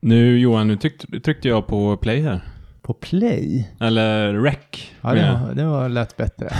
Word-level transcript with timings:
Nu 0.00 0.38
Johan, 0.38 0.68
nu 0.68 0.76
tryckte, 0.76 1.20
tryckte 1.20 1.48
jag 1.48 1.66
på 1.66 1.96
play 1.96 2.22
här. 2.22 2.40
På 2.82 2.94
play? 2.94 3.68
Eller 3.80 4.34
rec. 4.34 4.56
Ja, 5.00 5.14
det 5.14 5.32
var, 5.32 5.54
det 5.54 5.64
var 5.64 5.88
lätt 5.88 6.16
bättre. 6.16 6.48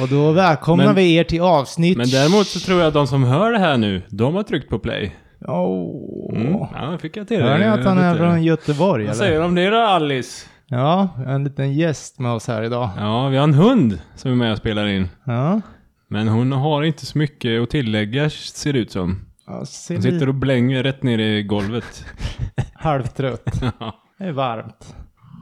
Och 0.00 0.08
då 0.08 0.32
välkomnar 0.32 0.86
Men- 0.86 0.94
vi 0.94 1.14
er 1.14 1.24
till 1.24 1.40
avsnitt... 1.40 1.96
Men 1.96 2.08
däremot 2.08 2.46
så 2.46 2.60
tror 2.60 2.78
jag 2.78 2.88
att 2.88 2.94
de 2.94 3.06
som 3.06 3.24
hör 3.24 3.52
det 3.52 3.58
här 3.58 3.76
nu, 3.76 4.02
de 4.08 4.34
har 4.34 4.42
tryckt 4.42 4.68
på 4.70 4.78
play. 4.78 5.16
Åh. 5.48 6.36
Mm. 6.36 6.52
Ja, 6.52 6.98
fick 7.00 7.16
jag 7.16 7.28
till 7.28 7.38
det. 7.38 7.44
Hör 7.44 7.58
ni 7.58 7.64
att 7.64 7.84
han 7.84 7.98
är 7.98 8.16
från 8.16 8.42
Göteborg 8.42 9.06
Vad 9.06 9.16
säger 9.16 9.38
du 9.38 9.44
om 9.44 9.54
det 9.54 9.70
då 9.70 9.76
Alice? 9.76 10.46
Ja, 10.66 11.08
en 11.26 11.44
liten 11.44 11.72
gäst 11.74 12.18
med 12.18 12.32
oss 12.32 12.48
här 12.48 12.62
idag. 12.62 12.90
Ja, 12.96 13.28
vi 13.28 13.36
har 13.36 13.44
en 13.44 13.54
hund 13.54 13.98
som 14.16 14.30
är 14.30 14.34
med 14.34 14.52
och 14.52 14.58
spelar 14.58 14.86
in. 14.86 15.08
Ja. 15.24 15.60
Men 16.08 16.28
hon 16.28 16.52
har 16.52 16.82
inte 16.82 17.06
så 17.06 17.18
mycket 17.18 17.62
att 17.62 17.70
tillägga 17.70 18.30
ser 18.30 18.72
det 18.72 18.78
ut 18.78 18.90
som. 18.90 19.20
Ja 19.46 19.64
ser 19.66 19.94
Hon 19.94 20.02
sitter 20.02 20.28
och 20.28 20.34
blänger 20.34 20.82
rätt 20.82 21.02
ner 21.02 21.18
i 21.18 21.42
golvet. 21.42 22.04
halvtrött. 22.74 23.44
Det 24.18 24.24
är 24.28 24.32
varmt. 24.32 24.96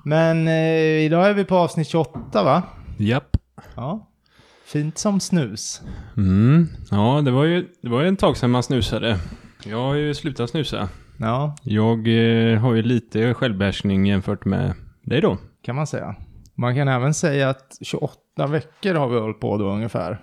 Men 0.05 0.49
eh, 0.49 1.05
idag 1.05 1.29
är 1.29 1.35
vi 1.35 1.45
på 1.45 1.57
avsnitt 1.57 1.89
28 1.89 2.45
va? 2.45 2.63
Japp. 2.99 3.37
Ja. 3.77 4.07
Fint 4.65 4.99
som 4.99 5.21
snus. 5.21 5.83
Mm. 6.17 6.69
Ja, 6.91 7.23
det 7.25 7.31
var, 7.31 7.45
ju, 7.45 7.67
det 7.83 7.89
var 7.89 8.03
ju 8.03 8.09
en 8.09 8.17
tag 8.17 8.37
sedan 8.37 8.51
man 8.51 8.63
snusade. 8.63 9.19
Jag 9.65 9.83
har 9.83 9.95
ju 9.95 10.15
slutat 10.15 10.51
snusa. 10.51 10.89
Ja, 11.19 11.57
Jag 11.63 11.99
eh, 11.99 12.59
har 12.61 12.75
ju 12.75 12.83
lite 12.83 13.35
självbehärskning 13.35 14.07
jämfört 14.07 14.45
med 14.45 14.75
dig 15.03 15.21
då. 15.21 15.39
kan 15.63 15.77
man 15.77 15.87
säga. 15.87 16.15
Man 16.55 16.75
kan 16.75 16.89
även 16.89 17.15
säga 17.15 17.49
att 17.49 17.79
28 17.83 18.47
veckor 18.49 18.95
har 18.95 19.09
vi 19.09 19.19
hållit 19.21 19.41
på 19.41 19.57
då 19.59 19.69
ungefär. 19.73 20.21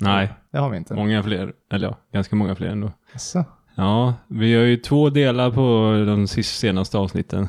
Nej, 0.00 0.32
Det 0.54 0.60
har 0.60 0.70
vi 0.70 0.76
inte. 0.76 0.94
många 0.94 1.22
fler. 1.22 1.52
Eller 1.72 1.88
ja, 1.88 1.98
ganska 2.12 2.36
många 2.36 2.54
fler 2.54 2.68
ändå. 2.68 2.92
Så. 3.16 3.44
Ja, 3.74 4.14
vi 4.28 4.54
har 4.54 4.62
ju 4.62 4.76
två 4.76 5.10
delar 5.10 5.50
på 5.50 5.92
de 6.06 6.26
senaste 6.26 6.98
avsnitten. 6.98 7.48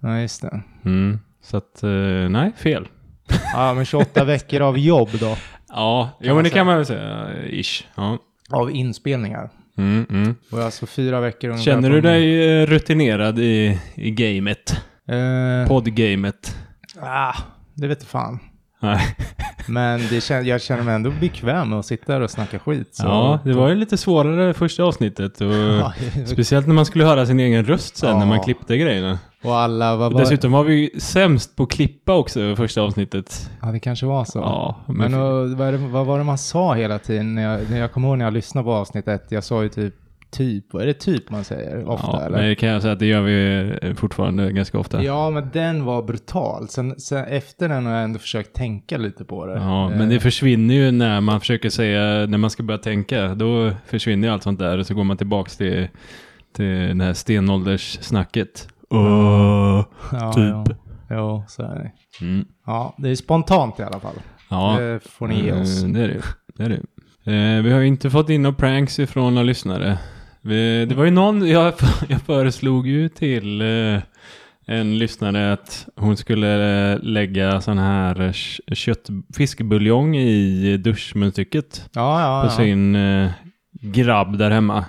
Ja, 0.00 0.20
just 0.20 0.42
det. 0.42 0.62
Mm. 0.84 1.18
Så 1.42 1.56
att, 1.56 1.82
eh, 1.82 1.90
nej, 2.30 2.52
fel. 2.56 2.88
Ja, 3.54 3.74
men 3.74 3.84
28 3.84 4.24
veckor 4.24 4.60
av 4.60 4.78
jobb 4.78 5.08
då. 5.20 5.36
Ja, 5.68 6.10
man 6.20 6.34
men 6.34 6.44
det 6.44 6.50
säga. 6.50 6.58
kan 6.58 6.66
man 6.66 6.76
väl 6.76 6.86
säga. 6.86 7.28
Ish. 7.46 7.84
Ja. 7.94 8.18
Av 8.50 8.70
inspelningar. 8.70 9.50
Mm, 9.76 10.06
mm. 10.10 10.34
Och 10.52 10.58
alltså 10.58 10.86
fyra 10.86 11.20
veckor 11.20 11.48
ungefär. 11.48 11.72
Känner 11.72 11.90
du 11.90 12.00
dig 12.00 12.50
eh, 12.62 12.66
rutinerad 12.66 13.38
i, 13.38 13.78
i 13.94 14.10
gamet? 14.10 14.82
Eh, 15.08 15.68
Poddgamet? 15.68 16.56
ah, 17.00 17.34
det 17.74 17.86
vet 17.86 18.04
fan. 18.04 18.38
Nej. 18.80 19.00
Men 19.66 20.00
det 20.10 20.30
jag 20.30 20.62
känner 20.62 20.82
mig 20.82 20.94
ändå 20.94 21.10
bekväm 21.20 21.68
med 21.70 21.78
att 21.78 21.86
sitta 21.86 22.12
här 22.12 22.20
och 22.20 22.30
snacka 22.30 22.58
skit. 22.58 22.88
Så. 22.94 23.06
Ja, 23.06 23.38
det 23.44 23.52
var 23.52 23.68
ju 23.68 23.74
lite 23.74 23.96
svårare 23.96 24.54
första 24.54 24.82
avsnittet. 24.84 25.40
Och 25.40 25.46
Ja, 25.54 25.92
Speciellt 26.26 26.66
när 26.66 26.74
man 26.74 26.86
skulle 26.86 27.04
höra 27.04 27.26
sin 27.26 27.40
egen 27.40 27.64
röst 27.64 27.96
sen 27.96 28.08
Ja. 28.10 28.18
när 28.18 28.26
man 28.26 28.40
klippte 28.42 28.76
grejerna. 28.76 29.18
och 29.44 29.56
alla, 29.58 29.92
Och 29.92 29.98
var 29.98 30.20
dessutom 30.20 30.52
var 30.52 30.64
vi 30.64 30.90
sämst 30.98 31.56
på 31.56 31.62
att 31.62 31.70
klippa 31.70 32.14
också 32.14 32.56
första 32.56 32.82
avsnittet. 32.82 33.50
Ja, 33.62 33.68
det 33.68 33.80
kanske 33.80 34.06
var 34.06 34.24
så. 34.24 34.38
Ja, 34.38 34.76
men, 34.86 34.96
Men 34.96 35.14
och, 35.14 35.50
vad, 35.50 35.72
det, 35.74 35.78
vad 35.78 36.06
var 36.06 36.18
det 36.18 36.24
man 36.24 36.38
sa 36.38 36.74
hela 36.74 36.98
tiden? 36.98 37.34
När 37.34 37.42
jag, 37.42 37.70
när 37.70 37.78
jag 37.78 37.92
kommer 37.92 38.08
ihåg 38.08 38.18
när 38.18 38.24
jag 38.24 38.34
lyssnade 38.34 38.64
på 38.64 38.72
avsnitt 38.72 39.08
ett, 39.08 39.26
jag 39.28 39.44
sa 39.44 39.62
ju 39.62 39.68
typ 39.68 39.94
typ, 40.30 40.74
är 40.74 40.86
det 40.86 40.94
typ 40.94 41.30
man 41.30 41.44
säger 41.44 41.88
ofta 41.88 42.06
ja, 42.12 42.20
eller? 42.20 42.38
men 42.38 42.48
det 42.48 42.54
kan 42.54 42.68
jag 42.68 42.82
säga 42.82 42.92
att 42.92 42.98
det 42.98 43.06
gör 43.06 43.20
vi 43.20 43.70
eh, 43.82 43.94
fortfarande 43.94 44.52
ganska 44.52 44.78
ofta. 44.78 45.02
Ja, 45.02 45.30
men 45.30 45.50
den 45.52 45.84
var 45.84 46.02
brutal. 46.02 46.68
Sen, 46.68 47.00
sen 47.00 47.24
efter 47.24 47.68
den 47.68 47.86
har 47.86 47.92
jag 47.92 48.04
ändå 48.04 48.18
försökt 48.18 48.52
tänka 48.54 48.98
lite 48.98 49.24
på 49.24 49.46
det. 49.46 49.52
Ja, 49.54 49.88
men 49.88 50.00
Eh, 50.00 50.08
det 50.08 50.20
försvinner 50.20 50.74
ju 50.74 50.90
när 50.90 51.20
man 51.20 51.40
försöker 51.40 51.70
säga, 51.70 52.26
när 52.26 52.38
man 52.38 52.50
ska 52.50 52.62
börja 52.62 52.78
tänka, 52.78 53.34
då 53.34 53.70
försvinner 53.86 54.28
ju 54.28 54.34
allt 54.34 54.42
sånt 54.42 54.58
där 54.58 54.78
och 54.78 54.86
så 54.86 54.94
går 54.94 55.04
man 55.04 55.16
tillbaks 55.16 55.56
till, 55.56 55.88
till 56.56 56.98
det 56.98 57.04
här 57.04 57.12
stenålderssnacket. 57.14 58.68
Åh, 58.90 59.84
ja, 60.12 60.32
typ. 60.32 60.76
Ja, 61.08 61.16
ja, 61.16 61.44
så 61.48 61.62
är 61.62 61.74
det. 61.74 61.90
Mm. 62.24 62.44
Ja, 62.66 62.94
det 62.98 63.08
är 63.10 63.14
spontant 63.14 63.80
i 63.80 63.82
alla 63.82 64.00
fall. 64.00 64.14
Ja, 64.50 64.76
Det 64.80 65.00
får 65.00 65.28
ni 65.28 65.44
ge 65.44 65.52
oss. 65.52 65.82
Eh, 65.82 65.88
Det 65.88 66.00
är 66.04 66.08
det. 66.08 66.22
det, 66.56 66.64
är 66.64 66.68
det. 66.68 66.80
Eh, 67.56 67.62
vi 67.62 67.72
har 67.72 67.80
inte 67.80 68.10
fått 68.10 68.30
in 68.30 68.42
några 68.42 68.56
pranks 68.56 68.98
ifrån 68.98 69.34
några 69.34 69.44
lyssnare. 69.44 69.98
Det 70.42 70.94
var 70.96 71.04
ju 71.04 71.10
någon, 71.10 71.48
jag, 71.48 71.74
jag 72.08 72.20
föreslog 72.22 72.86
ju 72.86 73.08
till 73.08 73.60
eh, 73.60 74.02
en 74.66 74.98
lyssnare 74.98 75.52
att 75.52 75.88
hon 75.96 76.16
skulle 76.16 76.92
eh, 76.92 76.98
lägga 77.02 77.60
sån 77.60 77.78
här 77.78 78.20
eh, 78.20 78.32
kött, 78.74 79.08
fiskbuljong 79.36 80.16
i 80.16 80.76
duschmunstycket 80.76 81.88
Ja, 81.92 82.20
ja, 82.20 82.48
på 82.48 82.54
sin 82.54 82.96
grabb 83.72 84.38
där 84.38 84.50
hemma. 84.50 84.84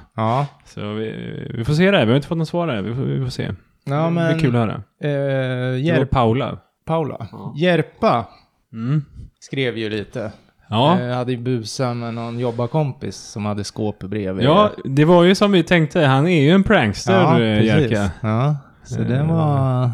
Så 0.66 0.94
vi, 0.94 1.12
vi 1.54 1.66
får 1.66 1.74
se 1.74 1.92
det, 1.92 2.06
vi 2.06 2.12
har 2.12 2.16
inte 2.16 2.28
fått 2.28 2.38
något 2.38 2.48
svar 2.48 2.68
där, 2.68 2.82
vi 2.82 2.96
får, 2.96 3.02
vi 3.02 3.24
får 3.24 3.30
se. 3.30 3.52
ja 3.84 4.04
Det 4.06 4.10
men... 4.12 4.34
blir 4.38 4.46
kul 4.46 4.56
att 4.56 4.62
höra. 4.62 4.74
Eh, 5.02 5.84
Det 5.84 5.98
var 5.98 6.06
Paula. 6.06 6.58
Paula. 6.86 7.28
Ja. 7.32 7.54
Järpa 7.58 8.26
Mm. 8.74 9.06
skrev 9.40 9.78
ju 9.78 9.90
lite. 9.90 10.32
Ja. 10.72 11.00
Eh, 11.00 11.16
hade 11.16 11.32
ju 11.32 11.38
busan 11.38 12.00
med 12.00 12.14
någon 12.14 12.40
jobbarkompis 12.40 13.16
som 13.18 13.46
hade 13.46 13.64
skåp 13.64 14.00
bredvid. 14.00 14.46
Ja, 14.46 14.72
det 14.86 15.06
var 15.06 15.24
ju 15.24 15.36
som 15.36 15.52
vi 15.52 15.64
tänkte. 15.64 16.02
Han 16.02 16.28
är 16.28 16.42
ju 16.42 16.50
en 16.52 16.64
prankster, 16.64 17.14
ja 17.14 17.40
ja, 17.40 17.60
precis. 17.60 17.92
Jerka. 17.92 18.12
Ja, 18.22 18.56
så 18.84 19.02
det 19.02 19.18
Eh, 19.18 19.28
var... 19.36 19.90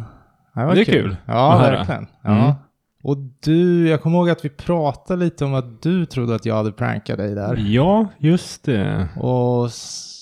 Det, 0.54 0.66
var 0.66 0.76
det 0.76 0.82
är 0.82 0.86
kul 0.86 1.16
Ja, 1.26 1.54
att 1.54 1.60
höra. 1.62 1.78
verkligen. 1.78 2.08
Mm. 2.26 2.38
Ja. 2.38 2.56
Och 3.04 3.18
du, 3.44 3.90
jag 3.90 4.02
kommer 4.02 4.18
ihåg 4.18 4.30
att 4.30 4.46
vi 4.46 4.50
pratade 4.50 5.24
lite 5.26 5.46
om 5.46 5.54
att 5.54 5.82
du 5.82 6.06
trodde 6.06 6.36
att 6.36 6.46
jag 6.46 6.56
hade 6.56 6.72
prankat 6.72 7.18
dig 7.18 7.36
där. 7.36 7.56
Ja, 7.68 8.08
just 8.18 8.64
det. 8.66 9.08
Och 9.20 9.70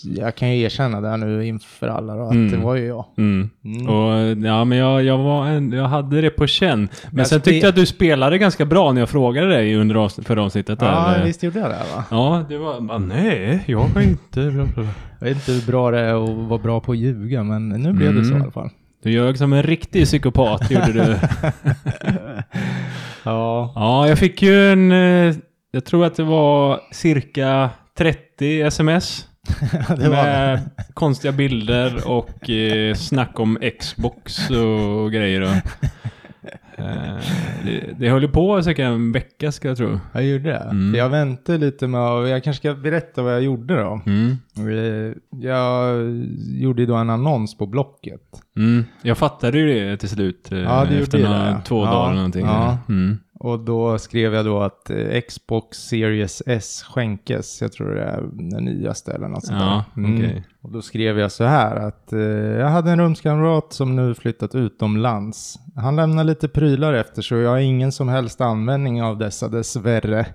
jag 0.06 0.36
kan 0.36 0.56
ju 0.56 0.62
erkänna 0.64 1.02
där 1.02 1.18
nu 1.18 1.46
inför 1.48 1.88
alla 1.88 2.16
då, 2.16 2.24
att 2.26 2.32
Mm. 2.32 2.52
det 2.52 2.58
var 2.58 2.76
ju 2.76 2.86
jag. 2.86 3.06
Mm. 3.18 3.50
Mm. 3.66 3.90
Och, 3.90 4.38
ja, 4.48 4.66
men 4.66 4.78
jag, 4.78 5.04
jag, 5.04 5.18
var 5.18 5.46
en, 5.48 5.72
jag 5.72 5.88
hade 5.88 6.22
det 6.22 6.30
på 6.30 6.48
känn. 6.48 6.90
Men 7.10 7.18
Jag 7.18 7.28
sen 7.28 7.42
tyckte 7.42 7.66
jag 7.66 7.70
att 7.70 7.76
du 7.76 7.86
spelade 7.86 8.38
ganska 8.38 8.66
bra 8.66 8.92
när 8.92 9.02
jag 9.02 9.10
frågade 9.10 9.48
dig 9.48 9.76
under 9.76 9.96
avs- 9.96 10.24
förra 10.24 10.44
avsnittet. 10.44 10.80
Där. 10.80 10.86
Ja, 10.88 11.16
visst 11.26 11.44
gjorde 11.44 11.60
jag 11.60 11.70
det 11.70 11.76
va? 11.96 12.04
Ja, 12.12 12.46
det 12.50 12.58
var... 12.58 12.74
Ah, 12.92 12.98
nej, 12.98 13.64
jag 13.66 13.80
har 13.80 14.02
inte... 14.02 14.42
Jag 15.20 15.28
vet 15.28 15.36
inte 15.38 15.52
hur 15.52 15.66
bra 15.72 15.92
det 15.92 16.00
är 16.00 16.24
att 16.24 16.48
vara 16.50 16.60
bra 16.62 16.80
på 16.80 16.92
att 16.92 16.98
ljuga, 16.98 17.44
men 17.44 17.70
nu 17.70 17.94
blev 17.94 18.16
det 18.16 18.24
så 18.24 18.30
i 18.30 18.32
Mm. 18.32 18.42
alla 18.42 18.52
fall. 18.52 18.70
Du 19.04 19.12
ljög 19.12 19.38
som 19.38 19.54
en 19.54 19.64
riktig 19.64 20.06
psykopat, 20.06 20.72
gjorde 20.72 20.94
du. 20.94 21.16
Ja, 23.24 23.72
Ja, 23.76 24.08
jag 24.10 24.20
fick 24.20 24.42
ju 24.42 24.72
en... 24.72 24.92
eh, 24.92 25.36
Jag 25.72 25.86
tror 25.86 26.06
att 26.06 26.16
det 26.16 26.24
var 26.24 26.80
cirka 26.92 27.70
30 27.98 28.62
sms. 28.62 29.26
det 29.97 30.09
var 30.09 30.23
med 30.23 30.59
konstiga 30.94 31.31
bilder 31.31 32.07
och 32.07 32.50
eh, 32.50 32.94
snack 32.95 33.39
om 33.39 33.57
Xbox 33.79 34.50
och 34.50 35.11
grejer. 35.11 35.41
Och, 35.41 35.50
eh, 36.78 37.16
det, 37.66 37.83
det 38.00 38.09
höll 38.09 38.22
ju 38.22 38.28
på 38.29 38.63
säkert 38.63 38.83
en 38.85 39.11
vecka 39.11 39.51
ska 39.51 39.67
jag 39.67 39.78
tro. 39.78 40.00
Jag 40.13 40.23
gjorde 40.25 40.50
det. 40.50 40.57
Mm. 40.57 40.95
Jag 40.95 41.09
väntade 41.09 41.57
lite 41.57 41.88
med 41.88 42.01
att, 42.01 42.29
jag 42.29 42.44
kanske 42.44 42.59
ska 42.59 42.73
berätta 42.81 43.22
vad 43.22 43.33
jag 43.33 43.41
gjorde 43.41 43.75
då. 43.75 44.01
Mm. 44.06 44.38
Eh, 44.57 45.13
Jag 45.41 45.95
gjorde 46.62 46.81
ju 46.81 46.86
då 46.86 46.95
en 46.95 47.09
annons 47.09 47.57
på 47.57 47.65
Blocket. 47.65 48.21
Mm. 48.57 48.86
Jag 49.01 49.18
fattade 49.18 49.57
ju 49.59 49.74
det 49.89 49.98
till 49.98 50.09
slut. 50.09 50.48
Ja, 50.51 50.83
gjorde 50.86 50.98
efter 50.98 51.19
några, 51.19 51.38
det. 51.45 51.62
två 51.65 51.86
Ja, 51.86 51.91
dagar 51.91 52.06
eller 52.07 52.15
någonting. 52.15 52.45
ja. 52.45 52.77
Mm. 52.89 53.18
Och 53.45 53.59
då 53.59 53.97
skrev 53.97 54.33
jag 54.33 54.45
då 54.45 54.59
att 54.62 54.89
eh, 54.89 55.21
Xbox 55.21 55.77
Series 55.77 56.44
S 56.45 56.83
skänkes. 56.83 57.62
Jag 57.62 57.71
tror 57.71 57.95
det 57.95 58.03
är 58.03 58.21
den 58.31 58.65
nyaste 58.65 59.12
eller 59.12 59.27
något 59.27 59.45
sånt 59.45 59.59
Ja, 59.62 59.86
där. 59.95 60.01
Mm. 60.03 60.15
okej. 60.15 60.44
Och 60.62 60.71
då 60.71 60.81
skrev 60.81 61.19
jag 61.19 61.31
så 61.31 61.44
här 61.44 61.75
att 61.75 62.13
eh, 62.13 62.19
jag 62.19 62.69
hade 62.69 62.92
en 62.92 63.00
rumskamrat 63.00 63.74
som 63.74 63.95
nu 63.95 64.15
flyttat 64.15 64.56
utomlands. 64.56 65.59
Han 65.75 65.95
lämnar 65.95 66.24
lite 66.24 66.47
prylar 66.47 66.94
efter 66.94 67.21
så 67.21 67.36
jag 67.36 67.50
har 67.50 67.57
ingen 67.57 67.92
som 67.92 68.09
helst 68.09 68.42
användning 68.42 69.03
av 69.03 69.18
dessa 69.18 69.48
dessvärre. 69.48 70.25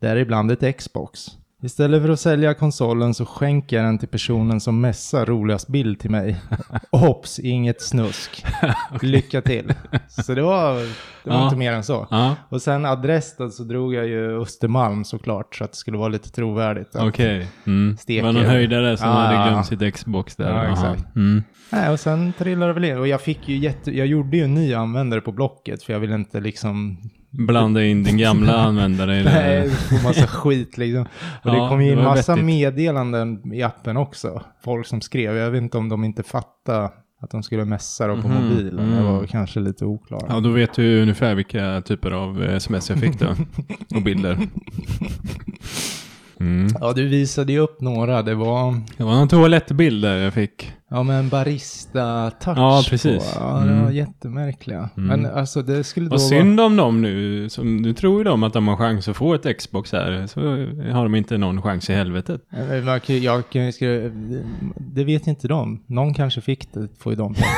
Däribland 0.00 0.50
ett 0.50 0.76
Xbox. 0.76 1.26
Istället 1.62 2.02
för 2.02 2.08
att 2.08 2.20
sälja 2.20 2.54
konsolen 2.54 3.14
så 3.14 3.26
skänker 3.26 3.76
jag 3.76 3.84
den 3.86 3.98
till 3.98 4.08
personen 4.08 4.60
som 4.60 4.80
messar 4.80 5.26
roligast 5.26 5.68
bild 5.68 5.98
till 6.00 6.10
mig. 6.10 6.36
Hopps, 6.92 7.38
inget 7.38 7.82
snusk. 7.82 8.44
Lycka 9.02 9.42
till. 9.42 9.72
Så 10.08 10.34
det 10.34 10.42
var, 10.42 10.74
det 10.74 11.30
var 11.30 11.36
Ja. 11.36 11.44
inte 11.44 11.56
mer 11.56 11.72
än 11.72 11.84
så. 11.84 12.06
Ja, 12.10 12.36
Och 12.48 12.62
sen 12.62 12.84
adress 12.84 13.36
då, 13.38 13.50
så 13.50 13.62
drog 13.64 13.94
jag 13.94 14.06
ju 14.06 14.40
Östermalm 14.42 15.04
såklart, 15.04 15.54
så 15.54 15.64
att 15.64 15.70
det 15.72 15.76
skulle 15.76 15.98
vara 15.98 16.08
lite 16.08 16.30
trovärdigt. 16.30 16.96
okej. 16.96 17.46
Mm. 17.66 17.96
Det 18.06 18.22
var 18.22 18.32
någon 18.32 18.44
höjdare 18.44 18.96
som 18.96 19.08
Ja, 19.08 19.14
hade 19.14 19.34
ja, 19.34 19.48
glömt 19.48 19.66
sitt 19.66 19.94
Xbox 19.94 20.36
där. 20.36 20.50
Ja, 20.50 20.72
exakt. 20.72 21.16
Mm. 21.16 21.42
Nej, 21.72 21.90
och 21.90 22.00
sen 22.00 22.32
trillade 22.38 22.70
det 22.72 22.80
väl 22.80 22.84
in. 22.84 22.98
Och 22.98 23.08
jag 23.08 23.20
fick 23.20 23.48
ju 23.48 23.56
jätte, 23.56 23.90
jag 23.96 24.06
gjorde 24.06 24.36
ju 24.36 24.44
en 24.44 24.54
ny 24.54 24.74
användare 24.74 25.20
på 25.20 25.32
Blocket, 25.32 25.82
för 25.82 25.92
jag 25.92 26.00
ville 26.00 26.14
inte 26.14 26.40
liksom 26.40 26.98
Blanda 27.38 27.84
in 27.84 28.02
din 28.02 28.18
gamla 28.18 28.54
användare 28.66 29.20
i 29.20 29.22
det. 29.22 29.30
Nej, 29.34 29.70
få 29.70 29.94
massa 30.08 30.26
skit 30.26 30.78
liksom. 30.78 31.06
Och 31.42 31.50
det 31.50 31.56
Ja, 31.56 31.68
kom 31.68 31.82
ju 31.82 31.90
in 31.90 31.96
det 31.98 32.04
massa 32.04 32.32
vettigt. 32.32 32.46
meddelanden 32.46 33.52
i 33.52 33.62
appen 33.62 33.96
också. 33.96 34.42
Folk 34.64 34.86
som 34.86 35.00
skrev, 35.00 35.36
jag 35.36 35.50
vet 35.50 35.62
inte 35.62 35.78
om 35.78 35.88
de 35.88 36.04
inte 36.04 36.22
fattade 36.22 36.90
att 37.20 37.30
de 37.30 37.42
skulle 37.42 37.64
messa 37.64 38.06
då 38.06 38.22
på 38.22 38.28
Mhm, 38.28 38.42
mobilen. 38.48 38.76
Det 38.90 38.96
mm. 38.96 39.04
var 39.04 39.26
kanske 39.26 39.60
lite 39.60 39.84
oklart. 39.84 40.24
Ja, 40.28 40.40
då 40.40 40.48
vet 40.50 40.74
du 40.74 41.02
ungefär 41.02 41.34
vilka 41.34 41.82
typer 41.84 42.10
av 42.10 42.42
eh, 42.44 42.54
sms 42.56 42.90
jag 42.90 42.98
fick 42.98 43.18
då. 43.18 43.26
Och 43.96 44.02
bilder. 44.02 44.38
Mm. 46.40 46.68
Ja, 46.80 46.92
du 46.92 47.08
visade 47.08 47.52
ju 47.52 47.58
upp 47.58 47.80
några. 47.80 48.22
Det 48.22 48.34
var, 48.34 48.80
Det 48.96 49.04
var 49.04 49.14
någon 49.14 49.28
toalettbild 49.28 50.04
där 50.04 50.16
jag 50.16 50.34
fick. 50.34 50.72
Ja 50.90 51.02
men 51.02 51.28
barista-touch 51.28 52.58
Ja, 52.58 52.82
precis. 52.90 53.34
på. 53.34 53.40
Ja, 53.40 53.56
det 53.64 53.72
Mm. 53.72 53.84
var 53.84 53.90
jättemärkliga. 53.90 54.88
Mm. 54.96 55.20
Men 55.20 55.34
alltså 55.34 55.62
det 55.62 55.84
skulle 55.84 56.06
då 56.06 56.10
Vad 56.10 56.20
synd 56.22 56.60
om 56.60 56.76
dem 56.76 57.02
nu. 57.02 57.48
Som, 57.50 57.76
nu 57.76 57.92
tror 57.92 58.18
ju 58.18 58.24
de 58.24 58.42
att 58.42 58.52
de 58.52 58.68
har 58.68 58.76
chans 58.76 59.08
att 59.08 59.16
få 59.16 59.34
ett 59.34 59.58
Xbox 59.58 59.92
här. 59.92 60.26
Så 60.26 60.40
har 60.92 61.02
de 61.02 61.14
inte 61.14 61.38
någon 61.38 61.62
chans 61.62 61.90
i 61.90 61.92
helvetet. 61.92 62.40
vara... 62.68 62.82
Man 62.82 63.00
kan, 63.00 63.22
jag 63.22 63.50
kan, 63.50 63.72
det 64.76 65.04
vet 65.04 65.26
inte 65.26 65.48
de. 65.48 65.82
Någon 65.86 66.14
kanske 66.14 66.40
fick 66.40 66.72
det, 66.72 66.88
får 66.98 67.12
ju 67.12 67.16
de 67.16 67.34
tänka. 67.34 67.48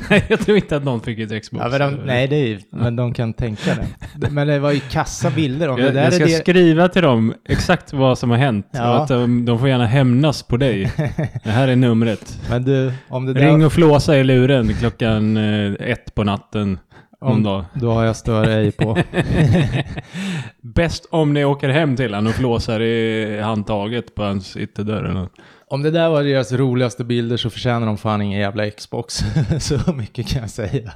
Nej, 0.10 0.24
jag 0.28 0.40
tror 0.40 0.56
inte 0.56 0.76
att 0.76 0.84
någon 0.84 1.00
fick 1.00 1.18
ett 1.18 1.42
Xbox. 1.42 1.64
Ja, 1.64 1.78
men 1.78 1.80
de, 1.80 2.00
nej, 2.06 2.28
det 2.28 2.36
är 2.36 2.46
ju, 2.46 2.60
men 2.70 2.96
de 2.96 3.14
kan 3.14 3.32
tänka 3.32 3.70
det. 4.20 4.30
Men 4.30 4.46
det 4.46 4.58
var 4.58 4.72
ju 4.72 4.80
kassa 4.80 5.30
bilder 5.30 5.68
om 5.68 5.76
det 5.76 5.82
Jag, 5.84 5.94
där 5.94 6.02
jag 6.02 6.12
ska 6.14 6.22
är 6.24 6.26
det... 6.28 6.32
skriva 6.34 6.88
till 6.88 7.02
dem 7.02 7.34
exakt 7.48 7.92
vad 7.92 8.18
som 8.18 8.30
har 8.30 8.36
hänt. 8.36 8.66
Ja. 8.70 8.90
Och 8.96 9.02
att 9.02 9.08
de, 9.08 9.44
de 9.44 9.58
får 9.58 9.68
gärna 9.68 9.86
hämnas 9.86 10.42
på 10.42 10.56
dig. 10.56 10.92
Det 11.44 11.50
här 11.50 11.68
är 11.68 11.76
numret. 11.76 12.38
Men 12.50 12.64
du, 12.64 12.71
om 13.08 13.26
det. 13.26 13.32
Ring 13.32 13.64
och 13.64 13.72
flåsa 13.72 14.16
i 14.18 14.24
luren 14.24 14.74
klockan 14.74 15.36
eh, 15.36 15.72
ett 15.72 16.14
på 16.14 16.24
natten. 16.24 16.78
Om, 17.20 17.42
dag. 17.42 17.64
Då 17.74 17.92
har 17.92 18.04
jag 18.04 18.16
större 18.16 18.54
ej 18.54 18.72
på. 18.72 18.98
Bäst 20.60 21.06
om 21.10 21.32
ni 21.32 21.44
åker 21.44 21.68
hem 21.68 21.96
till 21.96 22.14
honom 22.14 22.30
och 22.30 22.36
flåsar 22.36 22.80
i 22.80 23.40
handtaget 23.40 24.14
på 24.14 24.22
hans 24.22 24.56
ytterdörr. 24.56 25.04
eller 25.04 25.20
något. 25.20 25.32
Om 25.68 25.82
det 25.82 25.90
där 25.90 26.08
var 26.08 26.22
deras 26.22 26.52
roligaste 26.52 27.04
bilder 27.04 27.36
så 27.36 27.50
förtjänar 27.50 27.86
de 27.86 27.98
fan 27.98 28.22
ingen 28.22 28.40
jävla 28.40 28.70
Xbox. 28.70 29.14
så 29.60 29.92
mycket 29.92 30.28
kan 30.28 30.40
jag 30.40 30.50
säga. 30.50 30.92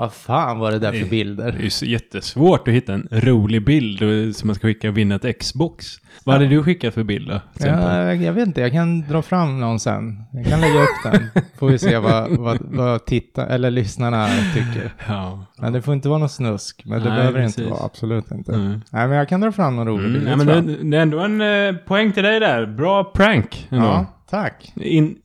Vad 0.00 0.12
fan 0.12 0.58
var 0.58 0.70
det 0.72 0.78
där 0.78 0.92
för 0.92 0.98
Det 0.98 1.10
bilder? 1.10 1.48
är 1.48 1.58
ju 1.82 1.86
jättesvårt 1.90 2.68
att 2.68 2.74
hitta 2.74 2.92
en 2.94 3.08
rolig 3.10 3.64
bild 3.64 3.98
som 4.36 4.46
man 4.46 4.54
ska 4.56 4.66
skicka 4.66 4.88
och 4.88 4.98
vinna 4.98 5.14
ett 5.14 5.38
Xbox. 5.40 5.86
Vad 6.24 6.34
hade 6.34 6.46
du 6.48 6.62
skickat 6.62 6.94
för 6.94 7.02
bild 7.02 7.28
då? 7.28 7.40
Ja, 7.58 8.14
jag 8.14 8.32
vet 8.32 8.46
inte, 8.46 8.60
jag 8.60 8.72
kan 8.72 9.00
dra 9.08 9.22
fram 9.22 9.60
någon 9.60 9.80
sen. 9.80 10.22
Jag 10.32 10.46
kan 10.46 10.60
lägga 10.60 10.82
upp 10.82 10.88
den. 11.12 11.42
Får 11.58 11.68
vi 11.68 11.78
se 11.78 11.98
vad, 11.98 12.30
vad, 12.30 12.58
vad 12.60 13.04
titta, 13.06 13.46
eller 13.46 13.70
lyssnarna 13.70 14.28
tycker. 14.54 14.94
Ja. 15.08 15.44
Men 15.58 15.72
det 15.72 15.82
får 15.82 15.94
inte 15.94 16.08
vara 16.08 16.18
något 16.18 16.32
snusk. 16.32 16.82
Men 16.84 17.02
det 17.02 17.08
Nej, 17.08 17.18
behöver 17.18 17.38
det 17.40 17.46
inte 17.46 17.64
vara, 17.64 17.84
absolut 17.84 18.30
inte. 18.30 18.52
Mm. 18.54 18.70
Nej, 18.90 19.08
men 19.08 19.16
jag 19.18 19.28
kan 19.28 19.40
dra 19.40 19.52
fram 19.52 19.76
någon 19.76 19.86
rolig 19.88 20.04
Mm, 20.04 20.12
bild. 20.12 20.24
nej, 20.24 20.46
det 20.46 20.54
men 20.54 20.66
det, 20.66 20.90
det 20.90 20.96
är 20.96 21.02
ändå 21.02 21.18
en 21.20 21.40
eh, 21.40 21.74
poäng 21.86 22.12
till 22.12 22.22
dig 22.22 22.40
där. 22.40 22.66
Bra 22.66 23.04
prank. 23.04 23.68
Ändå. 23.70 23.84
Ja, 23.86 24.06
tack. 24.30 24.72
In, 24.76 25.16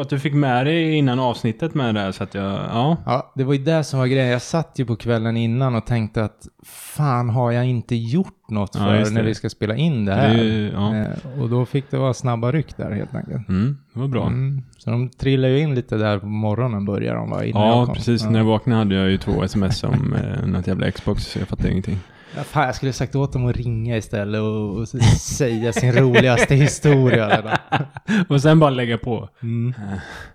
att 0.00 0.08
du 0.08 0.18
fick 0.18 0.34
med 0.34 0.66
dig 0.66 0.94
innan 0.94 1.18
avsnittet 1.18 1.74
med 1.74 1.94
det 1.94 2.00
där 2.00 2.12
så 2.12 2.24
att 2.24 2.34
jag, 2.34 2.44
ja. 2.44 2.96
Ja, 3.06 3.32
det 3.34 3.44
var 3.44 3.52
ju 3.54 3.64
det 3.64 3.84
som 3.84 3.98
var 3.98 4.06
grejen. 4.06 4.28
Jag 4.28 4.42
satt 4.42 4.72
ju 4.78 4.84
på 4.86 4.96
kvällen 4.96 5.36
innan 5.36 5.74
och 5.74 5.86
tänkte 5.86 6.24
att 6.24 6.48
fan 6.66 7.28
har 7.30 7.50
jag 7.52 7.66
inte 7.66 7.94
gjort 7.96 8.48
något 8.48 8.70
Ja, 8.74 8.80
för 8.84 8.98
just 8.98 9.12
när 9.12 9.22
det. 9.22 9.28
vi 9.28 9.34
ska 9.34 9.50
spela 9.50 9.76
in 9.76 10.04
det 10.04 10.12
Det 10.12 10.16
här. 10.18 10.28
är 10.34 10.42
ju- 10.42 10.70
ja. 10.74 10.96
Eh, 10.96 11.40
och 11.42 11.48
då 11.50 11.66
fick 11.66 11.90
det 11.90 11.96
vara 11.98 12.14
snabba 12.14 12.52
ryck 12.52 12.76
där 12.76 12.90
helt 12.90 13.14
enkelt. 13.14 13.48
Mm, 13.48 13.78
det 13.94 14.00
var 14.00 14.08
bra. 14.08 14.26
Mm. 14.26 14.62
Så 14.78 14.90
de 14.90 15.08
trillade 15.08 15.52
ju 15.54 15.60
in 15.60 15.74
lite 15.74 15.96
där 15.96 16.18
på 16.18 16.26
morgonen 16.26 16.84
började 16.84 17.18
de 17.18 17.24
innan 17.44 17.66
jag 17.66 17.88
Ja, 17.88 17.94
precis. 17.94 18.22
Ja. 18.22 18.30
När 18.30 18.38
jag 18.38 18.46
vaknade 18.46 18.78
hade 18.78 18.94
jag 18.94 19.10
ju 19.10 19.18
två 19.18 19.42
sms 19.44 19.84
om 19.84 20.14
eh, 20.14 20.46
något 20.46 20.66
jävla 20.66 20.90
Xbox, 20.90 21.24
så 21.32 21.38
jag 21.38 21.48
fattade 21.48 21.70
ingenting. 21.70 21.98
Ja, 22.36 22.42
fan, 22.42 22.66
jag 22.66 22.74
skulle 22.74 22.92
sagt 22.92 23.14
åt 23.14 23.32
dem 23.32 23.46
att 23.46 23.56
ringa 23.56 23.96
istället 23.96 24.40
och, 24.40 24.76
och 24.78 24.88
säga 24.88 25.72
sin 25.72 25.92
roligaste 25.92 26.54
historia. 26.54 27.28
Redan. 27.36 27.56
Och 28.28 28.40
sen 28.42 28.58
bara 28.60 28.70
lägga 28.70 28.98
på. 28.98 29.28
Mm. 29.42 29.74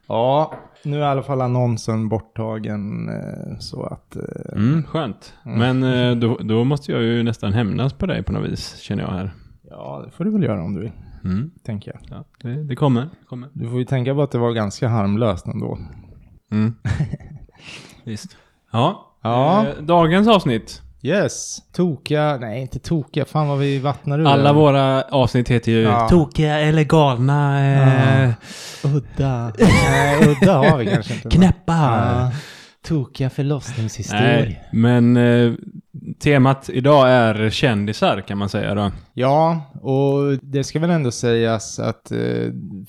Ja, 0.07 0.53
nu 0.83 0.95
är 0.97 1.01
i 1.01 1.05
alla 1.05 1.23
fall 1.23 1.41
annonsen 1.41 2.09
borttagen 2.09 3.09
eh, 3.09 3.57
så 3.59 3.83
att... 3.83 4.15
eh, 4.15 4.21
Mm, 4.55 4.83
skönt. 4.83 5.33
Men 5.43 5.83
eh, 5.83 6.15
då, 6.15 6.37
då 6.41 6.63
måste 6.63 6.91
jag 6.91 7.03
ju 7.03 7.23
nästan 7.23 7.53
hämnas 7.53 7.93
på 7.93 8.05
dig 8.05 8.23
på 8.23 8.31
något 8.33 8.49
vis, 8.51 8.77
känner 8.79 9.03
jag 9.03 9.09
här. 9.11 9.31
Ja, 9.69 10.01
det 10.05 10.11
får 10.11 10.23
du 10.23 10.31
väl 10.31 10.43
göra 10.43 10.63
om 10.63 10.73
du 10.73 10.81
vill, 10.81 10.91
Mm. 11.23 11.51
tänker 11.65 11.91
jag. 11.91 12.01
Ja, 12.17 12.23
det, 12.41 12.63
det 12.63 12.75
kommer. 12.75 13.09
kommer. 13.29 13.49
Du 13.53 13.69
får 13.69 13.79
ju 13.79 13.85
tänka 13.85 14.13
på 14.15 14.21
att 14.21 14.31
det 14.31 14.37
var 14.37 14.51
ganska 14.51 14.87
harmlöst 14.87 15.47
ändå. 15.47 15.77
Mm. 16.51 16.73
Visst. 18.03 18.37
Ja, 18.71 19.03
Ja. 19.21 19.65
Eh, 19.67 19.83
dagens 19.83 20.27
avsnitt. 20.27 20.81
Yes, 21.07 21.57
tokiga, 21.75 22.37
nej 22.41 22.61
inte 22.61 22.79
tokiga, 22.79 23.25
fan 23.25 23.47
vad 23.47 23.57
vi 23.59 23.79
vattnar 23.79 24.19
ur 24.19 24.27
Alla 24.27 24.53
våra 24.53 25.01
avsnitt 25.01 25.49
heter 25.49 25.71
ju 25.71 25.81
Ja. 25.81 26.09
Tokiga 26.09 26.59
eller 26.59 26.83
galna, 26.83 27.65
eh, 27.65 28.29
Ja. 28.83 28.89
Udda. 28.89 29.51
nej, 29.59 30.29
udda 30.29 30.53
har 30.53 30.77
vi 30.77 30.85
kanske 30.85 31.13
inte. 31.13 31.29
knäppa. 31.29 31.73
Ja. 31.73 32.31
Tokiga 32.87 33.29
förlossningshistorier. 33.29 34.45
Nej, 34.45 34.63
men 34.71 35.17
eh, 35.17 35.53
temat 36.19 36.69
idag 36.73 37.09
är 37.09 37.49
kändisar 37.49 38.21
kan 38.21 38.37
man 38.37 38.49
säga 38.49 38.75
då. 38.75 38.91
Ja, 39.13 39.61
och 39.81 40.37
det 40.41 40.63
ska 40.63 40.79
väl 40.79 40.89
ändå 40.89 41.11
sägas 41.11 41.79
att 41.79 42.11
eh, 42.11 42.17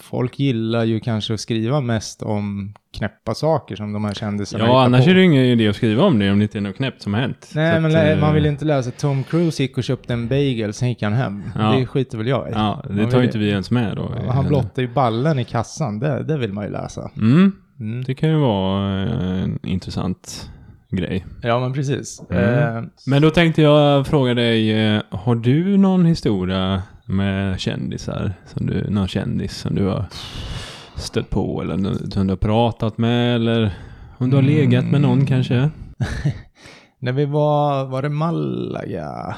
folk 0.01 0.39
gillar 0.39 0.85
ju 0.85 1.01
kanske 1.01 1.35
att 1.35 1.41
skriva 1.41 1.81
mest 1.81 2.23
om 2.23 2.75
knäppa 2.99 3.35
saker 3.35 3.77
som 3.77 3.93
de 3.93 4.05
här 4.05 4.15
kändisarna 4.15 4.65
Ja, 4.65 4.85
annars 4.85 5.05
på. 5.05 5.11
är 5.11 5.15
det 5.15 5.21
ju 5.21 5.27
ingen 5.27 5.45
idé 5.45 5.69
att 5.69 5.77
skriva 5.77 6.03
om 6.05 6.19
det 6.19 6.31
om 6.31 6.39
det 6.39 6.43
inte 6.43 6.59
är 6.59 6.63
något 6.63 6.77
knäppt 6.77 7.03
som 7.03 7.15
har 7.15 7.21
hänt. 7.21 7.51
Nej, 7.55 7.75
Så 7.75 7.81
men 7.81 7.85
att, 7.91 7.93
lä- 7.93 8.13
eh, 8.13 8.21
man 8.21 8.35
vill 8.35 8.47
inte 8.47 8.65
läsa. 8.65 8.91
Tom 8.91 9.25
Cruise 9.25 9.63
gick 9.63 9.79
och 9.79 9.85
köpte 9.85 10.13
en 10.13 10.29
bagel, 10.29 10.73
sen 10.73 10.89
gick 10.89 11.03
han 11.03 11.13
hem. 11.13 11.43
Ja. 11.59 11.73
Det 11.79 11.87
skiter 11.87 12.19
väl 12.19 12.27
jag 12.27 12.49
i. 12.49 12.53
Ja, 12.55 12.85
det 12.89 12.93
Man 12.95 13.11
tar 13.11 13.19
vill- 13.19 13.27
inte 13.27 13.39
vi 13.39 13.49
ens 13.51 13.71
med 13.71 13.97
då. 13.97 14.13
Ja, 14.27 14.33
Han 14.33 14.49
blottade 14.49 14.83
ju 14.83 14.89
ballen 14.89 15.39
i 15.39 15.45
kassan, 15.45 15.99
det, 15.99 16.23
det 16.23 16.39
vill 16.39 16.53
man 16.53 16.65
ju 16.65 16.71
läsa. 16.71 17.11
Mm, 17.17 17.53
Mm. 17.81 18.05
det 18.05 18.15
kan 18.15 18.29
ju 18.31 18.37
vara 18.37 19.03
eh, 19.03 19.43
en 19.43 19.59
intressant 19.67 20.51
grej. 20.91 21.27
Ja, 21.43 21.61
men 21.61 21.73
precis. 21.73 22.23
Mm. 22.31 22.77
Eh, 22.77 22.83
Men 23.07 23.23
då 23.23 23.31
tänkte 23.31 23.63
jag 23.63 24.07
fråga 24.07 24.35
dig, 24.35 24.73
eh, 24.73 25.03
har 25.11 25.35
du 25.35 25.77
någon 25.77 26.05
historia 26.07 26.83
med 27.07 27.61
kändisar? 27.61 28.33
Som 28.47 28.67
du, 28.67 28.91
någon 28.91 29.09
kändis 29.09 29.57
som 29.59 29.75
du 29.75 29.85
har 29.87 30.05
stött 30.97 31.31
på 31.31 31.63
eller 31.63 31.95
som 32.11 32.27
du 32.27 32.33
har 32.33 32.37
pratat 32.37 32.99
med 32.99 33.35
eller 33.35 33.75
om 34.19 34.31
du 34.31 34.37
har 34.37 34.43
legat 34.43 34.85
med 34.85 35.01
någon 35.01 35.13
Mm. 35.13 35.27
kanske? 35.27 35.71
när 37.01 37.13
vi 37.13 37.25
var, 37.25 37.85
var 37.85 38.03
det 38.03 38.09
Malaga, 38.09 39.37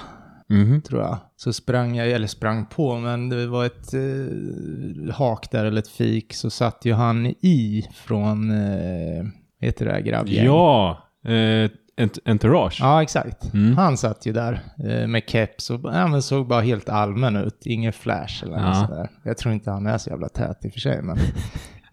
Mhm. 0.50 0.82
tror 0.82 1.02
jag, 1.02 1.18
så 1.36 1.52
sprang 1.52 1.96
jag, 1.96 2.10
eller 2.10 2.26
sprang 2.26 2.66
på, 2.66 2.96
men 2.96 3.28
det 3.28 3.46
var 3.46 3.64
ett 3.64 3.94
eh, 3.94 5.14
hak 5.14 5.50
där, 5.50 5.64
eller 5.64 5.78
ett 5.78 5.88
fik, 5.88 6.34
så 6.34 6.50
satt 6.50 6.84
ju 6.84 6.92
han 6.92 7.26
i 7.26 7.88
från, 7.94 8.50
eh, 8.50 9.22
vad 9.60 9.66
heter 9.66 9.84
det 9.86 9.92
där 9.92 10.00
grabbgäng? 10.00 10.44
Ja, 10.46 10.98
eh, 11.24 11.70
ent- 11.96 12.18
entourage. 12.24 12.78
Ja, 12.80 13.02
exakt. 13.02 13.54
Mm. 13.54 13.76
Han 13.76 13.96
satt 13.96 14.26
ju 14.26 14.32
där 14.32 14.60
eh, 14.84 15.06
med 15.06 15.22
keps 15.26 15.70
och 15.70 15.80
ja, 15.84 16.20
såg 16.20 16.46
bara 16.48 16.60
helt 16.60 16.88
allmän 16.88 17.36
ut. 17.36 17.62
Ingen 17.66 17.92
flash 17.92 18.44
eller 18.44 18.56
Ja. 18.56 18.68
något 18.68 18.88
sådär. 18.88 19.08
Jag 19.24 19.38
tror 19.38 19.54
inte 19.54 19.70
han 19.70 19.86
är 19.86 19.98
så 19.98 20.10
jävla 20.10 20.28
tät 20.28 20.64
i 20.64 20.68
och 20.68 20.72
för 20.72 20.80
sig. 20.80 21.02
Men, 21.02 21.18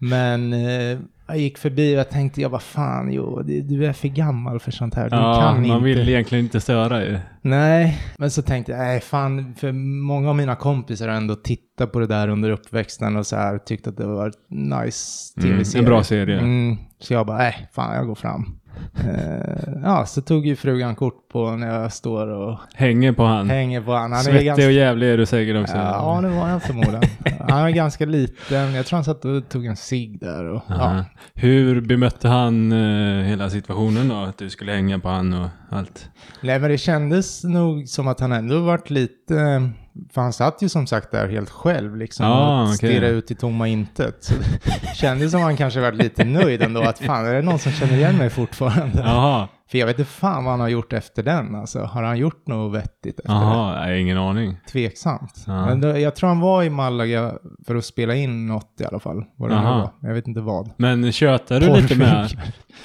men 0.00 0.52
eh, 0.52 0.98
jag 1.28 1.38
gick 1.38 1.58
förbi 1.58 1.94
och 1.94 1.98
jag 1.98 2.10
tänkte, 2.10 2.40
jag 2.42 2.50
bara 2.50 2.60
fan, 2.60 3.12
jo, 3.12 3.42
du 3.42 3.86
är 3.86 3.92
för 3.92 4.08
gammal 4.08 4.60
för 4.60 4.70
sånt 4.70 4.94
här. 4.94 5.10
Du 5.10 5.16
Ja, 5.16 5.40
kan 5.40 5.54
man 5.54 5.64
inte. 5.64 5.84
vill 5.84 6.08
egentligen 6.08 6.44
inte 6.44 6.60
störa 6.60 7.04
ju. 7.04 7.18
Nej, 7.42 7.98
men 8.18 8.30
så 8.30 8.42
tänkte 8.42 8.72
jag, 8.72 8.78
nej 8.78 9.00
fan, 9.00 9.54
för 9.54 9.72
många 10.02 10.28
av 10.28 10.36
mina 10.36 10.54
kompisar 10.56 11.08
har 11.08 11.14
ändå 11.14 11.34
tittat 11.34 11.92
på 11.92 11.98
det 11.98 12.06
där 12.06 12.28
under 12.28 12.50
uppväxten 12.50 13.16
och 13.16 13.26
så 13.26 13.36
här 13.36 13.58
tyckt 13.58 13.86
att 13.86 13.96
det 13.96 14.06
var 14.06 14.32
nice 14.50 15.32
Mm, 15.40 15.50
tv-serie. 15.52 15.82
en 15.82 15.88
bra 15.88 16.04
serie. 16.04 16.38
Mm, 16.38 16.76
så 17.00 17.12
jag 17.14 17.26
bara, 17.26 17.38
nej, 17.38 17.68
fan 17.72 17.96
jag 17.96 18.06
går 18.06 18.14
fram. 18.14 18.57
Eh, 19.04 19.72
ja, 19.82 20.06
så 20.06 20.20
tog 20.20 20.46
ju 20.46 20.56
frugan 20.56 20.94
kort 20.96 21.28
på 21.32 21.50
när 21.50 21.80
jag 21.82 21.92
står 21.92 22.26
och 22.26 22.58
Hänger 22.74 23.12
på 23.12 23.24
han. 23.24 23.50
hänger 23.50 23.80
på. 23.80 23.92
Han 23.92 24.12
är 24.12 24.16
Svettig 24.16 24.46
ganska... 24.46 24.66
och 24.66 24.72
jävlig 24.72 25.08
är 25.08 25.18
du 25.18 25.26
säkert 25.26 25.56
också. 25.62 25.76
Ja, 25.76 26.20
det 26.22 26.28
var 26.28 26.44
han 26.44 26.60
förmodligen. 26.60 27.02
Han 27.48 27.64
är 27.64 27.70
ganska 27.70 28.06
liten. 28.06 28.74
Jag 28.74 28.86
tror 28.86 28.96
han 28.96 29.04
satt 29.04 29.24
och 29.24 29.48
tog 29.48 29.66
en 29.66 29.76
cigg 29.76 30.20
där. 30.20 30.44
Och, 30.44 30.62
ja. 30.68 31.04
Hur 31.34 31.80
bemötte 31.80 32.28
han 32.28 32.72
eh, 32.72 33.24
hela 33.24 33.50
situationen 33.50 34.08
då? 34.08 34.14
Att 34.14 34.38
du 34.38 34.50
skulle 34.50 34.72
hänga 34.72 34.98
på 34.98 35.08
han 35.08 35.32
och 35.34 35.48
allt? 35.70 36.08
Nej, 36.40 36.58
men 36.58 36.70
det 36.70 36.78
kändes 36.78 37.44
nog 37.44 37.88
som 37.88 38.08
att 38.08 38.20
han 38.20 38.32
ändå 38.32 38.60
varit 38.60 38.90
lite, 38.90 39.70
För 40.12 40.20
han 40.20 40.32
satt 40.32 40.62
ju 40.62 40.68
som 40.68 40.86
sagt 40.86 41.10
där 41.10 41.28
helt 41.28 41.50
själv 41.50 41.96
liksom 41.96 42.26
Ah, 42.26 42.62
och 42.62 42.68
stirrade 42.68 43.08
ut 43.12 43.30
i 43.30 43.34
tomma 43.34 43.68
intet. 43.68 44.32
Det 44.80 44.88
kändes 44.96 45.30
som 45.32 45.40
han 45.40 45.56
kanske 45.56 45.80
varit 45.80 45.96
lite 45.98 46.24
nöjd 46.24 46.62
ändå 46.62 46.80
att 46.80 46.98
fan, 46.98 47.26
är 47.26 47.34
det 47.34 47.42
någon 47.42 47.58
som 47.58 47.72
känner 47.72 47.94
igen 47.94 48.16
mig 48.16 48.30
fortfarande? 48.30 49.02
Jaha, 49.04 49.48
För 49.70 49.78
jag 49.78 49.86
vet 49.86 49.98
inte 49.98 50.10
fan 50.10 50.44
vad 50.44 50.52
han 50.52 50.60
har 50.60 50.68
gjort 50.68 50.92
efter 50.92 51.22
den 51.22 51.54
alltså. 51.54 51.80
Har 51.82 52.02
han 52.02 52.18
gjort 52.18 52.46
något 52.46 52.74
vettigt 52.74 53.18
efter 53.20 53.32
det? 53.34 53.40
jaha, 53.40 53.80
nej, 53.86 54.00
ingen 54.00 54.18
aning. 54.18 54.56
Tveksamt. 54.72 55.44
Ja. 55.46 55.66
Men 55.66 55.80
då, 55.80 55.98
jag 55.98 56.16
tror 56.16 56.28
han 56.28 56.40
var 56.40 56.62
i 56.62 56.70
Malaga 56.70 57.32
för 57.66 57.76
att 57.76 57.84
spela 57.84 58.14
in 58.14 58.46
något 58.46 58.74
i 58.80 58.84
alla 58.84 58.98
fall. 59.00 59.24
Vad 59.36 59.50
det 59.50 59.54
var. 59.54 59.90
Jag 60.00 60.14
vet 60.14 60.26
inte 60.26 60.40
vad. 60.40 60.70
Men 60.76 61.12
tjötar 61.12 61.60
du 61.60 61.76
lite 61.76 61.94
med 61.94 62.28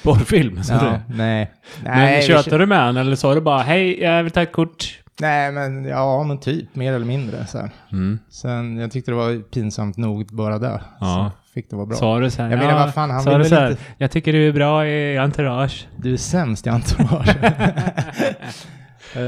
porrfilm? 0.02 0.60
Ja, 0.68 0.74
det. 0.74 1.02
nej. 1.14 1.52
Men 1.84 2.16
vi 2.16 2.22
tjötar 2.22 2.58
du 2.58 2.66
med 2.66 2.78
han 2.78 2.96
eller 2.96 3.16
sa 3.16 3.34
du 3.34 3.40
bara 3.40 3.62
hej, 3.62 4.02
jag 4.02 4.22
vill 4.22 4.32
ta 4.32 4.42
ett 4.42 4.52
kort? 4.52 5.00
Nej, 5.20 5.52
men 5.52 5.84
ja, 5.84 6.24
men 6.24 6.38
typ 6.40 6.74
mer 6.74 6.92
eller 6.92 7.06
mindre 7.06 7.46
så. 7.46 7.68
Mm. 7.92 8.18
Sen, 8.28 8.76
jag 8.76 8.90
tyckte 8.92 9.10
det 9.10 9.14
var 9.14 9.42
pinsamt 9.42 9.96
nog 9.96 10.26
bara 10.26 10.58
där. 10.58 10.82
Ja. 11.00 11.32
Så 11.44 11.52
fick 11.52 11.70
det 11.70 11.76
vara 11.76 11.86
bra. 11.86 11.96
Sa 11.96 12.18
du 12.20 12.30
så 12.30 12.42
här, 12.42 12.50
Jag 12.50 12.58
menar, 12.58 12.74
vad 12.74 12.94
fan, 12.94 13.10
han 13.10 13.22
sa 13.22 13.38
du 13.38 13.44
så 13.44 13.54
här, 13.54 13.70
inte- 13.70 13.82
jag 13.98 14.10
tycker 14.10 14.32
du 14.32 14.48
är 14.48 14.52
bra 14.52 14.86
i 14.86 15.18
entourage. 15.18 15.88
Du 15.96 16.12
är 16.12 16.16
sämst 16.16 16.66
i 16.66 16.70
entourage. 16.70 17.36
uh, 19.16 19.22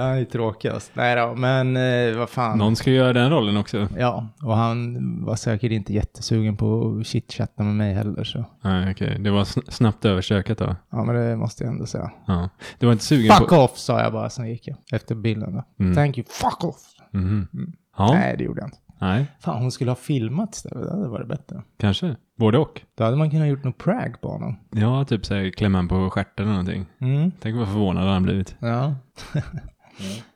han 0.00 0.18
är 0.18 0.24
tråkigast. 0.24 0.90
Nej 0.94 1.16
då, 1.16 1.34
men 1.34 1.76
uh, 1.76 2.18
vad 2.18 2.30
fan. 2.30 2.58
Någon 2.58 2.76
ska 2.76 2.90
göra 2.90 3.12
den 3.12 3.30
rollen 3.30 3.56
också. 3.56 3.88
Ja, 3.98 4.26
och 4.42 4.56
han 4.56 4.98
var 5.24 5.36
säkert 5.36 5.72
inte 5.72 5.92
jättesugen 5.92 6.56
på 6.56 6.96
att 7.00 7.06
chitchatta 7.06 7.62
med 7.62 7.74
mig 7.74 7.94
heller 7.94 8.24
så. 8.24 8.44
Nej, 8.62 8.90
okej. 8.92 9.16
Det 9.20 9.30
var 9.30 9.44
sn- 9.44 9.70
snabbt 9.70 10.04
överstökat 10.04 10.58
då. 10.58 10.76
Ja, 10.90 11.04
men 11.04 11.14
det 11.14 11.36
måste 11.36 11.64
jag 11.64 11.72
ändå 11.72 11.86
säga. 11.86 12.10
Ja. 12.26 12.48
Du 12.78 12.86
var 12.86 12.92
inte 12.92 13.04
sugen 13.04 13.36
Fuck 13.36 13.48
på... 13.48 13.56
off 13.56 13.78
sa 13.78 14.00
jag 14.00 14.12
bara, 14.12 14.30
sen 14.30 14.48
gick 14.48 14.68
jag. 14.68 14.76
Efter 14.92 15.14
bilden 15.14 15.52
då. 15.54 15.84
Mm. 15.84 15.94
Thank 15.96 16.18
you, 16.18 16.26
fuck 16.30 16.64
off. 16.64 16.80
Mhm. 17.12 17.48
Ja, 17.96 18.12
Nej, 18.14 18.34
det 18.38 18.44
gjorde 18.44 18.60
jag 18.60 18.66
inte. 18.66 18.78
Nej, 19.00 19.26
Fan, 19.40 19.62
hon 19.62 19.72
skulle 19.72 19.90
ha 19.90 19.96
filmat 19.96 20.54
istället. 20.54 20.84
Det 20.84 20.90
hade 20.90 21.08
varit 21.08 21.28
bättre. 21.28 21.62
kanske. 21.78 22.16
Både 22.38 22.58
och. 22.58 22.80
Då 22.94 23.04
hade 23.04 23.16
man 23.16 23.30
kunnat 23.30 23.48
gjort 23.48 23.64
något 23.64 23.78
prag 23.78 24.20
på 24.20 24.28
honom. 24.28 24.56
Ja, 24.70 25.04
typ 25.04 25.26
såhär 25.26 25.50
klämma 25.50 25.78
han 25.78 25.88
på 25.88 26.10
stjärten 26.10 26.44
eller 26.44 26.52
någonting. 26.52 26.86
Mm. 27.00 27.32
Tänk 27.40 27.56
vad 27.56 27.66
förvånad 27.66 28.08
han 28.08 28.22
blivit. 28.22 28.56
Ja. 28.58 28.94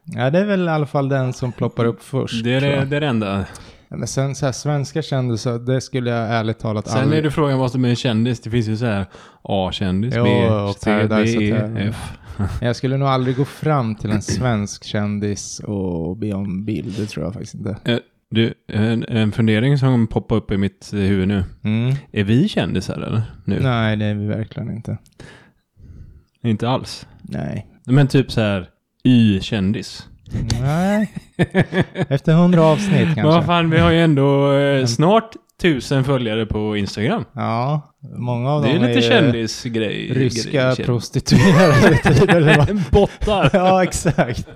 ja, 0.05 0.31
det 0.31 0.39
är 0.39 0.45
väl 0.45 0.67
i 0.67 0.71
alla 0.71 0.87
fall 0.87 1.09
den 1.09 1.33
som 1.33 1.53
ploppar 1.53 1.85
upp 1.85 2.03
först. 2.03 2.45
Det 2.45 2.55
är 2.55 2.61
det, 2.61 2.85
det, 2.85 2.97
är 2.97 3.01
det 3.01 3.07
enda. 3.07 3.45
Ja, 3.89 3.97
Men 3.97 4.09
sen 4.09 4.35
så 4.35 4.47
här, 4.47 4.53
svenska 4.53 5.03
kändisar, 5.03 5.59
det 5.59 5.81
skulle 5.81 6.11
jag 6.11 6.29
ärligt 6.29 6.59
talat 6.59 6.89
Sen 6.89 7.03
aldrig... 7.03 7.19
är 7.19 7.23
det 7.23 7.31
frågan 7.31 7.59
vad 7.59 7.73
som 7.73 7.85
är 7.85 7.89
en 7.89 7.97
kändis. 7.97 8.41
Det 8.41 8.51
finns 8.51 8.69
ju 8.69 8.77
så 8.77 8.87
här 8.87 9.07
A-kändis, 9.43 10.15
B, 10.15 10.49
och 10.49 10.75
C, 10.75 11.07
D, 11.07 11.15
E. 11.15 11.71
F. 11.77 12.19
Jag 12.61 12.77
skulle 12.77 12.97
nog 12.97 13.09
aldrig 13.09 13.37
gå 13.37 13.45
fram 13.45 13.95
till 13.95 14.11
en 14.11 14.23
svensk 14.23 14.85
kändis 14.85 15.61
och 15.61 16.17
be 16.17 16.33
om 16.33 16.65
bild, 16.65 16.95
det 16.99 17.07
tror 17.07 17.25
jag 17.25 17.33
faktiskt 17.33 17.55
inte. 17.55 17.77
Du, 18.35 18.55
en, 18.69 19.05
en 19.09 19.33
fundering 19.33 19.79
som 19.79 20.07
poppar 20.07 20.37
upp 20.37 20.51
i 20.51 20.57
mitt 20.57 20.91
huvud 20.93 21.29
nu. 21.29 21.45
Mm. 21.65 21.95
Är 22.13 22.25
vi 22.25 22.49
kändisar 22.49 22.95
eller? 22.95 23.23
Nu? 23.45 23.61
Nej, 23.61 23.97
det 23.97 24.05
är 24.05 24.15
vi 24.15 24.27
verkligen 24.27 24.71
inte. 24.71 24.99
Inte 26.43 26.69
alls. 26.69 27.07
Nej. 27.23 27.67
Men 27.87 28.09
typ 28.09 28.33
så 28.33 28.41
här 28.41 28.69
Y-kändis. 29.05 30.09
Nej. 30.61 31.13
Efter 32.09 32.33
hundra 32.35 32.63
avsnitt 32.63 32.91
Men 33.07 33.15
kanske. 33.15 33.23
vad 33.23 33.47
fan, 33.47 33.71
vi 33.71 33.79
har 33.79 33.91
ju 33.91 34.01
ändå 34.01 34.53
eh, 34.53 34.87
snart 34.87 35.37
tusen 35.63 36.05
följare 36.05 36.47
på 36.47 36.77
Instagram. 36.77 37.25
Ja, 37.33 37.95
många 38.17 38.51
av 38.51 38.63
Det 38.63 38.69
är 38.71 38.75
dem 38.75 38.85
lite 38.89 39.01
kändisgrej. 39.03 40.13
Ryska 40.13 40.51
grej- 40.75 40.85
prostituerade? 40.87 42.83
Bottar! 42.93 43.51
Ja, 43.53 43.83
exakt. 43.83 44.49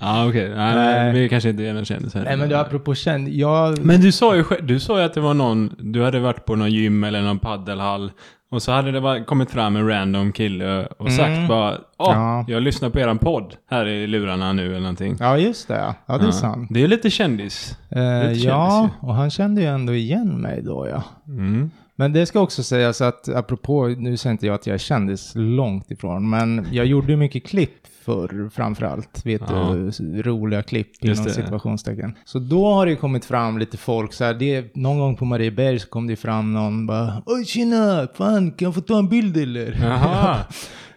Ja, 0.00 0.28
okej. 0.28 0.48
Nej, 0.54 0.74
Nej. 0.74 1.12
vi 1.12 1.28
kanske 1.28 1.50
inte 1.50 1.62
är 1.62 1.72
någon 1.74 1.84
kändis 1.84 2.14
här. 2.14 2.24
Nej, 2.24 2.36
men 2.36 2.48
du, 2.48 2.54
apropå 2.56 2.94
känd... 2.94 3.28
Jag... 3.28 3.78
Men 3.84 4.00
du 4.00 4.12
sa 4.12 4.36
ju 4.36 4.44
själv- 4.44 4.66
du 4.66 4.80
sa 4.80 4.98
ju 4.98 5.04
att 5.04 5.14
det 5.14 5.20
var 5.20 5.34
någon, 5.34 5.74
du 5.78 6.02
hade 6.04 6.20
varit 6.20 6.44
på 6.44 6.56
någon 6.56 6.70
gym 6.70 7.04
eller 7.04 7.22
någon 7.22 7.38
paddelhall 7.38 8.12
och 8.50 8.62
så 8.62 8.72
hade 8.72 8.92
det 9.00 9.24
kommit 9.24 9.50
fram 9.50 9.76
en 9.76 9.88
random 9.88 10.32
kille 10.32 10.86
och 10.86 11.06
Mm. 11.10 11.12
sagt 11.18 11.48
bara 11.48 11.78
Åh, 11.98 12.10
Ja. 12.12 12.44
jag 12.48 12.62
lyssnar 12.62 12.90
på 12.90 12.98
eran 13.00 13.18
podd 13.18 13.56
här 13.70 13.86
i 13.86 14.06
lurarna 14.06 14.52
nu 14.52 14.66
eller 14.66 14.80
någonting. 14.80 15.16
Ja, 15.20 15.38
just 15.38 15.68
det. 15.68 15.94
Ja, 16.06 16.18
det 16.18 16.24
är 16.24 16.26
Ja. 16.26 16.32
sant. 16.32 16.68
Det 16.70 16.82
är 16.82 16.88
lite 16.88 17.10
kändis. 17.10 17.78
Eh, 17.90 18.28
Lite 18.28 18.46
ja, 18.46 18.70
kändis 18.70 18.96
och 19.00 19.14
han 19.14 19.30
kände 19.30 19.60
ju 19.60 19.66
ändå 19.66 19.94
igen 19.94 20.28
mig 20.40 20.62
då, 20.62 20.88
ja. 20.88 21.02
Mm. 21.28 21.70
Men 21.96 22.12
det 22.12 22.26
ska 22.26 22.40
också 22.40 22.62
sägas 22.62 23.00
att, 23.00 23.28
apropå, 23.28 23.86
nu 23.86 24.16
säger 24.16 24.32
inte 24.32 24.46
jag 24.46 24.54
att 24.54 24.66
jag 24.66 24.74
är 24.74 24.78
kändis 24.78 25.32
långt 25.34 25.90
ifrån, 25.90 26.30
men 26.30 26.66
jag 26.72 26.86
gjorde 26.86 27.12
ju 27.12 27.16
mycket 27.16 27.46
klipp 27.46 27.70
förr 28.04 28.50
framförallt, 28.54 29.26
vet 29.26 29.42
Ja. 29.48 29.74
du, 29.98 30.22
roliga 30.22 30.62
klipp 30.62 31.04
inom 31.04 31.16
situationstecken. 31.16 32.14
Så 32.24 32.38
då 32.38 32.72
har 32.74 32.86
det 32.86 32.96
kommit 32.96 33.24
fram 33.24 33.58
lite 33.58 33.76
folk 33.76 34.12
så 34.12 34.24
här, 34.24 34.34
det, 34.34 34.74
någon 34.76 34.98
gång 34.98 35.16
på 35.16 35.24
Marieberg 35.24 35.78
så 35.78 35.88
kom 35.88 36.06
det 36.06 36.16
fram 36.16 36.52
någon 36.52 36.86
bara 36.86 37.22
Oj 37.26 37.44
tjena, 37.44 38.08
fan 38.14 38.50
kan 38.50 38.66
jag 38.66 38.74
få 38.74 38.80
ta 38.80 38.98
en 38.98 39.08
bild 39.08 39.36
eller? 39.36 39.78
Jaha. 39.82 40.38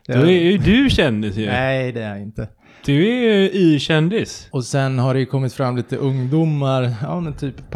Ja. 0.06 0.16
Då 0.22 0.22
är 0.28 0.42
ju 0.52 0.58
du 0.58 0.90
kändis 0.90 1.38
ju. 1.38 1.46
Nej, 1.46 1.92
det 1.92 2.02
är 2.04 2.10
jag 2.10 2.22
inte. 2.22 2.48
Du 2.86 3.08
är 3.08 3.36
ju 3.38 3.50
Y-kändis. 3.54 4.48
Och 4.52 4.64
sen 4.64 5.00
har 5.00 5.14
det 5.14 5.20
ju 5.20 5.26
kommit 5.26 5.54
fram 5.54 5.78
lite 5.78 5.98
ungdomar, 5.98 6.94
ja 7.02 7.20
men 7.20 7.34
typ 7.34 7.72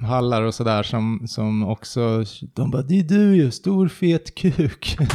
paddelhallar 0.00 0.42
och 0.42 0.54
sådär 0.54 0.82
som, 0.82 1.22
som 1.26 1.68
också, 1.68 2.24
de 2.54 2.70
bara 2.70 2.82
det 2.82 2.98
är 2.98 3.02
du 3.02 3.36
ju, 3.36 3.50
stor 3.50 3.88
fet 3.88 4.34
kuk. 4.34 4.96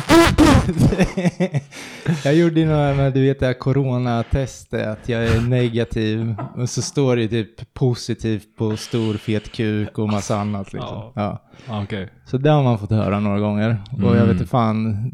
jag 2.24 2.36
gjorde 2.36 2.60
ju 2.60 2.66
några, 2.66 3.10
du 3.10 3.22
vet 3.22 3.40
det 3.40 3.46
här 3.46 3.54
coronatestet, 3.54 4.88
att 4.88 5.10
jag 5.10 5.24
är 5.26 5.42
negativ. 5.42 6.36
Och 6.58 6.70
så 6.70 6.82
står 6.82 7.16
det 7.16 7.28
typ 7.28 7.74
positivt 7.74 8.56
på 8.58 8.78
stor 8.78 9.14
fet 9.14 9.52
kuk 9.52 9.98
och 9.98 10.10
massa 10.10 10.40
annat 10.40 10.74
liksom. 10.74 11.12
Ja. 11.16 11.42
Okej. 11.70 12.10
Så 12.26 12.38
det 12.38 12.50
har 12.50 12.64
man 12.64 12.80
fått 12.80 12.92
höra 12.92 13.20
några 13.20 13.40
gånger. 13.40 13.78
Och 13.92 14.00
jag 14.02 14.12
Mm. 14.16 14.28
vet 14.28 14.34
inte 14.36 14.48
fan, 14.48 15.12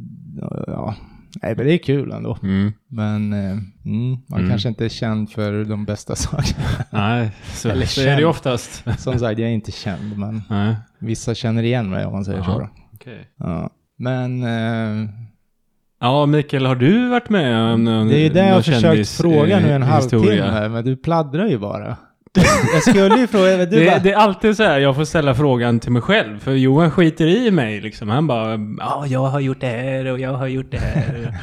ja, 0.68 0.96
nej 1.42 1.54
men 1.58 1.66
det 1.66 1.74
är 1.74 1.78
kul 1.78 2.12
ändå. 2.12 2.38
Mm. 2.44 2.74
Men 2.88 3.34
eh, 3.34 3.52
mm, 3.86 4.18
man 4.30 4.40
Mm. 4.40 4.50
kanske 4.50 4.70
inte 4.70 4.86
är 4.86 4.90
känd 4.90 5.32
för 5.32 5.64
de 5.66 5.86
bästa 5.86 6.16
sakerna. 6.26 6.64
Nej, 6.90 7.32
så, 7.54 7.70
Eller 7.70 7.86
så 7.86 8.02
är 8.02 8.06
det 8.16 8.20
ju 8.20 8.26
oftast. 8.26 8.84
Som 8.98 9.20
sagt, 9.20 9.40
jag 9.40 9.50
är 9.50 9.54
inte 9.54 9.72
känd, 9.72 10.18
men 10.18 10.42
Nej. 10.50 10.76
vissa 11.00 11.36
känner 11.36 11.64
igen 11.64 11.90
mig 11.90 12.06
om 12.06 12.14
man 12.14 12.26
säger 12.26 12.44
så. 12.44 12.50
Jaha. 12.52 12.60
Då. 12.60 12.70
Okej. 12.94 13.28
Ja. 13.38 13.70
Men 13.98 14.44
eh, 14.44 15.10
Ja, 16.00 16.26
Mikael, 16.26 16.66
har 16.66 16.76
du 16.76 17.08
varit 17.10 17.30
med 17.30 17.74
om 17.74 17.84
någon 17.84 18.08
det 18.08 18.18
är 18.18 18.30
det 18.30 18.48
jag 18.48 18.54
har 18.54 18.62
försökt 18.62 18.82
kändis, 18.82 19.18
fråga 19.18 19.60
nu 19.60 19.72
en 19.72 19.82
eh, 19.84 19.88
halvtimme, 19.88 20.22
historia? 20.22 20.70
men 20.70 20.86
du 20.86 20.96
pladdrar 20.96 21.48
ju 21.48 21.58
bara. 21.58 21.98
Jag 22.74 22.84
skulle 22.84 23.18
ju 23.18 23.28
fråga, 23.28 23.58
men 23.58 23.70
du 23.70 23.80
Det, 23.80 23.86
bara, 23.86 24.00
det 24.00 24.12
är 24.12 24.16
alltid 24.18 24.58
så 24.58 24.64
här, 24.64 24.80
jag 24.80 24.96
får 24.96 25.06
ställa 25.06 25.36
frågan 25.36 25.80
till 25.80 25.92
mig 25.92 26.02
själv. 26.02 26.40
För 26.40 26.52
Johan 26.52 26.92
skiter 26.92 27.28
i 27.28 27.52
mig 27.52 27.82
liksom. 27.82 28.10
Han 28.10 28.28
bara, 28.28 28.60
ja, 28.80 29.06
jag 29.08 29.26
har 29.26 29.40
gjort 29.40 29.62
det 29.62 29.68
här 29.68 30.06
och 30.06 30.20
jag 30.20 30.34
har 30.34 30.48
gjort 30.48 30.72
det 30.72 30.78
här. 30.78 31.04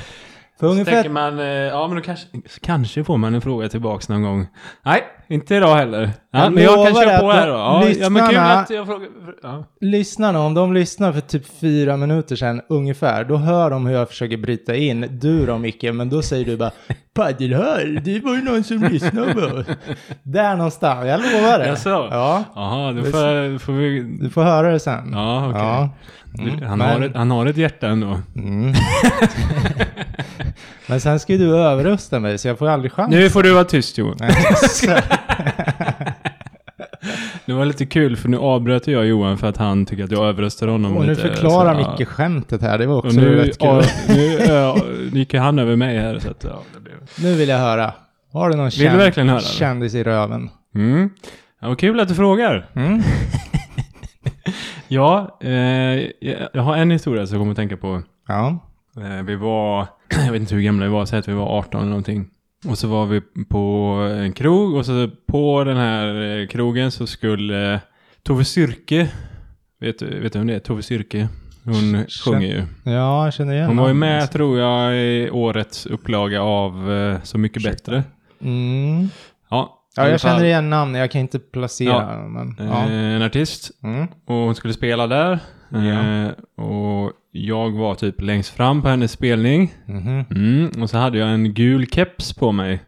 för 0.60 0.66
Så 0.66 0.72
ungefär, 0.72 0.92
tänker 0.92 1.10
man, 1.10 1.38
eh, 1.38 1.46
ja 1.46 1.86
men 1.88 1.96
då 1.96 2.02
kanske, 2.02 2.26
kanske 2.62 3.04
får 3.04 3.16
man 3.18 3.34
en 3.34 3.40
fråga 3.40 3.68
tillbaks 3.68 4.08
någon 4.08 4.22
gång. 4.22 4.46
Nej, 4.82 5.02
inte 5.28 5.54
idag 5.54 5.76
heller. 5.76 6.10
Ja, 6.32 6.50
men 6.50 6.62
jag 6.62 6.86
kan 6.86 6.94
köra 6.94 7.18
på 7.18 7.32
här 7.32 7.46
då. 7.46 7.52
Ja, 7.54 7.84
ja 8.00 8.08
men 8.10 8.22
kul 8.22 8.30
lyssnarna- 8.34 8.60
att 8.60 8.70
jag 8.70 8.86
frågar. 8.86 9.08
Ja. 9.42 9.64
lyssnarna, 9.80 10.40
om 10.40 10.54
de 10.54 10.74
lyssnar 10.74 11.12
för 11.12 11.20
typ 11.20 11.60
fyra 11.60 11.96
minuter 11.96 12.36
sedan 12.36 12.60
ungefär, 12.68 13.24
då 13.24 13.36
hör 13.36 13.70
de 13.70 13.86
hur 13.86 13.94
jag 13.94 14.08
försöker 14.08 14.36
bryta 14.36 14.74
in. 14.76 15.06
Du 15.10 15.46
då 15.46 15.58
Micke, 15.58 15.82
men 15.94 16.10
då 16.10 16.22
säger 16.22 16.44
du 16.44 16.56
bara 16.56 16.70
paddelhall, 17.14 18.00
det 18.04 18.20
var 18.20 18.34
ju 18.34 18.42
någon 18.42 18.64
som 18.64 18.78
lyssnade 18.82 19.34
på. 19.34 19.64
Där 20.22 20.56
någonstans, 20.56 21.06
jag 21.06 21.20
lovar 21.20 21.58
det. 21.58 21.66
Jaså? 21.66 22.08
Ja, 22.10 22.44
Jaha, 22.54 22.92
då 22.92 23.02
får, 23.02 23.58
får 23.58 23.72
vi... 23.72 24.00
du 24.20 24.30
får 24.30 24.42
höra 24.42 24.72
det 24.72 24.80
sen. 24.80 25.10
Ja, 25.12 25.48
okej. 25.48 25.60
Ja. 25.62 25.88
Du, 26.36 26.42
Mm, 26.50 26.62
han, 26.62 26.78
men- 26.78 26.88
har 26.88 27.00
ett, 27.06 27.16
han 27.16 27.30
har 27.30 27.46
ett 27.46 27.56
hjärta 27.56 27.86
ändå. 27.86 28.18
Mm. 28.36 28.72
Men 30.86 31.00
sen 31.00 31.20
ska 31.20 31.32
ju 31.32 31.38
du 31.38 31.56
överrösta 31.56 32.20
mig 32.20 32.38
så 32.38 32.48
jag 32.48 32.58
får 32.58 32.68
aldrig 32.68 32.92
chans. 32.92 33.10
Nu 33.10 33.30
får 33.30 33.42
du 33.42 33.52
vara 33.52 33.64
tyst 33.64 33.98
Johan. 33.98 34.16
Det 37.46 37.52
var 37.52 37.64
lite 37.64 37.86
kul 37.86 38.16
för 38.16 38.28
nu 38.28 38.36
avbröt 38.36 38.86
jag 38.86 39.06
Johan 39.06 39.38
för 39.38 39.46
att 39.46 39.56
han 39.56 39.86
tycker 39.86 40.04
att 40.04 40.10
jag 40.10 40.26
överröstade 40.28 40.72
honom 40.72 40.96
Och 40.96 41.02
nu 41.02 41.10
lite. 41.10 41.22
förklarar 41.22 41.82
så. 41.82 41.90
Micke 41.90 42.08
skämtet 42.08 42.62
här, 42.62 42.78
det 42.78 42.86
var 42.86 42.96
också 42.98 43.20
nu, 43.20 43.34
rätt 43.34 43.58
kul. 43.58 43.82
nu 44.08 44.24
ja, 44.48 44.76
gick 45.12 45.34
ju 45.34 45.40
han 45.40 45.58
över 45.58 45.76
mig 45.76 45.98
här 45.98 46.18
så 46.18 46.30
att 46.30 46.44
ja, 46.44 46.62
det 46.74 46.80
blev... 46.80 46.94
Nu 47.22 47.34
vill 47.34 47.48
jag 47.48 47.58
höra. 47.58 47.92
Har 48.32 48.50
du 48.50 48.56
någon 48.56 48.68
Vill 48.78 48.90
du 48.90 48.96
verkligen 48.96 49.28
höra, 49.28 49.40
kändis 49.40 49.94
i 49.94 50.02
röven? 50.02 50.50
Mm. 50.74 51.10
Ja, 51.60 51.68
vad 51.68 51.78
kul 51.78 52.00
att 52.00 52.08
du 52.08 52.14
frågar. 52.14 52.70
Mm? 52.74 53.02
Ja, 54.88 55.38
eh, 55.40 55.50
jag 56.52 56.62
har 56.62 56.76
en 56.76 56.90
historia 56.90 57.26
som 57.26 57.34
jag 57.34 57.40
kommer 57.40 57.52
att 57.52 57.56
tänka 57.56 57.76
på. 57.76 58.02
Ja. 58.28 58.58
Eh, 58.96 59.22
vi 59.24 59.36
var, 59.36 59.86
jag 60.26 60.32
vet 60.32 60.40
inte 60.40 60.54
hur 60.54 60.62
gamla 60.62 60.86
vi 60.86 60.92
var, 60.92 61.04
säg 61.06 61.18
att 61.18 61.28
vi 61.28 61.32
var 61.32 61.58
18 61.58 61.80
eller 61.80 61.88
någonting. 61.88 62.26
Och 62.68 62.78
så 62.78 62.88
var 62.88 63.06
vi 63.06 63.20
på 63.50 63.58
en 64.18 64.32
krog 64.32 64.74
och 64.74 64.86
så 64.86 65.10
på 65.26 65.64
den 65.64 65.76
här 65.76 66.38
eh, 66.40 66.46
krogen 66.46 66.90
så 66.90 67.06
skulle 67.06 67.80
Tove 68.22 68.44
Styrke, 68.44 69.08
vet, 69.80 69.98
du- 69.98 70.20
vet 70.20 70.32
du 70.32 70.38
vem 70.38 70.46
det 70.46 70.54
är? 70.54 70.58
Tove 70.58 70.82
Styrke. 70.82 71.28
Hon 71.64 72.04
sjunger 72.24 72.46
ju. 72.48 72.62
Ja, 72.92 73.24
jag 73.24 73.34
känner 73.34 73.54
igen 73.54 73.66
Hon 73.66 73.76
var 73.76 73.88
ju 73.88 73.94
med 73.94 74.32
tror 74.32 74.58
jag 74.58 74.96
i 74.96 75.30
årets 75.30 75.86
upplaga 75.86 76.42
av 76.42 76.92
eh, 76.92 77.22
Så 77.22 77.38
mycket 77.38 77.62
bättre. 77.62 78.02
Mm. 78.42 79.08
Ja, 79.50 79.80
Ja, 79.96 80.08
jag 80.08 80.20
känner 80.20 80.44
igen 80.44 80.70
namn, 80.70 80.94
jag 80.94 81.10
kan 81.10 81.20
inte 81.20 81.38
placera 81.38 81.90
Ja. 81.92 82.28
men 82.28 82.56
eh, 82.58 82.66
ja. 82.66 82.82
En 82.90 83.22
artist. 83.22 83.70
Mm. 83.82 84.06
Och 84.26 84.34
hon 84.34 84.54
skulle 84.54 84.74
spela 84.74 85.06
där. 85.06 85.38
Eh, 85.72 86.28
och 86.64 87.12
jag 87.30 87.70
var 87.70 87.94
typ 87.94 88.20
längst 88.20 88.50
fram 88.50 88.82
på 88.82 88.88
hennes 88.88 89.12
spelning. 89.12 89.74
Mhm. 89.86 90.24
Mm, 90.30 90.82
och 90.82 90.90
så 90.90 90.98
hade 90.98 91.18
jag 91.18 91.28
en 91.28 91.54
gul 91.54 91.86
keps 91.86 92.32
på 92.34 92.52
mig. 92.52 92.82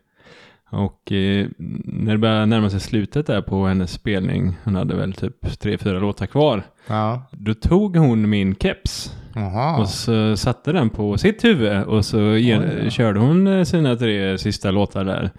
Och 0.71 1.13
eh, 1.13 1.47
när 1.85 2.13
det 2.13 2.19
började 2.19 2.47
närma 2.47 2.71
sig 2.71 2.81
slutet 2.81 3.27
där 3.27 3.43
på 3.43 3.67
hennes 3.67 3.93
spelning, 3.93 4.57
hon 4.65 4.75
hade 4.75 4.97
väl 4.97 5.13
typ 5.13 5.59
tre, 5.59 5.79
fyra 5.79 5.99
låtar 5.99 6.27
kvar. 6.27 6.63
Ja. 6.87 7.23
Då 7.33 7.55
tog 7.55 7.97
hon 7.97 8.31
min 8.31 8.55
keps 8.55 9.17
Jaha. 9.35 9.77
och 9.81 9.89
så 9.89 10.37
satte 10.37 10.73
den 10.73 10.91
på 10.91 11.19
sitt 11.19 11.45
huvud 11.45 11.83
och 11.83 12.05
så 12.05 12.37
ge, 12.37 12.59
då. 12.59 12.91
körde 12.91 13.21
hon 13.21 13.47
eh, 13.47 13.65
sina 13.65 13.97
tre 13.97 14.39
sista 14.39 14.71
låtar 14.71 15.05
där. 15.05 15.31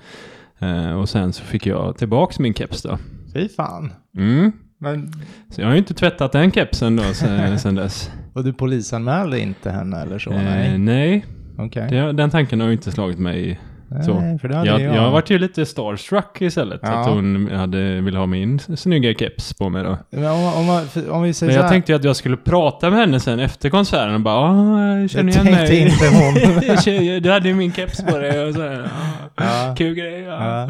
Eh, 0.59 0.91
och 0.99 1.09
sen 1.09 1.33
så 1.33 1.43
fick 1.43 1.65
jag 1.65 1.97
tillbaks 1.97 2.39
min 2.39 2.53
keps 2.53 2.81
då. 2.81 2.97
Fy 3.33 3.49
fan. 3.49 3.93
Mm. 4.17 4.51
Men, 4.79 5.13
Så 5.51 5.61
jag 5.61 5.67
har 5.67 5.73
ju 5.73 5.77
inte 5.79 5.93
tvättat 5.93 6.31
den 6.31 6.51
kepsen 6.51 6.95
då 6.95 7.03
sen, 7.03 7.59
sen 7.59 7.75
dess. 7.75 8.11
och 8.33 8.43
du 8.43 8.53
polisanmälde 8.53 9.39
inte 9.39 9.71
henne 9.71 10.01
eller 10.01 10.19
så? 10.19 10.31
Eh, 10.31 10.43
nej. 10.43 10.77
nej, 10.77 11.25
Okej. 11.57 11.87
det, 11.89 12.11
den 12.13 12.29
tanken 12.29 12.59
har 12.59 12.67
ju 12.67 12.73
inte 12.73 12.91
slagit 12.91 13.19
mig 13.19 13.59
så. 14.05 14.19
Nej, 14.19 14.39
för 14.39 14.47
det 14.47 14.55
hade 14.55 14.69
Jag, 14.69 14.81
jag. 14.81 14.95
jag 14.95 15.11
varit 15.11 15.29
ju 15.29 15.39
lite 15.39 15.65
starstruck 15.65 16.41
istället. 16.41 16.79
Ja. 16.83 16.89
Att 17.01 17.07
hon 17.07 17.49
hade, 17.51 18.01
ville 18.01 18.17
ha 18.17 18.25
min 18.25 18.59
snygga 18.59 19.13
keps 19.13 19.53
på 19.53 19.69
mig 19.69 19.83
då. 19.83 19.97
Men 20.09 20.25
om, 20.25 20.43
om, 20.43 20.85
om 21.09 21.21
vi 21.23 21.33
säger 21.33 21.49
Men 21.49 21.55
jag 21.55 21.63
här. 21.63 21.69
tänkte 21.69 21.91
ju 21.91 21.95
att 21.95 22.03
jag 22.03 22.15
skulle 22.15 22.37
prata 22.37 22.89
med 22.89 22.99
henne 22.99 23.19
sen 23.19 23.39
efter 23.39 23.69
konserten 23.69 24.13
och 24.15 24.21
bara 24.21 24.35
ah, 24.35 24.97
jag 24.99 25.09
känner 25.09 25.31
igen 25.31 25.45
tänkte 25.45 25.61
mig. 25.73 25.79
inte 25.81 26.07
hon. 26.07 27.21
Du 27.21 27.31
hade 27.31 27.49
ju 27.49 27.55
min 27.55 27.73
keps 27.73 28.01
på 28.05 28.17
dig 28.17 28.45
och 28.47 28.53
så 28.55 28.61
här, 28.61 28.89
ah, 29.35 29.37
Ja. 29.67 29.75
Kul 29.77 29.93
grej. 29.95 30.21
Ja. 30.21 30.69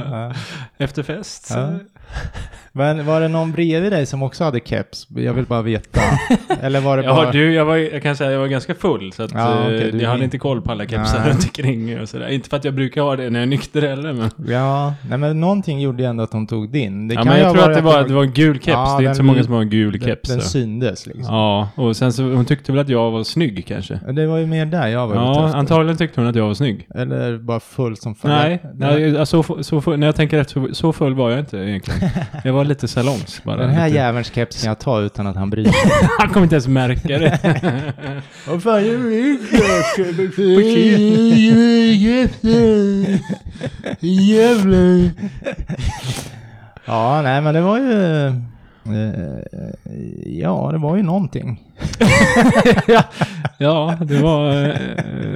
Ja, 0.77 0.77
ja. 0.78 0.84
Efter 0.86 1.04
fest. 1.04 1.46
så- 1.48 1.54
Ja. 1.60 1.70
Men 2.72 3.06
var 3.06 3.22
det 3.22 3.28
någon 3.28 3.52
bredvid 3.52 3.92
dig 3.92 4.06
som 4.06 4.24
också 4.24 4.44
hade 4.44 4.60
keps? 4.60 5.08
Jag 5.16 5.34
vill 5.34 5.46
bara 5.46 5.62
veta. 5.62 6.02
Eller 6.62 6.82
var 6.82 6.98
det 6.98 7.04
bara... 7.04 7.26
Ja, 7.26 7.32
du, 7.32 7.54
jag, 7.54 7.66
var, 7.66 7.76
jag 7.76 8.04
kan 8.04 8.16
säga 8.16 8.28
att 8.28 8.34
jag 8.34 8.40
var 8.40 8.48
ganska 8.48 8.76
full 8.76 9.12
så 9.14 9.24
att 9.24 9.32
Ja, 9.34 9.64
eh, 9.64 9.68
du- 9.92 10.02
jag 10.02 10.10
hade 10.10 10.24
inte 10.24 10.38
koll 10.38 10.62
på 10.62 10.72
alla 10.72 10.86
kepsar 10.86 11.30
runt 11.30 11.44
omkring 11.44 12.02
och 12.02 12.10
sådär. 12.10 12.28
Inte 12.28 12.50
för 12.50 12.58
att 12.58 12.64
jag 12.66 12.74
brukar 12.74 13.02
ha 13.02 13.16
det 13.16 13.30
när 13.30 13.40
jag 13.40 13.44
är 13.46 13.50
nykter 13.50 13.82
heller 13.82 14.14
men. 14.14 14.30
Ja, 14.48 14.94
nej 15.10 15.18
men 15.18 15.40
någonting 15.40 15.82
gjorde 15.82 16.04
ju 16.04 16.10
ändå 16.10 16.24
att 16.24 16.34
hon 16.34 16.48
tog 16.48 16.70
din. 16.72 17.08
Det 17.08 17.14
ja, 17.16 17.24
men 17.24 17.40
jag 17.40 17.46
ha 17.48 17.54
tror 17.54 17.70
att 17.70 17.76
det 17.76 17.82
var, 17.82 18.04
det 18.08 18.14
var 18.14 18.24
en 18.24 18.32
gul 18.34 18.56
keps. 18.56 18.68
Ja, 18.68 18.86
det 18.86 18.94
är 18.94 18.98
den- 18.98 19.06
inte 19.06 19.16
så 19.18 19.24
många 19.24 19.44
som 19.44 19.54
har 19.54 19.62
en 19.62 19.70
gul 19.70 19.92
den, 19.92 20.02
keps. 20.10 20.30
den 20.30 20.42
så. 20.42 20.50
syndes 20.50 21.06
liksom. 21.06 21.36
Ja, 21.36 21.70
och 21.76 21.96
sen 21.98 22.14
så 22.14 22.24
hon 22.24 22.46
tyckte 22.46 22.72
väl 22.72 22.82
att 22.82 22.90
jag 22.90 23.12
var 23.12 23.24
snygg 23.24 23.66
kanske. 23.68 24.00
Det 24.14 24.28
var 24.28 24.38
ju 24.38 24.46
mer 24.46 24.66
där 24.66 24.88
jag 24.88 25.08
var 25.08 25.16
Ja, 25.16 25.52
antagligen 25.56 25.98
tyckte 25.98 26.22
hon 26.22 26.30
att 26.30 26.36
jag 26.36 26.48
var 26.48 26.54
snygg. 26.54 26.88
Eller 26.96 27.38
bara 27.38 27.60
full 27.60 27.98
som 27.98 28.16
fan. 28.16 28.32
Nej, 28.32 28.62
nej 28.76 29.18
alltså, 29.20 29.44
så, 29.64 29.82
så, 29.82 29.96
när 29.98 30.08
jag 30.08 30.16
tänker 30.16 30.38
efter, 30.40 30.54
så 30.54 30.67
full 30.94 31.14
var 31.16 31.30
jag 31.30 31.40
inte 31.40 31.58
egentligen. 31.58 32.10
Jag 32.44 32.54
var 32.54 32.66
lite 32.66 32.88
salongs 32.88 33.44
bara. 33.44 33.56
Den 33.58 33.70
här 33.70 33.86
lite. 33.88 33.98
jävelns 33.98 34.32
keps 34.34 34.62
kan 34.62 34.68
jag 34.70 34.80
ta 34.80 35.02
utan 35.02 35.28
att 35.28 35.36
han 35.36 35.50
bryr 35.50 35.64
sig. 35.64 35.92
Han 36.20 36.30
kommer 36.30 36.44
inte 36.44 36.56
ens 36.56 36.68
märka 36.68 37.08
det. 37.18 37.40
Vad 38.48 38.64
fan 38.64 38.76
är 38.78 39.38
Jävlar. 44.00 45.12
Ja, 46.86 47.22
nej 47.22 47.42
men 47.42 47.54
det 47.54 47.62
var 47.62 47.78
ju... 47.78 48.26
eh, 48.28 48.34
Ja, 50.26 50.70
det 50.72 50.78
var 50.78 50.96
ju 50.98 51.04
någonting. 51.04 51.62
Ja, 53.58 53.98
det 54.02 54.18
var, 54.22 54.50
eh, 54.50 54.74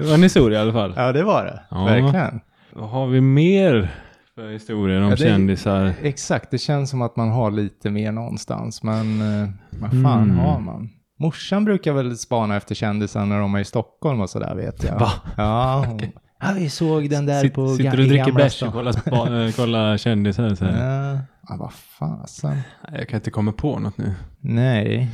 det 0.02 0.08
var 0.08 0.14
en 0.14 0.24
historia 0.24 0.60
i 0.60 0.62
alla 0.62 0.74
fall. 0.74 0.94
Ja, 0.98 1.12
det 1.12 1.24
var 1.24 1.46
det. 1.46 1.60
Ja. 1.70 1.84
Verkligen. 1.86 2.40
Vad 2.74 2.90
har 2.90 3.08
vi 3.08 3.22
mer 3.22 3.90
för 4.36 4.52
historier 4.52 4.98
om 5.02 5.04
Ja, 5.10 5.16
det- 5.16 5.18
kändisar? 5.18 5.94
Exakt, 6.02 6.52
det 6.52 6.58
känns 6.58 6.90
som 6.90 7.02
att 7.02 7.16
man 7.16 7.30
har 7.30 7.52
lite 7.52 7.90
mer 7.90 8.12
någonstans, 8.12 8.84
men 8.84 9.22
eh, 9.44 9.50
vad 9.80 9.92
fan 9.92 10.24
Mm. 10.24 10.38
har 10.38 10.60
man? 10.60 10.90
Morsan 11.20 11.66
brukar 11.66 11.94
väl 11.94 12.18
spana 12.18 12.56
efter 12.58 12.76
kändisar 12.76 13.26
när 13.26 13.40
de 13.40 13.56
är 13.56 13.60
i 13.60 13.66
Stockholm 13.66 14.22
och 14.22 14.30
sådär 14.30 14.56
vet 14.56 14.84
jag. 14.84 15.00
Va? 15.00 15.12
Ja, 15.38 15.86
hon, 15.88 16.00
ja 16.42 16.48
vi 16.56 16.70
såg 16.70 17.10
den 17.10 17.26
där 17.26 17.42
Sitt, 17.42 17.54
på 17.54 17.76
sitter 17.76 17.90
ga- 17.92 17.96
du 17.96 18.02
och 18.04 18.08
dricker 18.10 18.26
Gamla 18.26 18.44
bärs 18.44 18.64
och 18.64 18.74
kollar, 18.74 19.46
eh, 19.46 19.52
kollar 19.56 19.98
kändisar? 19.98 20.56
Så 20.56 20.66
här. 20.66 21.12
Ja, 21.14 21.20
ja, 21.50 21.56
vad 21.60 21.74
fasen. 21.74 22.58
Jag 22.94 23.10
kan 23.10 23.18
inte 23.18 23.32
komma 23.32 23.52
på 23.52 23.80
något 23.80 23.98
nu. 23.98 24.14
Nej, 24.40 25.10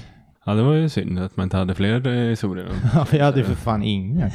Ja, 0.46 0.54
det 0.54 0.64
var 0.64 0.74
ju 0.74 0.90
synd 0.90 1.20
att 1.20 1.38
man 1.38 1.44
inte 1.44 1.58
hade 1.58 1.76
fler 1.76 2.08
eh, 2.08 2.14
historier. 2.30 2.68
ja, 2.94 3.06
vi 3.12 3.20
hade 3.20 3.40
ju 3.40 3.46
för 3.46 3.56
fan 3.56 3.84
inga. 3.84 4.32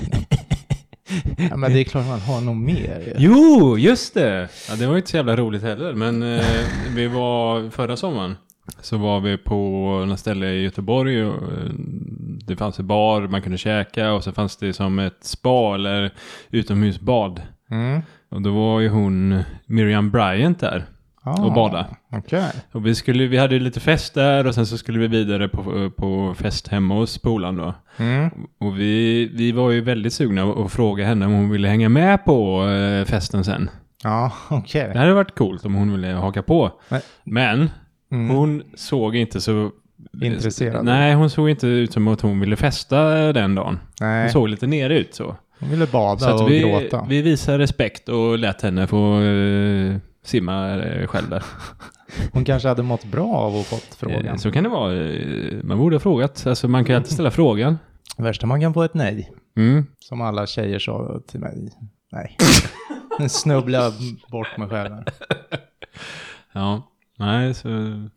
Ja, 1.51 1.57
men 1.57 1.73
det 1.73 1.81
är 1.81 1.85
klart 1.85 2.07
man 2.07 2.21
har 2.21 2.41
nog 2.41 2.57
mer. 2.57 3.15
Jo, 3.19 3.79
just 3.79 4.15
det! 4.15 4.49
Ja, 4.69 4.77
det 4.77 4.87
var 4.87 4.93
ju 4.93 4.99
inte 4.99 5.11
så 5.11 5.17
jävla 5.17 5.37
roligt 5.37 5.63
heller, 5.63 5.93
men 5.95 6.23
eh, 6.23 6.45
vi 6.95 7.07
var 7.07 7.71
förra 7.71 7.97
sommaren. 7.97 8.37
Så 8.81 8.97
var 8.97 9.21
vi 9.21 9.39
på 9.39 9.55
något 10.09 10.21
ställe 10.21 10.47
i 10.51 10.63
Göteborg 10.63 11.25
och 11.25 11.43
eh, 11.43 11.71
det 12.47 12.57
fanns 12.57 12.79
en 12.79 12.87
bar 12.87 13.21
man 13.21 13.43
kunde 13.43 13.59
käka 13.59 14.13
och 14.13 14.25
så 14.25 14.33
fanns 14.33 14.57
det 14.57 14.73
som 14.73 14.99
ett 14.99 15.25
spa 15.25 15.75
eller 15.75 16.11
utomhusbad. 16.51 17.43
Mm. 17.71 18.03
Och 18.29 18.43
då 18.43 18.51
var 18.51 18.81
ju 18.81 18.89
hon 18.89 19.43
Miriam 19.67 20.11
Bryant 20.11 20.61
där 20.61 20.87
Ah, 21.25 21.43
och 21.45 21.53
bada. 21.53 21.87
Okej. 22.13 22.51
Och 22.73 22.87
vi, 22.87 22.95
skulle, 22.95 23.27
vi 23.27 23.37
hade 23.37 23.59
lite 23.59 23.81
fest 23.81 24.15
där 24.15 24.47
och 24.47 24.55
sen 24.55 24.67
så 24.67 24.79
skulle 24.79 24.99
vi 24.99 25.07
vidare 25.09 25.49
på, 25.49 25.91
på 25.97 26.35
fest 26.39 26.69
hemma 26.69 26.95
hos 26.95 27.19
polaren 27.19 27.57
då. 27.57 27.75
Mm. 27.97 28.31
Och 28.61 28.79
vi, 28.79 29.31
vi 29.35 29.53
var 29.53 29.71
ju 29.71 29.81
väldigt 29.81 30.13
sugna 30.13 30.43
att 30.53 30.73
fråga 30.73 31.05
henne 31.07 31.27
om 31.27 31.33
hon 31.33 31.51
ville 31.51 31.69
hänga 31.69 31.89
med 31.89 32.25
på 32.25 32.65
eh, 32.69 33.05
festen 33.05 33.45
sen. 33.45 33.71
Ja, 34.05 34.33
okej. 34.51 34.91
Det 34.93 34.99
hade 34.99 35.15
varit 35.15 35.35
coolt 35.39 35.65
om 35.65 35.75
hon 35.75 35.93
ville 35.93 36.09
haka 36.09 36.43
på. 36.43 36.71
Men- 36.89 37.01
Men 37.25 37.71
Mm. 38.13 38.37
hon 38.37 38.63
såg 38.75 39.17
inte 39.17 39.41
så... 39.41 39.71
Intresserad. 40.23 40.85
Nej, 40.85 41.15
hon 41.15 41.31
såg 41.31 41.51
inte 41.51 41.67
ut 41.67 41.93
som 41.93 42.09
att 42.09 42.21
hon 42.21 42.41
ville 42.41 42.57
festa 42.57 43.03
den 43.33 43.55
dagen. 43.55 43.79
Hon 44.01 44.09
Nej, 44.09 44.31
såg 44.31 44.49
lite 44.49 44.67
nere 44.67 44.99
ut 44.99 45.15
så. 45.15 45.37
hon 45.61 45.69
ville 45.71 45.87
bada 45.87 46.19
Så 46.21 46.45
och 46.45 46.51
vi, 46.51 46.61
gråta. 46.61 47.07
vi 47.09 47.23
visade 47.23 47.59
respekt 47.59 48.09
och 48.09 48.39
lät 48.39 48.63
henne 48.63 48.87
få 48.87 49.21
eh, 49.23 49.97
simma 50.25 50.83
eh, 50.83 51.07
själv 51.07 51.31
där. 51.31 51.43
Hon 52.33 52.45
kanske 52.45 52.69
hade 52.69 52.83
mått 52.83 53.05
bra 53.05 53.35
av 53.35 53.57
att 53.57 53.67
fått 53.67 53.95
frågan. 53.95 54.27
Eh, 54.27 54.37
Så 54.37 54.53
kan 54.53 54.65
det 54.65 54.71
vara. 54.71 54.95
Eh, 55.11 55.63
Man 55.63 55.79
borde 55.79 55.97
ha 55.97 56.01
frågat. 56.01 56.47
Alltså 56.47 56.69
man 56.69 56.85
kan 56.85 56.93
ju 56.93 56.97
alltid 56.97 57.13
ställa 57.13 57.31
frågan. 57.31 57.79
Det 58.17 58.23
värsta 58.23 58.47
man 58.47 58.61
kan 58.61 58.75
få 58.75 58.83
ett 58.83 58.95
nej. 58.95 59.33
Mm. 59.57 59.87
Som 59.99 60.21
alla 60.21 60.47
tjejer 60.47 60.79
sa 60.79 61.21
till 61.27 61.41
mig. 61.41 61.69
Nej. 62.13 62.37
Snubbla 63.29 63.93
bort 64.31 64.57
mig 64.59 64.69
själv. 64.69 64.93
här. 64.95 65.05
Ja, 66.53 66.83
nej, 67.19 67.55
så 67.55 67.69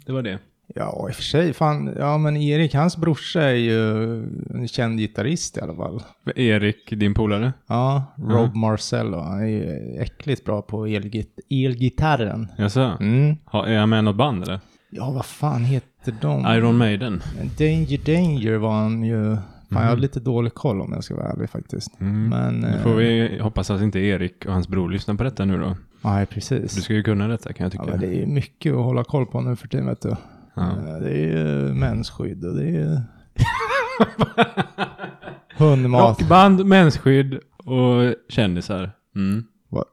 det 0.06 0.12
var 0.12 0.22
det. 0.22 0.40
Ja, 0.76 1.08
i 1.10 1.12
och 1.12 1.16
för 1.16 1.24
sig. 1.24 1.54
Fan, 1.54 1.96
ja 2.00 2.18
men 2.18 2.38
Erik, 2.38 2.74
hans 2.74 2.98
brorsa 2.98 3.42
är 3.42 3.54
ju 3.54 4.18
en 4.50 4.68
känd 4.68 5.00
gitarrist 5.00 5.58
i 5.58 5.62
alla 5.62 5.76
fall. 5.76 6.04
Erik, 6.36 6.90
din 6.90 7.14
polare? 7.14 7.54
Ja, 7.68 8.04
Rob 8.18 8.56
Marcello. 8.56 9.20
Han 9.20 9.40
är 9.40 9.48
ju 9.48 9.98
äckligt 10.02 10.46
bra 10.46 10.62
på 10.62 10.86
elgit 10.86 11.40
elgitarren. 11.50 12.48
Jaså? 12.58 12.98
Mm. 13.00 13.36
Ha, 13.46 13.68
är 13.68 13.78
han 13.78 13.90
med 13.90 14.00
i 14.00 14.02
något 14.02 14.16
band 14.16 14.44
eller? 14.44 14.60
Ja, 14.90 15.12
vad 15.12 15.26
fan 15.26 15.64
heter 15.64 16.16
de? 16.22 16.46
Iron 16.46 16.78
Maiden? 16.78 17.22
Danger 17.58 18.06
Danger 18.06 18.58
var 18.58 18.74
han 18.74 19.04
ju. 19.04 19.38
Fan, 19.72 19.84
jag 19.84 19.90
har 19.90 19.98
lite 19.98 20.20
dålig 20.20 20.54
koll 20.54 20.82
om 20.82 20.94
jag 20.94 21.04
ska 21.04 21.16
vara 21.16 21.28
ärlig 21.28 21.50
faktiskt. 21.50 22.02
Mm. 22.02 22.30
Men... 22.30 22.60
Nu 22.60 22.68
eh, 22.68 22.84
får 22.84 22.96
vi 22.96 23.40
hoppas 23.40 23.70
att 23.70 23.82
inte 23.82 24.00
Erik 24.00 24.46
och 24.46 24.54
hans 24.54 24.68
bror 24.68 24.90
lyssnar 24.90 25.16
på 25.16 25.24
detta 25.24 25.46
nu 25.46 25.58
då. 25.58 25.76
Nej, 26.02 26.26
precis. 26.26 26.76
Du 26.76 26.82
ska 26.82 26.94
ju 26.94 27.04
kunna 27.04 27.28
detta 27.28 27.54
kan 27.54 27.64
jag 27.64 27.72
tycka. 27.72 27.84
Ja, 27.88 27.92
men 27.92 28.00
det 28.00 28.24
är 28.24 28.26
mycket 28.26 28.74
att 28.74 28.84
hålla 28.84 29.04
koll 29.04 29.26
på 29.26 29.42
nu 29.42 29.56
för 29.56 29.68
tiden, 29.68 29.86
vet 29.86 30.02
du. 30.02 30.16
Ja. 30.56 30.70
Eh, 30.72 31.00
Det 31.02 31.10
är 31.12 31.28
ju 31.38 31.74
mensskydd 31.74 32.46
och 32.46 32.56
det 32.56 32.62
är 32.64 32.72
ju... 32.72 32.98
Hundmat. 35.58 36.02
Rockband, 36.20 36.66
mensskydd 36.66 37.40
och 37.58 38.16
kändisar. 38.30 38.92
Mm. 39.16 39.44
Vad, 39.70 39.84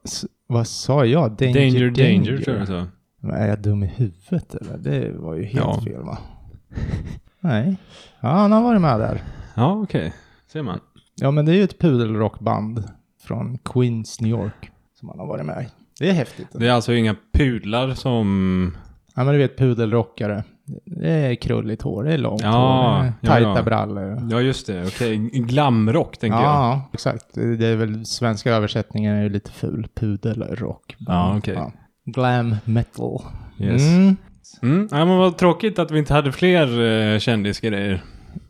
vad 0.46 0.66
sa 0.66 1.05
jag? 1.05 1.31
Danger 1.37 1.55
Danger, 1.55 1.90
Danger? 1.90 2.14
danger, 2.31 2.38
tror 2.44 2.57
jag 2.57 2.66
så. 2.66 2.87
Men 3.20 3.31
är 3.37 3.48
jag 3.48 3.59
dum 3.62 3.83
i 3.83 3.87
huvudet 3.87 4.55
eller? 4.55 4.79
Det 4.79 5.12
var 5.12 5.35
ju 5.35 5.42
helt 5.44 5.57
Ja. 5.66 5.81
fel 5.85 6.03
va? 6.03 6.18
Nej. 7.40 7.77
Ja, 8.20 8.29
han 8.29 8.53
har 8.53 8.62
varit 8.62 8.81
med 8.81 9.01
där. 9.01 9.22
Ja, 9.55 9.72
okej. 9.83 10.12
Ser 10.53 10.62
man. 10.62 10.81
Ja, 11.20 11.31
men 11.31 11.44
det 11.46 11.53
är 11.53 11.57
ju 11.57 11.64
ett 11.64 11.79
pudelrockband 11.79 12.85
från 13.22 13.59
Queens, 13.59 14.20
New 14.20 14.31
York. 14.31 14.70
Som 15.01 15.09
han 15.09 15.18
har 15.18 15.27
varit 15.27 15.46
med 15.46 15.62
i. 15.62 15.68
Det 15.98 16.09
är 16.09 16.12
häftigt. 16.12 16.46
Det 16.53 16.68
är 16.68 16.72
alltså 16.72 16.92
inga 16.92 17.16
pudlar 17.33 17.94
som... 17.94 18.77
Ja, 19.14 19.25
men 19.25 19.35
du 19.35 19.38
vet 19.38 19.59
pudelrockare. 19.59 20.44
Det 20.87 21.11
är 21.11 21.35
krulligt 21.35 21.83
hår, 21.83 22.05
det 22.05 22.14
är 22.14 22.18
långt 22.18 22.42
Ja, 22.42 22.51
hår, 22.51 23.03
det 23.03 23.09
är 23.09 23.12
ja, 23.20 23.29
tajta 23.29 23.57
ja. 23.57 23.62
brallor. 23.62 24.29
Ja, 24.31 24.40
just 24.40 24.66
det. 24.66 24.87
Okej. 24.87 25.16
Glamrock, 25.33 26.18
tänker 26.18 26.38
jag. 26.38 26.44
Ja, 26.44 26.90
exakt. 26.92 27.35
Det 27.35 27.66
är 27.66 27.77
väl 27.77 28.07
svenska 28.07 28.53
översättningen 28.53 29.14
är 29.16 29.22
ju 29.22 29.29
lite 29.29 29.51
ful. 29.51 29.88
Pudelrock. 29.94 30.96
Ja, 30.98 31.37
okej. 31.38 31.59
Glam 32.05 32.57
metal. 32.64 33.20
Yes. 33.59 33.83
Mm. 33.83 34.16
Mm. 34.62 34.88
Ja, 34.90 35.05
men 35.05 35.16
vad 35.16 35.38
tråkigt 35.38 35.79
att 35.79 35.90
vi 35.90 35.98
inte 35.98 36.14
hade 36.14 36.33
fler 36.33 36.81
uh, 36.81 37.18
kändisgrejer. 37.18 38.03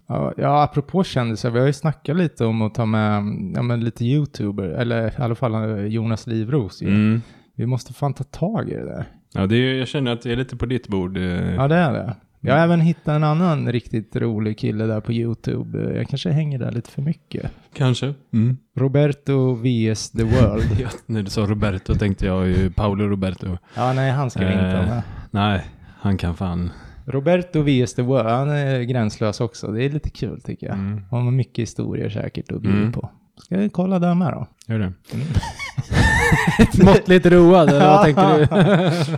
Ja, 0.09 0.33
ja, 0.37 0.63
apropå 0.63 1.05
kändisar, 1.05 1.51
vi 1.51 1.61
har 1.61 1.67
ju 1.67 1.73
snackat 1.73 2.17
lite 2.17 2.45
om 2.45 2.63
att 2.63 2.75
ta 2.75 2.87
med 2.87 3.23
ja, 3.55 3.63
men 3.63 3.81
lite 3.81 4.05
YouTuber, 4.05 4.65
eller 4.65 5.09
i 5.09 5.23
alla 5.23 5.35
fall 5.35 5.55
eh, 5.55 5.87
Jonas 5.87 6.27
Livros. 6.27 6.83
Mm. 6.83 7.23
Vi 7.57 7.67
måste 7.67 7.93
fan 7.93 8.15
ta 8.15 8.25
tag 8.25 8.69
i 8.69 8.75
det 8.75 8.85
där. 8.85 9.05
Ja, 9.35 9.47
det 9.47 9.57
är, 9.57 9.75
jag 9.75 9.89
känner 9.89 10.13
att 10.13 10.23
det 10.23 10.33
är 10.33 10.37
lite 10.37 10.57
på 10.57 10.67
ditt 10.67 10.89
bord. 10.89 11.17
eh. 11.17 11.55
Ja, 11.55 11.69
det 11.69 11.75
är 11.77 11.93
det. 11.93 12.17
Jag 12.45 12.55
har 12.55 12.61
även 12.61 12.81
hittat 12.81 13.09
en 13.09 13.25
annan 13.25 13.73
riktigt 13.73 14.17
rolig 14.17 14.59
kille 14.59 14.85
där 14.87 15.01
på 15.01 15.13
YouTube. 15.13 15.95
Jag 15.97 16.09
kanske 16.09 16.31
hänger 16.31 16.59
där 16.59 16.71
lite 16.73 16.91
för 16.91 17.03
mycket. 17.03 17.51
Kanske. 17.75 18.15
Mm. 18.33 18.57
Roberto 18.77 19.55
vs 19.55 20.11
The 20.11 20.23
World. 20.23 20.65
Ja, 20.81 20.89
när 21.07 21.23
du 21.23 21.31
sa 21.31 21.41
Roberto 21.41 21.95
tänkte 21.95 22.27
jag 22.27 22.49
ju 22.49 22.71
Paolo 22.71 23.09
Roberto. 23.09 23.59
ja, 23.77 23.93
nej, 23.93 24.11
han 24.11 24.31
ska 24.31 24.41
vi 24.41 24.53
inte 24.53 24.65
ha 24.65 24.83
Eh. 24.83 24.89
med. 24.89 25.03
Nej, 25.31 25.65
han 26.01 26.17
kan 26.17 26.35
fan. 26.37 26.71
Roberto 27.07 27.63
vs 27.63 27.95
The 27.95 28.03
World, 28.03 28.29
han 28.29 28.51
är 28.51 28.81
gränslös 28.83 29.41
också. 29.41 29.67
Det 29.73 29.85
är 29.85 29.91
lite 29.91 30.11
kul 30.11 30.41
tycker 30.41 30.67
jag. 30.67 30.77
Mm. 30.77 31.01
Han 31.11 31.25
har 31.25 31.31
mycket 31.31 31.63
historier 31.63 32.09
säkert 32.11 32.53
att 32.53 32.61
bjuda 32.63 32.77
Mm. 32.79 32.93
på. 32.93 33.11
Ska 33.37 33.57
vi 33.59 33.69
kolla 33.69 33.99
där 33.99 34.15
med 34.15 34.33
då? 34.33 34.47
Gör 34.67 34.79
det. 34.79 34.85
Mm. 35.15 35.27
Måttligt 36.85 37.27
road, 37.27 37.69
eller 37.69 37.87
vad 37.89 38.05
tänker 38.05 38.39
du? 38.39 38.47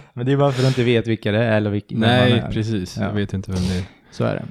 Men 0.14 0.27
det 0.27 0.33
är 0.33 0.37
bara 0.37 0.53
för 0.53 0.59
att 0.59 0.64
du 0.64 0.68
inte 0.68 0.85
vet 0.85 1.07
vilka 1.07 1.33
det 1.33 1.44
är 1.44 1.57
eller 1.57 1.70
vilka 1.70 1.94
Nej, 1.98 2.31
man 2.31 2.38
är. 2.40 2.53
precis. 2.53 2.96
Ja. 2.96 3.03
Jag 3.05 3.12
vet 3.12 3.33
inte 3.33 3.50
vem 3.53 3.61
det 3.68 3.79
är. 3.79 3.85
Så 4.11 4.24
är 4.24 4.35
det. 4.35 4.44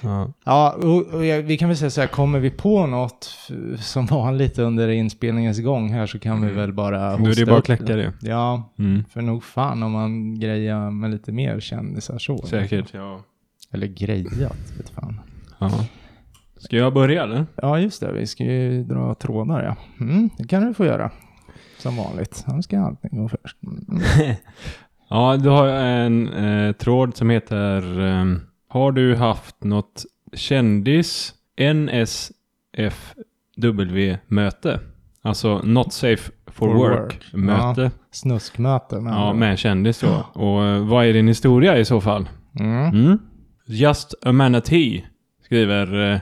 Ja. 0.00 0.32
Ja, 0.44 0.72
och, 0.82 1.14
och 1.14 1.26
jag, 1.26 1.42
vi 1.42 1.58
kan 1.58 1.68
väl 1.68 1.76
säga 1.78 1.90
så 1.90 2.00
här, 2.00 2.08
kommer 2.08 2.38
vi 2.38 2.50
på 2.50 2.86
något 2.86 3.30
som 3.78 4.06
vanligt 4.06 4.58
under 4.58 4.88
inspelningens 4.88 5.60
gång 5.60 5.92
här 5.92 6.06
så 6.06 6.18
kan 6.18 6.46
vi 6.46 6.52
väl 6.52 6.72
bara 6.72 7.06
Mm. 7.10 7.24
Då 7.24 7.30
är 7.30 7.34
det 7.34 7.40
hosta 7.40 7.46
bara 7.46 7.58
att 7.58 7.64
kläcka 7.64 7.96
det. 7.96 8.12
Ja, 8.20 8.72
Mm. 8.78 9.04
för 9.12 9.22
nog 9.22 9.44
fan 9.44 9.82
om 9.82 9.92
man 9.92 10.38
grejar 10.40 10.90
med 10.90 11.10
lite 11.10 11.32
mer 11.32 11.60
kändisar 11.60 12.18
så. 12.18 12.38
Säkert, 12.38 12.86
ja. 12.94 13.20
Eller 13.72 13.86
grejat, 13.86 14.56
vet 14.78 14.88
fan. 14.90 15.20
ja. 15.58 15.70
Ska 16.58 16.76
jag 16.76 16.94
börja 16.94 17.22
eller? 17.22 17.46
Ja, 17.54 17.78
just 17.78 18.00
det. 18.00 18.12
Vi 18.12 18.26
ska 18.26 18.44
ju 18.44 18.84
dra 18.84 19.14
trådar, 19.14 19.64
ja. 19.64 19.76
Mm, 20.04 20.30
det 20.38 20.44
kan 20.48 20.66
du 20.66 20.74
få 20.74 20.84
göra. 20.86 21.10
Som 21.80 21.96
vanligt. 21.96 22.44
Han 22.46 22.62
ska 22.62 22.80
alltid 22.80 23.10
gå 23.10 23.28
först. 23.28 23.56
Mm. 23.62 24.36
Ja, 25.12 25.36
du 25.36 25.48
har 25.48 25.66
en 25.68 26.28
eh, 26.32 26.72
tråd 26.72 27.16
som 27.16 27.30
heter 27.30 28.00
ehm, 28.00 28.40
Har 28.68 28.92
du 28.92 29.16
haft 29.16 29.64
något 29.64 30.04
kändis 30.32 31.34
NSFW-möte? 33.56 34.80
Alltså 35.22 35.60
Not 35.64 35.92
Safe 35.92 36.30
for, 36.46 36.52
For 36.52 36.74
Work, 36.74 36.98
work. 37.00 37.32
möte. 37.32 37.90
Snuskmöte. 38.10 39.00
med 39.00 39.12
Ja, 39.12 39.32
med 39.32 39.50
en 39.50 39.56
kändis 39.56 40.00
då. 40.00 40.26
Och 40.40 40.64
eh, 40.64 40.86
vad 40.88 41.06
är 41.06 41.12
din 41.12 41.28
historia 41.28 41.78
i 41.78 41.84
så 41.84 42.00
fall? 42.00 42.28
Mm. 42.60 42.88
Mm. 43.04 43.18
Just 43.66 44.14
a 44.22 44.32
manatee 44.32 45.04
skriver 45.44 46.12
eh, 46.14 46.20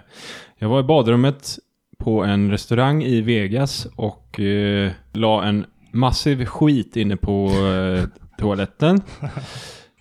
Jag 0.59 0.69
var 0.69 0.81
i 0.81 0.83
badrummet 0.83 1.59
på 1.99 2.25
en 2.25 2.51
restaurang 2.51 3.03
i 3.03 3.21
Vegas 3.21 3.87
och 3.97 4.41
eh, 4.41 4.91
la 5.13 5.45
en 5.45 5.67
massiv 5.93 6.45
skit 6.45 6.97
inne 6.97 7.17
på 7.17 7.51
eh, 7.51 8.05
toaletten. 8.39 9.01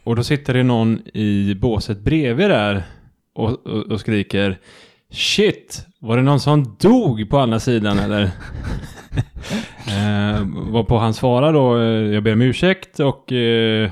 Och 0.04 0.16
då 0.16 0.24
sitter 0.24 0.54
det 0.54 0.64
någon 0.64 1.02
i 1.14 1.56
båset 1.62 2.00
bredvid 2.00 2.50
där 2.50 2.84
och, 3.36 3.68
och, 3.68 3.92
och 3.92 4.00
skriker 4.00 4.60
Shit! 5.12 5.86
Var 6.00 6.18
det 6.18 6.24
någon 6.24 6.40
som 6.40 6.76
dog 6.80 7.30
på 7.30 7.40
andra 7.40 7.60
sidan 7.60 8.00
eller? 8.00 8.24
eh, 9.88 10.48
varpå 10.72 10.98
han 10.98 11.14
svarar 11.14 11.54
då, 11.54 11.84
jag 12.14 12.24
ber 12.24 12.34
om 12.34 12.42
ursäkt 12.42 13.00
och 13.00 13.32
eh, 13.32 13.92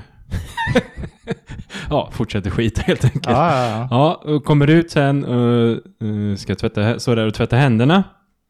ja, 1.90 2.10
fortsätter 2.12 2.50
skita 2.50 2.82
helt 2.82 3.06
enkelt. 3.06 3.26
Ja, 3.26 3.52
ja, 3.68 3.88
ja. 3.92 4.22
Ja, 4.26 4.40
kommer 4.40 4.70
ut 4.70 4.92
sen 4.92 5.26
och 5.26 5.70
eh, 6.08 6.36
ska 6.38 6.56
tvätta, 6.56 7.00
så 7.00 7.16
där 7.16 7.28
och 7.28 7.34
tvätta 7.34 7.56
händerna. 7.56 8.04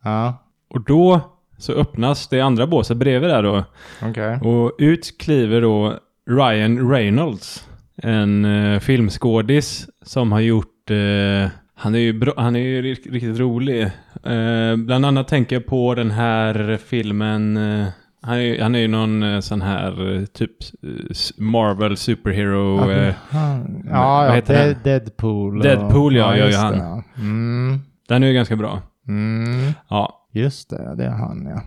ja. 0.03 0.41
Och 0.69 0.81
då 0.81 1.21
så 1.57 1.73
öppnas 1.73 2.27
det 2.27 2.41
andra 2.41 2.67
båset 2.67 2.97
bredvid 2.97 3.29
där 3.29 3.43
då. 3.43 3.63
Okej. 4.03 4.37
Och 4.41 4.71
ut 4.77 5.17
kliver 5.19 5.61
då 5.61 5.93
Ryan 6.29 6.89
Reynolds. 6.91 7.67
En 7.97 8.45
eh, 8.45 8.79
filmskådis 8.79 9.87
som 10.05 10.31
har 10.31 10.39
gjort... 10.39 10.91
Eh, 10.91 11.49
han 11.75 11.95
är 11.95 11.99
ju, 11.99 12.13
bra, 12.13 12.33
han 12.37 12.55
är 12.55 12.59
ju 12.59 12.81
ri- 12.81 13.11
riktigt 13.11 13.39
rolig. 13.39 13.81
Eh, 14.23 14.75
bland 14.77 15.05
annat 15.05 15.27
tänker 15.27 15.55
jag 15.55 15.65
på 15.65 15.95
den 15.95 16.11
här 16.11 16.79
filmen... 16.85 17.57
Eh, 18.25 18.29
han, 18.29 18.37
är, 18.39 18.61
han 18.61 18.75
är 18.75 18.79
ju 18.79 18.87
någon 18.87 19.23
eh, 19.23 19.39
sån 19.39 19.61
här 19.61 20.15
eh, 20.15 20.25
typ 20.25 20.51
eh, 20.83 21.15
Marvel 21.43 21.97
superhero... 21.97 22.91
Eh, 22.91 23.13
Han- 23.29 23.83
vad 23.85 23.93
Ja, 23.99 24.25
ja. 24.25 24.31
heter 24.33 24.53
Dead, 24.53 24.67
den? 24.67 24.83
Deadpool. 24.83 25.57
och- 25.57 25.63
Deadpool, 25.63 26.15
ja, 26.15 26.37
gör 26.37 26.47
ju 26.47 26.55
han. 26.55 26.73
det, 26.73 26.79
ja. 26.79 27.03
Mm. 27.17 27.79
den 28.07 28.23
är 28.23 28.27
ju 28.27 28.33
ganska 28.33 28.55
bra. 28.55 28.79
Mm. 29.07 29.71
Ja. 29.89 30.27
Just 30.33 30.69
det, 30.69 30.95
det 30.97 31.05
är 31.05 31.09
han 31.09 31.47
ja. 31.49 31.61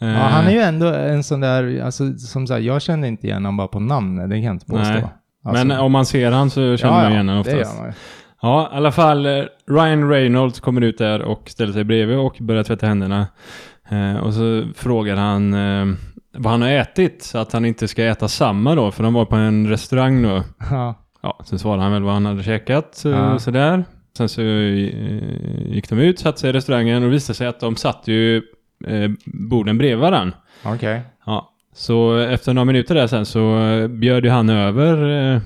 Eh, 0.00 0.08
ja. 0.14 0.20
Han 0.22 0.46
är 0.46 0.50
ju 0.50 0.60
ändå 0.60 0.86
en 0.86 1.22
sån 1.24 1.40
där, 1.40 1.82
alltså 1.84 2.12
som 2.18 2.46
sagt, 2.46 2.62
jag 2.62 2.82
känner 2.82 3.08
inte 3.08 3.26
igen 3.26 3.36
honom 3.44 3.56
bara 3.56 3.68
på 3.68 3.80
namnet, 3.80 4.30
det 4.30 4.36
kan 4.36 4.42
jag 4.44 4.54
inte 4.54 4.66
påstå. 4.66 4.92
Nej. 4.92 5.04
Alltså, 5.44 5.66
Men 5.66 5.78
om 5.80 5.92
man 5.92 6.06
ser 6.06 6.30
han 6.30 6.50
så 6.50 6.76
känner 6.76 6.94
man 7.02 7.12
igen 7.12 7.28
honom 7.28 7.42
det 7.44 7.54
oftast. 7.54 7.76
gör 7.76 7.82
man. 7.84 7.92
Ja, 8.42 8.70
i 8.72 8.76
alla 8.76 8.92
fall. 8.92 9.26
eh, 9.26 9.44
Ryan 9.70 10.08
Reynolds 10.10 10.60
kommer 10.60 10.80
ut 10.80 10.98
där 10.98 11.22
och 11.22 11.48
ställer 11.50 11.72
sig 11.72 11.84
bredvid 11.84 12.16
och 12.18 12.36
börjar 12.40 12.62
tvätta 12.64 12.86
händerna. 12.86 13.26
Eh, 13.90 14.16
och 14.16 14.34
så 14.34 14.68
frågar 14.74 15.16
han 15.16 15.54
eh, 15.54 15.94
vad 16.32 16.52
han 16.52 16.62
har 16.62 16.68
ätit 16.68 17.22
så 17.22 17.38
att 17.38 17.52
han 17.52 17.64
inte 17.64 17.88
ska 17.88 18.04
äta 18.04 18.28
samma 18.28 18.74
då, 18.74 18.90
för 18.90 19.02
de 19.02 19.14
var 19.14 19.24
på 19.24 19.36
en 19.36 19.68
restaurang 19.68 20.22
då. 20.22 20.42
Ja. 20.70 20.94
Ja, 21.22 21.40
sen 21.44 21.58
svarade 21.58 21.82
han 21.82 21.92
väl 21.92 22.02
vad 22.02 22.12
han 22.14 22.26
hade 22.26 22.42
käkat 22.42 23.04
eh, 23.04 23.10
Ja. 23.12 23.38
sådär. 23.38 23.84
Sen 24.16 24.28
så 24.28 24.42
gick 24.42 25.88
de 25.88 25.98
ut, 25.98 26.18
satte 26.18 26.40
sig 26.40 26.50
i 26.50 26.52
restaurangen 26.52 27.04
och 27.04 27.12
visade 27.12 27.36
sig 27.36 27.46
att 27.46 27.60
de 27.60 27.76
satt 27.76 28.02
ju 28.08 28.36
eh, 28.86 29.10
borden 29.24 29.78
bredvid 29.78 29.98
varandra. 29.98 30.36
Okej. 30.64 31.00
Ja, 31.26 31.50
så 31.74 32.16
efter 32.18 32.54
några 32.54 32.64
minuter 32.64 32.94
där 32.94 33.06
sen 33.06 33.26
så 33.26 33.58
bjöd 33.90 34.24
ju 34.24 34.30
han 34.30 34.50
över 34.50 35.08
eh, 35.34 35.40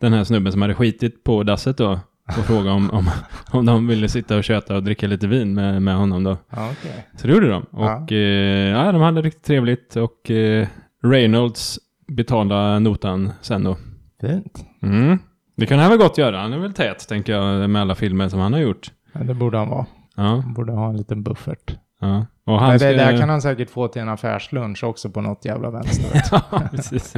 den 0.00 0.12
här 0.12 0.24
snubben 0.24 0.52
som 0.52 0.62
hade 0.62 0.74
skitit 0.74 1.24
på 1.24 1.42
dasset 1.42 1.76
då 1.76 2.00
och 2.28 2.44
frågade 2.44 2.70
om, 2.70 2.90
om, 2.90 3.10
om 3.50 3.66
de 3.66 3.86
ville 3.86 4.08
sitta 4.08 4.36
och 4.36 4.44
köta 4.44 4.76
och 4.76 4.82
dricka 4.82 5.06
lite 5.06 5.26
vin 5.26 5.54
med, 5.54 5.82
med 5.82 5.96
honom 5.96 6.24
då. 6.24 6.36
Ja, 6.50 6.70
okej. 6.72 7.06
Så 7.16 7.26
det 7.26 7.32
gjorde 7.32 7.48
de. 7.48 7.66
Ja. 7.72 7.96
Och 7.96 8.12
eh, 8.12 8.68
ja, 8.68 8.92
de 8.92 9.00
hade 9.02 9.22
riktigt 9.22 9.44
trevligt 9.44 9.96
och 9.96 10.30
eh, 10.30 10.68
Reynolds 11.02 11.78
betalade 12.08 12.78
notan 12.80 13.32
sen 13.40 13.64
då. 13.64 13.76
Fint. 14.20 14.66
Mm. 14.82 15.18
Det 15.56 15.66
kan 15.66 15.78
han 15.78 15.90
väl 15.90 15.98
gott 15.98 16.18
göra. 16.18 16.40
Han 16.40 16.52
är 16.52 16.58
väl 16.58 16.72
tät, 16.72 17.08
tänker 17.08 17.32
jag, 17.32 17.70
med 17.70 17.82
alla 17.82 17.94
filmer 17.94 18.28
som 18.28 18.40
han 18.40 18.52
har 18.52 18.60
gjort. 18.60 18.90
Ja, 19.12 19.20
det 19.20 19.34
borde 19.34 19.58
han 19.58 19.68
vara. 19.68 19.86
Ja, 20.16 20.22
Han 20.22 20.54
borde 20.54 20.72
ha 20.72 20.88
en 20.88 20.96
liten 20.96 21.22
buffert. 21.22 21.76
Ja. 22.00 22.26
Och 22.44 22.60
han 22.60 22.68
Men 22.68 22.78
ska... 22.78 22.88
det 22.88 22.94
där 22.94 23.18
kan 23.18 23.28
han 23.28 23.42
säkert 23.42 23.70
få 23.70 23.88
till 23.88 24.02
en 24.02 24.08
affärslunch 24.08 24.84
också 24.84 25.10
på 25.10 25.20
något 25.20 25.44
jävla 25.44 25.70
vänster. 25.70 26.22
ja, 26.30 26.62
precis. 26.70 27.14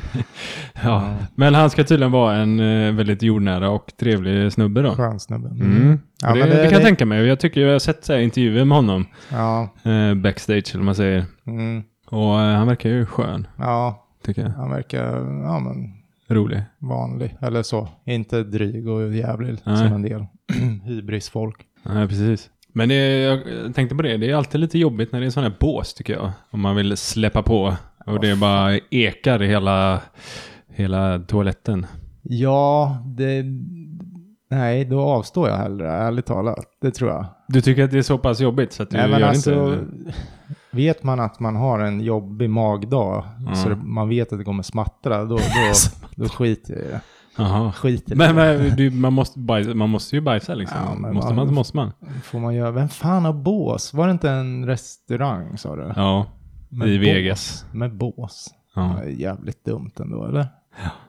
ja, 0.82 1.14
men 1.34 1.54
han 1.54 1.70
ska 1.70 1.84
tydligen 1.84 2.12
vara 2.12 2.36
en 2.36 2.60
eh, 2.60 2.92
väldigt 2.94 3.22
jordnära 3.22 3.70
och 3.70 3.92
trevlig 4.00 4.52
snubbe 4.52 4.82
då. 4.82 4.94
Skön 4.94 5.20
snubbe. 5.20 5.48
Mm. 5.48 5.98
Ja, 6.22 6.28
Och 6.30 6.34
det, 6.36 6.40
men 6.40 6.50
det, 6.50 6.56
det- 6.56 6.62
kan 6.62 6.72
jag 6.72 6.80
det- 6.80 6.84
tänka 6.86 7.06
mig. 7.06 7.26
Jag 7.26 7.40
tycker 7.40 7.60
jag 7.60 7.72
har 7.72 7.78
sett 7.78 8.04
så 8.04 8.12
här 8.12 8.20
intervjuer 8.20 8.64
med 8.64 8.76
honom 8.76 9.06
Ja. 9.32 9.68
eh, 9.84 10.14
backstage, 10.14 10.70
eller 10.70 10.78
vad 10.78 10.84
man 10.84 10.94
säger. 10.94 11.24
Mm. 11.46 11.82
Och 12.10 12.40
eh, 12.40 12.56
han 12.56 12.66
verkar 12.66 12.90
ju 12.90 13.06
skön, 13.06 13.46
Ja, 13.58 14.06
tycker 14.26 14.42
jag. 14.42 14.50
han 14.50 14.70
verkar 14.70 15.04
ja, 15.44 15.58
men, 15.58 15.76
Rolig. 16.28 16.62
vanlig. 16.78 17.36
Eller 17.40 17.62
så. 17.62 17.88
Inte 18.06 18.42
dryg 18.42 18.88
och 18.88 19.14
jävlig 19.14 19.56
Nej. 19.64 19.76
som 19.76 19.86
en 19.86 20.02
del 20.02 20.26
hybrisfolk. 20.84 21.56
Ja, 21.82 21.90
precis. 22.08 22.50
Men 22.72 22.88
det, 22.88 22.94
jag 23.18 23.40
tänkte 23.74 23.94
på 23.96 24.02
det, 24.02 24.16
det 24.16 24.30
är 24.30 24.34
alltid 24.34 24.60
lite 24.60 24.78
jobbigt 24.78 25.12
när 25.12 25.20
det 25.20 25.26
är 25.26 25.30
sån 25.30 25.42
här 25.42 25.56
bås 25.60 25.94
tycker 25.94 26.12
jag. 26.12 26.30
Om 26.50 26.60
man 26.60 26.76
vill 26.76 26.96
släppa 26.96 27.42
på 27.42 27.76
och 28.06 28.20
det 28.20 28.36
bara 28.36 28.78
ekar 28.90 29.42
i 29.42 29.46
hela, 29.46 30.00
hela 30.68 31.18
toaletten. 31.18 31.86
Ja, 32.22 32.96
det... 33.16 33.44
Nej, 34.50 34.84
då 34.84 35.00
avstår 35.00 35.48
jag 35.48 35.56
hellre, 35.56 35.90
ärligt 35.92 36.26
talat. 36.26 36.64
Det 36.80 36.90
tror 36.90 37.10
jag. 37.10 37.26
Du 37.48 37.60
tycker 37.60 37.84
att 37.84 37.90
det 37.90 37.98
är 37.98 38.02
så 38.02 38.18
pass 38.18 38.40
jobbigt 38.40 38.72
så 38.72 38.82
att 38.82 38.90
du 38.90 38.96
Nej, 38.96 39.10
gör 39.10 39.18
men 39.18 39.28
alltså, 39.28 39.66
det 39.70 39.78
inte? 39.78 40.14
vet 40.70 41.02
man 41.02 41.20
att 41.20 41.40
man 41.40 41.56
har 41.56 41.78
en 41.80 42.00
jobbig 42.00 42.50
magdag, 42.50 43.24
Ja. 43.46 43.54
så 43.54 43.68
det, 43.68 43.76
man 43.76 44.08
vet 44.08 44.32
att 44.32 44.38
det 44.38 44.44
kommer 44.44 44.62
smattra, 44.62 45.24
då, 45.24 45.36
då, 45.36 45.42
då 46.22 46.28
skiter 46.28 46.74
jag 46.74 46.82
i 46.82 46.88
det. 46.88 47.00
Jaha. 47.36 47.72
Skiter 47.72 48.16
Men, 48.16 48.34
men 48.36 48.76
du, 48.76 48.90
man, 48.90 49.12
måste 49.12 49.38
bajsa, 49.38 49.74
man 49.74 49.90
måste 49.90 50.16
ju 50.16 50.20
bajsa 50.22 50.54
liksom. 50.54 50.78
Ja, 50.84 51.12
måste 51.12 51.28
man- 51.28 51.36
man 51.36 51.46
så 51.48 51.52
måste 51.54 51.76
man. 51.76 51.92
Får 52.24 52.40
man 52.40 52.54
göra... 52.54 52.70
Vem 52.70 52.88
fan 52.88 53.24
har 53.24 53.32
bås? 53.32 53.94
Var 53.94 54.06
det 54.06 54.12
inte 54.12 54.30
en 54.30 54.66
restaurang, 54.66 55.58
sa 55.58 55.76
du? 55.76 55.92
Ja, 55.96 56.26
Med 56.68 56.88
i 56.88 56.98
bås? 56.98 57.06
Vegas. 57.06 57.64
Med 57.72 57.96
bås? 57.96 58.48
Ja. 58.74 58.96
Det 59.02 59.10
är 59.10 59.14
jävligt 59.14 59.64
dumt 59.64 59.90
ändå, 60.00 60.24
eller? 60.24 60.46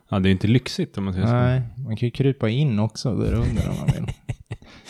ja, 0.10 0.20
det 0.20 0.30
är 0.30 0.32
inte 0.32 0.48
lyxigt 0.48 0.98
om 0.98 1.04
man 1.04 1.14
säger 1.14 1.28
så. 1.28 1.34
Nej, 1.34 1.62
man 1.78 1.96
kan 1.98 2.08
ju 2.08 2.12
krypa 2.12 2.50
in 2.50 2.80
också 2.80 3.16
där 3.16 3.34
under 3.34 3.70
om 3.70 3.76
man 3.80 3.88
vill. 3.94 4.14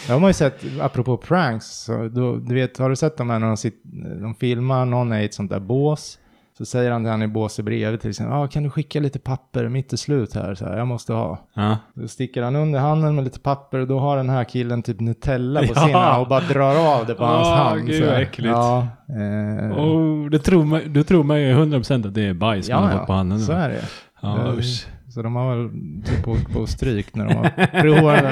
Det 0.07 0.13
har 0.13 0.19
man 0.19 0.29
ju 0.29 0.33
sett, 0.33 0.63
apropå 0.81 1.17
pranks, 1.17 1.65
så 1.83 2.07
då, 2.07 2.35
du 2.35 2.55
vet, 2.55 2.77
har 2.77 2.89
du 2.89 2.95
sett 2.95 3.17
de 3.17 3.29
här 3.29 3.39
när 3.39 3.47
de, 3.47 3.57
sitter, 3.57 4.21
de 4.21 4.35
filmar, 4.35 4.85
någon 4.85 5.11
är 5.11 5.19
i 5.21 5.25
ett 5.25 5.33
sånt 5.33 5.51
där 5.51 5.59
bås 5.59 6.19
Så 6.57 6.65
säger 6.65 6.91
han 6.91 7.03
till 7.03 7.11
han 7.11 7.21
i 7.21 7.27
båset 7.27 7.65
bredvid 7.65 8.01
till 8.01 8.09
exempel, 8.09 8.33
ah, 8.37 8.47
kan 8.47 8.63
du 8.63 8.69
skicka 8.69 8.99
lite 8.99 9.19
papper, 9.19 9.69
mitt 9.69 9.93
är 9.93 9.97
slut 9.97 10.35
här, 10.35 10.55
så 10.55 10.65
här, 10.65 10.77
jag 10.77 10.87
måste 10.87 11.13
ha. 11.13 11.47
Ja. 11.53 11.77
Då 11.93 12.07
sticker 12.07 12.43
han 12.43 12.55
under 12.55 12.79
handen 12.79 13.15
med 13.15 13.23
lite 13.23 13.39
papper 13.39 13.79
och 13.79 13.87
då 13.87 13.99
har 13.99 14.17
den 14.17 14.29
här 14.29 14.43
killen 14.43 14.83
typ 14.83 14.99
Nutella 14.99 15.59
på 15.59 15.73
Ja. 15.75 15.85
sina 15.87 16.17
och 16.19 16.27
bara 16.27 16.39
drar 16.39 16.99
av 16.99 17.05
det 17.05 17.13
på 17.15 17.25
hans 17.25 17.47
Ah, 17.47 17.55
hand. 17.55 17.85
gud, 17.87 18.03
så 18.03 18.09
här. 18.09 18.21
äckligt. 18.21 18.51
Ja, 18.51 18.87
eh, 19.09 19.77
Oh, 19.79 20.29
det 20.29 20.39
tror 20.39 20.63
man, 20.63 20.81
då 20.93 21.03
tror 21.03 21.23
man 21.23 21.41
ju 21.41 21.53
100% 21.53 22.07
att 22.07 22.13
det 22.13 22.21
är 22.27 22.33
bajs 22.33 22.69
man 22.69 22.83
ja, 22.83 22.87
har 22.89 22.97
fått 22.97 23.07
på 23.07 23.13
ja, 23.13 23.17
handen. 23.17 23.39
så 23.39 23.51
är 23.51 23.69
det. 23.69 23.81
Ja, 24.21 24.37
Eh, 24.47 24.57
usch. 24.57 24.87
Så 25.09 25.21
de 25.21 25.35
har 25.35 25.55
väl 25.55 25.69
typ 26.05 26.27
åkt 26.27 26.53
på 26.53 26.67
stryk 26.67 27.15
när 27.15 27.25
de 27.25 27.33
har 27.35 27.81
provat. 27.81 28.23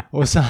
Och, 0.10 0.28
sa, 0.28 0.40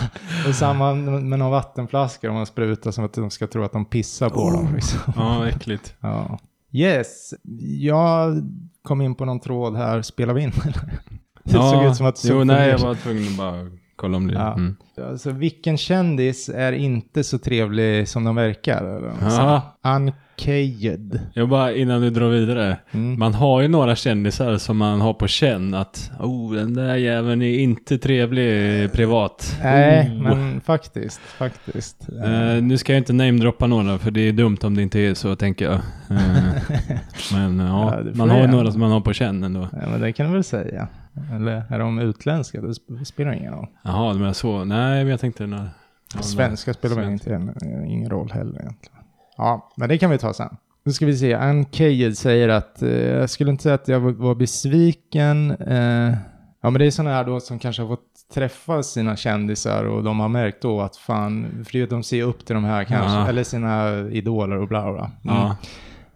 och 0.48 0.54
samma 0.54 0.94
med 0.94 1.38
någon 1.38 1.50
vattenflaska 1.50 2.26
de 2.26 2.36
har 2.36 2.44
sprutat 2.44 2.94
som 2.94 3.04
att 3.04 3.12
de 3.14 3.30
ska 3.30 3.46
tro 3.46 3.64
att 3.64 3.72
de 3.72 3.84
pissar 3.84 4.28
på 4.30 4.50
dem. 4.50 4.74
Liksom. 4.74 5.12
Ja, 5.16 5.48
äckligt. 5.48 5.94
Ja. 6.00 6.38
Yes, 6.74 7.34
jag 7.80 8.42
kom 8.82 9.00
in 9.00 9.14
på 9.14 9.24
någon 9.24 9.40
tråd 9.40 9.76
här. 9.76 10.02
Spelar 10.02 10.34
vi 10.34 10.42
in? 10.42 10.52
det 11.44 11.52
såg 11.52 11.84
ut 11.84 11.96
som 11.96 12.06
att 12.06 12.24
Jo, 12.24 12.44
nej, 12.44 12.70
jag 12.70 12.78
var 12.78 12.94
tvungen 12.94 13.28
att 13.28 13.36
bara 13.36 13.70
kolla 13.96 14.16
om 14.16 14.26
det. 14.26 14.34
Ja. 14.34 14.54
Mm. 14.54 14.76
Alltså, 15.10 15.30
vilken 15.30 15.78
kändis 15.78 16.48
är 16.48 16.72
inte 16.72 17.24
så 17.24 17.38
trevlig 17.38 18.08
som 18.08 18.24
de 18.24 18.36
verkar? 18.36 18.84
Eller? 18.84 19.12
Ja. 19.20 19.76
Uncaged. 20.38 21.20
Jag 21.32 21.48
bara, 21.48 21.72
innan 21.74 22.00
du 22.00 22.10
drar 22.10 22.28
vidare. 22.28 22.76
Mm. 22.92 23.18
Man 23.18 23.34
har 23.34 23.60
ju 23.60 23.68
några 23.68 23.96
kändisar 23.96 24.56
som 24.56 24.76
man 24.76 25.00
har 25.00 25.14
på 25.14 25.26
känn 25.26 25.74
att 25.74 26.10
oh, 26.20 26.54
den 26.54 26.74
där 26.74 26.94
jäveln 26.96 27.42
är 27.42 27.58
inte 27.58 27.98
trevlig 27.98 28.92
privat. 28.92 29.58
Nej, 29.62 30.10
Oh. 30.10 30.22
men 30.22 30.60
faktiskt, 30.60 31.20
faktiskt. 31.20 32.08
Eh, 32.24 32.62
nu 32.62 32.78
ska 32.78 32.92
jag 32.92 33.00
inte 33.00 33.12
namedroppa 33.12 33.66
några 33.66 33.98
för 33.98 34.10
det 34.10 34.20
är 34.20 34.32
dumt 34.32 34.58
om 34.62 34.74
det 34.76 34.82
inte 34.82 35.00
är 35.00 35.14
så 35.14 35.36
tänker 35.36 35.64
jag. 35.64 35.74
Eh, 35.74 36.52
men 37.32 37.58
ja, 37.58 37.94
Ja, 38.04 38.10
man 38.14 38.30
har 38.30 38.40
ju 38.40 38.46
några 38.46 38.70
som 38.72 38.80
man 38.80 38.90
har 38.90 39.00
på 39.00 39.12
känn 39.12 39.44
ändå. 39.44 39.68
Ja, 39.72 39.78
men 39.90 40.00
det 40.00 40.12
kan 40.12 40.26
du 40.26 40.32
väl 40.32 40.44
säga. 40.44 40.88
Eller 41.34 41.62
är 41.70 41.78
de 41.78 41.98
utländska? 41.98 42.60
Det 42.60 42.66
sp- 42.68 43.04
spelar 43.04 43.32
ingen 43.32 43.52
roll. 43.52 43.66
Jaha, 43.82 44.14
men 44.14 44.34
så. 44.34 44.64
Nej, 44.64 45.04
men 45.04 45.10
jag 45.10 45.20
tänkte... 45.20 45.68
ja, 46.14 46.22
Svenska 46.22 46.74
spelar 46.74 46.96
väl 46.96 47.10
inte 47.10 47.52
ingen 47.86 48.10
roll 48.10 48.30
heller 48.32 48.60
egentligen. 48.60 48.98
Ja, 49.36 49.72
men 49.76 49.88
det 49.88 49.98
kan 49.98 50.10
vi 50.10 50.18
ta 50.18 50.32
sen. 50.32 50.56
Nu 50.84 50.92
ska 50.92 51.06
vi 51.06 51.16
se, 51.16 51.34
Ann 51.34 51.64
Cayed 51.64 52.18
säger 52.18 52.48
att, 52.48 52.82
eh, 52.82 52.90
jag 52.90 53.30
skulle 53.30 53.50
inte 53.50 53.62
säga 53.62 53.74
att 53.74 53.88
jag 53.88 54.00
var, 54.00 54.34
besviken. 54.34 55.50
Eh, 55.50 56.14
ja, 56.62 56.70
men 56.70 56.74
det 56.74 56.86
är 56.86 56.90
sådana 56.90 57.14
här 57.14 57.24
då 57.24 57.40
som 57.40 57.58
kanske 57.58 57.82
har 57.82 57.88
fått 57.88 58.04
träffa 58.34 58.82
sina 58.82 59.16
kändisar 59.16 59.84
och 59.84 60.02
de 60.04 60.20
har 60.20 60.28
märkt 60.28 60.62
då 60.62 60.80
att 60.80 60.96
fan, 60.96 61.64
för 61.68 61.86
de 61.86 62.02
ser 62.02 62.22
upp 62.22 62.46
till 62.46 62.54
de 62.54 62.64
här 62.64 62.84
kanske, 62.84 63.16
Ja. 63.18 63.28
eller 63.28 63.44
sina 63.44 63.90
idoler 64.10 64.56
och 64.56 64.68
bla 64.68 64.92
bla. 64.92 65.10
Mm. 65.24 65.36
Ja. 65.36 65.56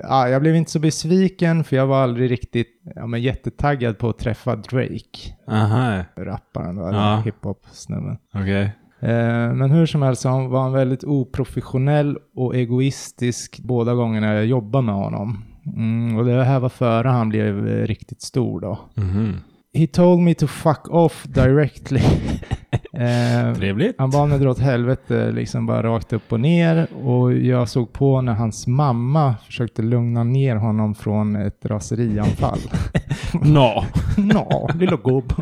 Ja, 0.02 0.28
jag 0.28 0.42
blev 0.42 0.57
inte 0.57 0.70
så 0.70 0.78
besviken 0.78 1.64
för 1.64 1.76
jag 1.76 1.87
var 1.87 2.02
aldrig 2.02 2.31
riktigt 2.31 2.83
ja, 2.94 3.07
men 3.07 3.22
jättetaggad 3.22 3.98
på 3.98 4.09
att 4.09 4.18
träffa 4.18 4.57
Drake, 4.57 5.18
Aha, 5.48 6.04
rapparen 6.16 6.76
då, 6.76 6.83
Ja. 6.83 7.22
hiphop-snubben. 7.24 8.18
okej. 8.35 8.72
Eh, 9.00 9.52
men 9.54 9.70
hur 9.70 9.87
som 9.87 10.02
helst 10.02 10.22
så 10.22 10.48
var 10.48 10.62
han 10.62 10.72
väldigt 10.72 11.04
oprofessionell 11.04 12.18
och 12.37 12.56
egoistisk 12.56 13.61
båda 13.61 13.94
gångerna 13.94 14.34
jag 14.34 14.46
jobbade 14.46 14.84
med 14.84 14.94
honom. 14.94 15.44
Mm, 15.76 16.16
och 16.16 16.24
det 16.24 16.44
här 16.44 16.61
var 16.61 16.68
före 16.68 17.08
han 17.08 17.28
blev 17.28 17.68
eh, 17.68 17.87
riktigt 17.87 18.22
stor 18.22 18.61
då. 18.61 18.78
Mhm. 18.94 19.37
He 19.74 19.87
told 19.87 20.20
me 20.20 20.34
to 20.34 20.46
fuck 20.46 20.88
off 20.88 21.24
directly. 21.24 22.00
eh, 22.92 23.54
Trevligt. 23.54 23.94
han 23.98 24.11
bad 24.11 24.28
mig 24.28 24.38
dra 24.38 24.50
åt 24.50 24.58
helvete, 24.58 25.30
liksom 25.32 25.66
bara 25.66 25.82
rakt 25.82 26.12
upp 26.12 26.32
och 26.32 26.40
ner. 26.40 26.87
Och 27.04 27.32
jag 27.32 27.68
såg 27.68 27.92
på 27.92 28.20
när 28.20 28.32
hans 28.32 28.66
mamma 28.66 29.34
försökte 29.46 29.82
lugna 29.82 30.24
ner 30.24 30.56
honom 30.56 30.94
från 30.94 31.37
ett 31.37 31.64
raserianfall. 31.64 32.58
Nå. 33.32 33.84
Nå, 34.16 34.70
lilla 34.74 34.96
gubb. 34.96 35.32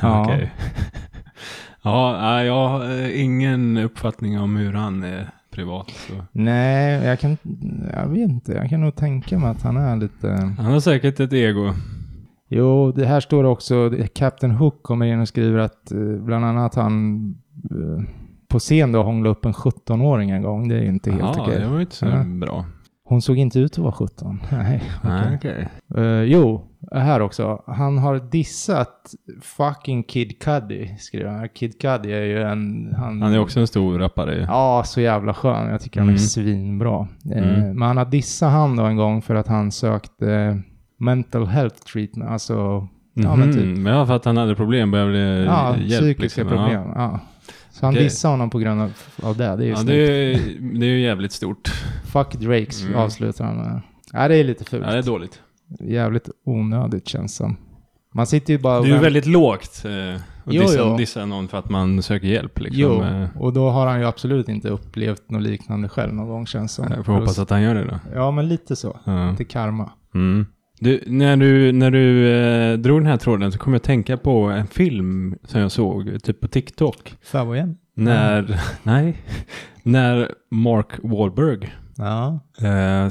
Ja. 0.00 0.22
Okej. 0.22 0.52
Ja, 1.82 2.18
nej, 2.20 2.46
jag 2.46 2.68
har 2.68 2.84
eh, 2.90 3.22
ingen 3.24 3.76
uppfattning 3.76 4.38
om 4.40 4.56
hur 4.56 4.72
han 4.72 5.02
är 5.02 5.30
privat. 5.50 5.90
Så. 5.90 6.12
Nej, 6.32 7.04
jag 7.04 7.20
kan, 7.20 7.36
jag 7.92 8.08
vet 8.08 8.30
inte, 8.30 8.52
jag 8.52 8.70
kan 8.70 8.80
nog 8.80 8.94
tänka 8.96 9.38
mig 9.38 9.50
att 9.50 9.62
han 9.62 9.76
är 9.76 9.96
lite... 9.96 10.28
Han 10.58 10.72
har 10.72 10.80
säkert 10.80 11.20
ett 11.20 11.32
ego. 11.32 11.72
Jo, 12.48 12.92
det 12.92 13.06
här 13.06 13.20
står 13.20 13.44
också, 13.44 13.90
Captain 14.14 14.50
Hook 14.54 14.82
kommer 14.82 15.06
in 15.06 15.20
och 15.20 15.28
skriver 15.28 15.58
att 15.58 15.92
eh, 15.92 15.98
bland 15.98 16.44
annat 16.44 16.74
han 16.74 17.16
eh, 17.70 18.04
på 18.48 18.58
scen 18.58 18.92
då 18.92 19.02
hånglade 19.02 19.30
upp 19.30 19.44
en 19.44 19.52
17-åring 19.52 20.30
en 20.30 20.42
gång. 20.42 20.68
Det 20.68 20.74
är 20.76 20.80
ju 20.82 20.88
inte 20.88 21.10
helt 21.10 21.36
Ja, 21.36 21.42
okej. 21.42 21.60
det 21.60 21.66
var 21.68 21.74
ju 21.74 21.80
inte 21.80 21.96
så 21.96 22.06
Ja. 22.06 22.24
bra. 22.24 22.64
Hon 23.08 23.22
såg 23.22 23.36
inte 23.38 23.58
ut 23.58 23.72
att 23.72 23.78
vara 23.78 23.92
17. 23.92 24.40
Nej, 24.52 24.82
okej. 25.04 25.36
okej. 25.36 25.68
Eh, 26.04 26.22
jo, 26.22 26.64
här 26.92 27.20
också. 27.20 27.62
Han 27.66 27.98
har 27.98 28.30
dissat 28.30 29.14
fucking 29.42 30.02
Kid 30.02 30.42
Cudi, 30.42 30.96
skriver 30.98 31.30
han. 31.30 31.48
Kid 31.48 31.80
Cudi 31.80 32.12
är 32.12 32.22
ju 32.24 32.42
en... 32.42 32.94
Han, 32.98 33.22
Han 33.22 33.32
är 33.32 33.38
också 33.38 33.60
en 33.60 33.66
stor 33.66 33.98
rappare 33.98 34.34
ju. 34.34 34.40
Ja, 34.40 34.82
så 34.86 35.00
jävla 35.00 35.34
skön. 35.34 35.68
Jag 35.70 35.80
tycker 35.80 36.00
han 36.00 36.08
är 36.08 36.12
Mm. 36.12 36.18
svinbra. 36.18 37.08
Eh, 37.34 37.38
Mm. 37.54 37.78
Men 37.78 37.88
han 37.88 37.96
har 37.96 38.04
dissat 38.04 38.52
han 38.52 38.76
då 38.76 38.84
en 38.84 38.96
gång 38.96 39.22
för 39.22 39.34
att 39.34 39.48
han 39.48 39.72
sökte 39.72 40.60
mental 40.98 41.46
health 41.46 41.76
treatment. 41.92 42.30
Alltså, 42.30 42.54
ja 43.14 43.36
men 43.36 43.48
Mhm, 43.48 43.52
typ. 43.52 43.78
Men 43.78 43.92
ja, 43.94 44.06
för 44.06 44.16
att 44.16 44.24
han 44.24 44.36
hade 44.36 44.54
problem, 44.54 44.90
behövde 44.90 45.18
Ja, 45.44 45.76
hjälp. 45.76 46.02
psykiska 46.02 46.42
liksom. 46.42 46.56
problem. 46.58 46.82
Ja. 46.94 47.20
Så 47.78 47.86
han 47.86 47.94
Okej. 47.94 48.04
dissade 48.04 48.32
honom 48.32 48.50
på 48.50 48.58
grund 48.58 48.80
av, 48.82 48.92
av 49.22 49.36
det. 49.36 49.44
Det 49.56 49.64
är 49.64 49.66
ju 49.66 49.68
Ja, 49.72 49.82
det, 49.82 49.94
är, 49.94 50.38
det 50.78 50.86
är 50.86 50.90
ju 50.90 51.00
jävligt 51.00 51.32
stort. 51.32 51.68
Fuck 52.04 52.32
Drakes 52.34 52.82
Mm. 52.82 52.94
avslutar 52.96 53.44
han 53.44 53.56
med. 53.56 53.80
Ja, 54.12 54.28
det 54.28 54.36
är 54.36 54.44
lite 54.44 54.64
fult. 54.64 54.84
Ja, 54.86 54.92
det 54.92 54.98
är 54.98 55.02
dåligt. 55.02 55.40
Jävligt 55.80 56.28
onödigt 56.46 57.08
känns 57.08 57.36
som. 57.36 57.56
Man 58.14 58.26
sitter 58.26 58.52
ju 58.52 58.58
bara 58.58 58.80
Det 58.80 58.88
är 58.88 58.92
ju 58.94 58.98
väldigt 58.98 59.26
lågt 59.26 59.82
eh, 59.84 60.14
att 60.14 60.20
Jo, 60.54 60.62
dissa, 60.62 60.78
jo. 60.78 60.96
dissa 60.96 61.24
någon 61.26 61.48
för 61.48 61.58
att 61.58 61.70
man 61.70 62.02
söker 62.02 62.26
hjälp. 62.28 62.60
Liksom. 62.60 62.80
Jo, 62.80 63.02
Eh, 63.02 63.28
och 63.42 63.52
då 63.52 63.70
har 63.70 63.86
han 63.86 64.00
ju 64.00 64.06
absolut 64.06 64.48
inte 64.48 64.68
upplevt 64.68 65.30
något 65.30 65.42
liknande 65.42 65.88
själv 65.88 66.14
någon 66.14 66.28
gång 66.28 66.46
känns 66.46 66.72
som. 66.72 66.86
Jag 66.96 67.06
får 67.06 67.12
hoppas 67.12 67.38
att 67.38 67.50
han 67.50 67.62
gör 67.62 67.74
det 67.74 67.84
då. 67.84 67.98
Ja, 68.14 68.30
men 68.30 68.48
lite 68.48 68.76
så. 68.76 69.00
Ja. 69.04 69.30
Lite 69.30 69.44
karma. 69.44 69.90
Mm. 70.14 70.46
Du, 70.80 71.02
när 71.06 71.36
du, 71.36 71.72
när 71.72 71.90
du 71.90 72.28
eh, 72.32 72.78
drog 72.78 73.00
den 73.00 73.06
här 73.06 73.16
tråden 73.16 73.52
så 73.52 73.58
kom 73.58 73.72
jag 73.72 73.78
att 73.80 73.84
tänka 73.84 74.16
på 74.16 74.44
en 74.44 74.66
film 74.66 75.34
som 75.44 75.60
jag 75.60 75.72
såg, 75.72 76.22
typ 76.22 76.40
på 76.40 76.48
TikTok. 76.48 77.14
Favojen? 77.22 77.76
När, 77.94 78.60
nej, 78.82 79.16
när 79.82 80.28
Mark 80.50 80.88
Wahlberg, 81.02 81.74
Ja. 81.96 82.40
eh, 82.62 83.10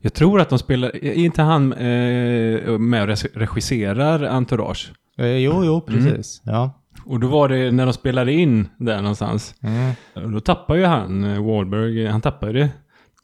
jag 0.00 0.14
tror 0.14 0.40
att 0.40 0.48
de 0.48 0.58
spelar, 0.58 1.04
är 1.04 1.12
inte 1.12 1.42
han 1.42 1.72
eh, 1.72 2.78
med 2.78 3.02
och 3.10 3.16
regisserar 3.34 4.22
Entourage? 4.24 4.92
Eh, 5.18 5.26
jo, 5.36 5.64
jo, 5.64 5.80
precis. 5.80 6.42
Ja. 6.44 6.80
Och 7.06 7.20
då 7.20 7.28
var 7.28 7.48
det 7.48 7.70
när 7.70 7.86
de 7.86 7.92
spelade 7.92 8.32
in 8.32 8.68
där 8.78 8.96
någonstans. 9.02 9.54
Mm. 9.62 10.32
Då 10.32 10.40
tappar 10.40 10.74
ju 10.74 10.84
han, 10.84 11.24
eh, 11.24 11.46
Wahlberg, 11.46 12.06
han 12.06 12.20
tappar 12.20 12.46
ju 12.46 12.52
det 12.52 12.68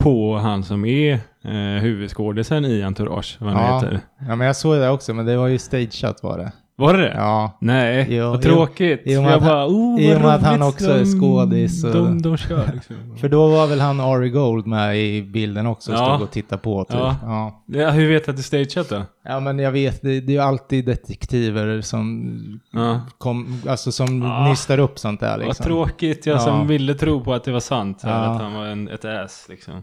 på 0.00 0.36
han 0.36 0.64
som 0.64 0.84
är 0.84 1.12
eh, 1.44 1.82
huvudskådisen 1.82 2.64
i 2.64 2.82
Entourage, 2.82 3.36
vad 3.40 3.52
han 3.52 3.62
Ja. 3.64 3.74
heter. 3.74 4.00
ja, 4.28 4.36
men 4.36 4.46
jag 4.46 4.56
såg 4.56 4.76
det 4.76 4.90
också, 4.90 5.14
men 5.14 5.26
det 5.26 5.36
var 5.36 5.46
ju 5.48 5.58
stageat 5.58 6.22
var 6.22 6.38
det. 6.38 6.52
Var 6.80 6.94
det 6.94 7.02
det? 7.02 7.14
Ja. 7.16 7.58
Nej, 7.60 8.06
Jo, 8.10 8.30
vad 8.30 8.42
tråkigt. 8.42 9.02
i 9.04 9.16
och 9.16 9.22
med 9.22 9.32
jag 9.32 9.36
att 9.36 9.42
han- 9.42 9.50
bara, 9.52 9.66
oh, 9.66 10.00
i 10.00 10.10
och 10.10 10.14
vad 10.14 10.22
med 10.22 10.34
att 10.34 10.42
han 10.42 10.62
också 10.62 10.90
är 10.90 11.04
skådis 11.04 11.84
och- 11.84 11.92
De, 11.92 12.22
de 12.22 12.38
ska 12.38 12.54
liksom. 12.74 12.96
För 13.20 13.28
då 13.28 13.48
var 13.48 13.66
väl 13.66 13.80
han 13.80 14.00
Ari 14.00 14.28
Gold 14.30 14.66
med 14.66 14.98
i 14.98 15.22
bilden 15.22 15.66
också 15.66 15.92
Ja. 15.92 15.96
stod 16.16 16.22
och 16.22 16.30
tittade 16.30 16.62
på 16.62 16.84
typ. 16.84 16.96
Ja. 17.00 17.16
Ja. 17.22 17.62
ja, 17.66 17.90
hur 17.90 18.08
vet 18.12 18.24
du 18.24 18.30
att 18.30 18.36
det 18.36 18.40
är 18.40 18.64
stageat 18.64 18.88
då? 18.88 19.02
Ja 19.24 19.40
men 19.40 19.58
jag 19.58 19.72
vet, 19.72 20.02
det, 20.02 20.20
det 20.20 20.32
är 20.32 20.34
ju 20.36 20.38
alltid 20.42 20.86
detektiver 20.86 21.80
som, 21.80 22.60
Ja. 22.72 23.00
kom, 23.18 23.62
alltså 23.68 23.92
som 23.92 24.22
Ah. 24.22 24.48
nystar 24.48 24.78
upp 24.78 24.98
sånt 24.98 25.20
där 25.20 25.38
Vad 25.38 25.46
liksom. 25.46 25.66
tråkigt, 25.66 26.26
jag 26.26 26.34
Ja. 26.36 26.40
som 26.40 26.66
ville 26.68 26.94
tro 26.94 27.24
på 27.24 27.34
att 27.34 27.44
det 27.44 27.52
var 27.52 27.60
sant. 27.60 28.00
Ja. 28.04 28.10
Att 28.10 28.40
han 28.42 28.54
var 28.54 28.66
en, 28.66 28.88
ett 28.88 29.04
ass 29.04 29.46
liksom. 29.48 29.74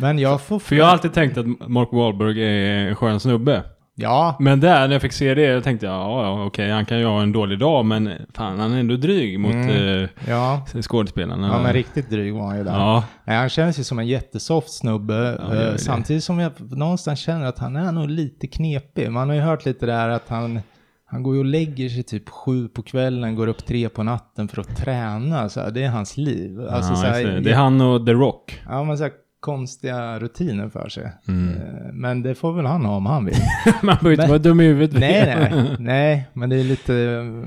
Men 0.00 0.18
jag 0.18 0.40
får... 0.40 0.58
För 0.58 0.76
jag 0.76 0.84
har 0.84 0.92
alltid 0.92 1.12
tänkt 1.12 1.38
att 1.38 1.46
Mark 1.68 1.88
Wahlberg 1.92 2.42
är 2.42 2.88
en 2.88 2.94
skön 2.96 3.20
snubbe. 3.20 3.62
Ja, 3.96 4.36
Men 4.40 4.60
där 4.60 4.88
när 4.88 4.94
jag 4.94 5.02
fick 5.02 5.12
se 5.12 5.34
det, 5.34 5.42
jag 5.42 5.64
tänkte 5.64 5.86
ja, 5.86 6.22
ja 6.24 6.44
okej, 6.46 6.70
han 6.70 6.84
kan 6.84 6.98
ju 6.98 7.04
ha 7.06 7.22
en 7.22 7.32
dålig 7.32 7.58
dag, 7.58 7.84
men 7.84 8.10
fan 8.34 8.58
han 8.58 8.72
är 8.72 8.80
ändå 8.80 8.96
dryg 8.96 9.40
mot 9.40 9.54
Mm. 9.54 10.02
eh, 10.04 10.08
ja. 10.28 10.62
skådespelarna. 10.82 11.46
Ja 11.46 11.62
men 11.62 11.72
riktigt 11.72 12.10
dryg 12.10 12.34
var 12.34 12.46
han 12.46 12.58
ju 12.58 12.64
där. 12.64 12.72
Ja, 12.72 13.04
Nej, 13.24 13.36
han 13.36 13.48
känns 13.48 13.78
ju 13.78 13.84
som 13.84 13.98
en 13.98 14.06
jättesoft 14.06 14.70
snubbe. 14.72 15.38
Ja, 15.50 15.56
eh, 15.56 15.76
samtidigt 15.76 16.24
som 16.24 16.38
jag 16.38 16.52
någonstans 16.58 17.20
känner 17.20 17.46
att 17.46 17.58
han 17.58 17.76
är 17.76 17.92
nog 17.92 18.10
lite 18.10 18.46
knepig. 18.46 19.10
Man 19.10 19.28
har 19.28 19.36
ju 19.36 19.42
hört 19.42 19.64
lite 19.66 19.86
där 19.86 20.08
att 20.08 20.28
han, 20.28 20.60
han 21.06 21.22
går 21.22 21.34
ju 21.34 21.38
och 21.40 21.44
lägger 21.46 21.88
sig 21.88 22.02
typ 22.02 22.28
sju 22.28 22.68
på 22.68 22.82
kvällen, 22.82 23.34
går 23.34 23.46
upp 23.46 23.66
tre 23.66 23.88
på 23.88 24.02
natten 24.02 24.48
för 24.48 24.60
att 24.60 24.76
träna. 24.76 25.48
Så 25.48 25.60
här, 25.60 25.70
det 25.70 25.82
är 25.84 25.88
hans 25.90 26.16
liv. 26.16 26.60
Alltså, 26.70 26.92
ja, 26.92 26.96
så 26.96 27.06
här, 27.06 27.24
det. 27.24 27.40
det 27.40 27.50
är 27.50 27.56
han 27.56 27.80
och 27.80 28.06
The 28.06 28.12
Rock. 28.12 28.60
Ja, 28.68 28.84
men 28.84 28.98
så 28.98 29.04
här, 29.04 29.12
konstiga 29.44 30.18
rutiner 30.18 30.68
för 30.68 30.88
sig. 30.88 31.12
Mm. 31.28 31.48
Eh, 31.56 31.92
Men 31.92 32.22
det 32.22 32.34
får 32.34 32.52
väl 32.52 32.66
han 32.66 32.84
ha 32.84 32.96
om 32.96 33.06
han 33.06 33.24
vill. 33.24 33.34
Man 33.82 33.96
behöver 34.02 34.10
inte 34.12 34.26
vara 34.26 34.38
dum 34.38 34.60
i 34.60 34.64
huvudet. 34.64 35.00
nej, 35.00 35.36
nej, 35.50 35.76
nej, 35.78 36.28
men 36.32 36.50
det 36.50 36.56
är 36.56 36.64
lite, 36.64 36.92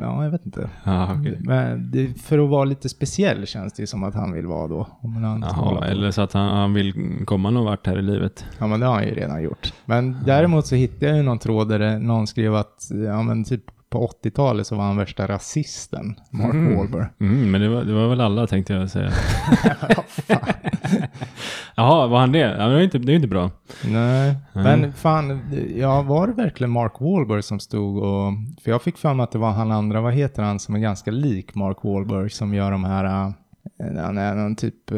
ja, 0.01 0.23
jag 0.23 0.31
vet 0.31 0.45
inte. 0.45 0.69
Ja, 0.83 1.13
okej. 1.19 1.38
Men 1.39 1.91
det, 1.91 2.21
för 2.21 2.39
att 2.39 2.49
vara 2.49 2.63
lite 2.65 2.89
speciell 2.89 3.47
känns 3.47 3.73
det 3.73 3.83
ju 3.83 3.88
som 3.88 4.03
att 4.03 4.13
han 4.15 4.31
vill 4.33 4.45
vara 4.47 4.67
då. 4.67 4.88
Om 5.01 5.23
han 5.23 5.41
på. 5.41 5.83
eller 5.83 6.12
så 6.12 6.21
att 6.21 6.33
han, 6.33 6.49
han 6.57 6.73
vill 6.73 6.93
komma 7.25 7.49
någon 7.49 7.65
vart 7.65 7.88
här 7.88 7.99
i 7.99 8.01
livet. 8.01 8.45
Ja, 8.60 8.67
men 8.67 8.79
det 8.79 8.86
har 8.86 8.93
han 8.93 9.03
ju 9.07 9.13
redan 9.15 9.43
gjort. 9.43 9.73
Men 9.86 10.17
däremot 10.25 10.65
så 10.67 10.75
hittade 10.75 11.05
jag 11.07 11.17
ju 11.17 11.23
någon 11.23 11.39
tråd 11.39 11.69
där 11.69 11.79
det- 11.79 11.99
någon 11.99 12.27
skrev 12.27 12.55
att, 12.55 12.89
ja 13.05 13.21
men 13.23 13.43
typ 13.43 13.63
på 13.89 14.07
80-talet 14.23 14.67
så 14.67 14.75
var 14.75 14.83
han 14.83 14.97
värsta 14.97 15.27
rasisten, 15.27 16.15
Mark 16.31 16.53
Mm. 16.53 16.77
Wahlberg. 16.77 17.05
Mm, 17.19 17.51
men 17.51 17.62
det 17.62 17.69
var, 17.69 17.83
det 17.83 17.93
var 17.93 18.07
väl 18.10 18.21
alla 18.21 18.47
tänkte 18.47 18.73
jag 18.73 18.89
säga. 18.89 19.12
Jaha, 21.79 22.07
var 22.07 22.19
han 22.19 22.31
det? 22.31 22.39
Ja, 22.39 22.67
det 22.67 22.75
är 22.75 22.81
inte, 22.81 22.97
det 22.97 23.11
är 23.11 23.15
inte 23.15 23.27
bra. 23.27 23.51
Nej, 23.85 24.35
Nej. 24.53 24.63
men 24.63 24.93
fan, 24.93 25.41
ja 25.75 26.01
var 26.01 26.27
det 26.27 26.33
verkligen 26.33 26.71
Mark 26.71 26.93
Wahlberg 26.99 27.43
som 27.43 27.59
stod 27.59 27.97
och, 28.03 28.33
för 28.63 28.71
jag 28.71 28.81
fick 28.81 28.97
för 28.97 29.13
mig 29.13 29.23
att 29.23 29.31
det 29.31 29.37
var 29.37 29.51
han 29.51 29.71
andra, 29.71 30.01
vad 30.01 30.13
heter 30.13 30.43
han 30.43 30.59
som 30.59 30.75
är 30.75 30.79
ganska 30.79 31.11
lik 31.11 31.55
Mark 31.55 31.77
Wahlberg 31.83 32.29
som 32.29 32.53
gör 32.53 32.71
de 32.71 32.83
här, 32.83 33.03
äh, 33.05 33.31
han 34.03 34.17
är 34.17 34.35
någon 34.35 34.55
typ, 34.55 34.91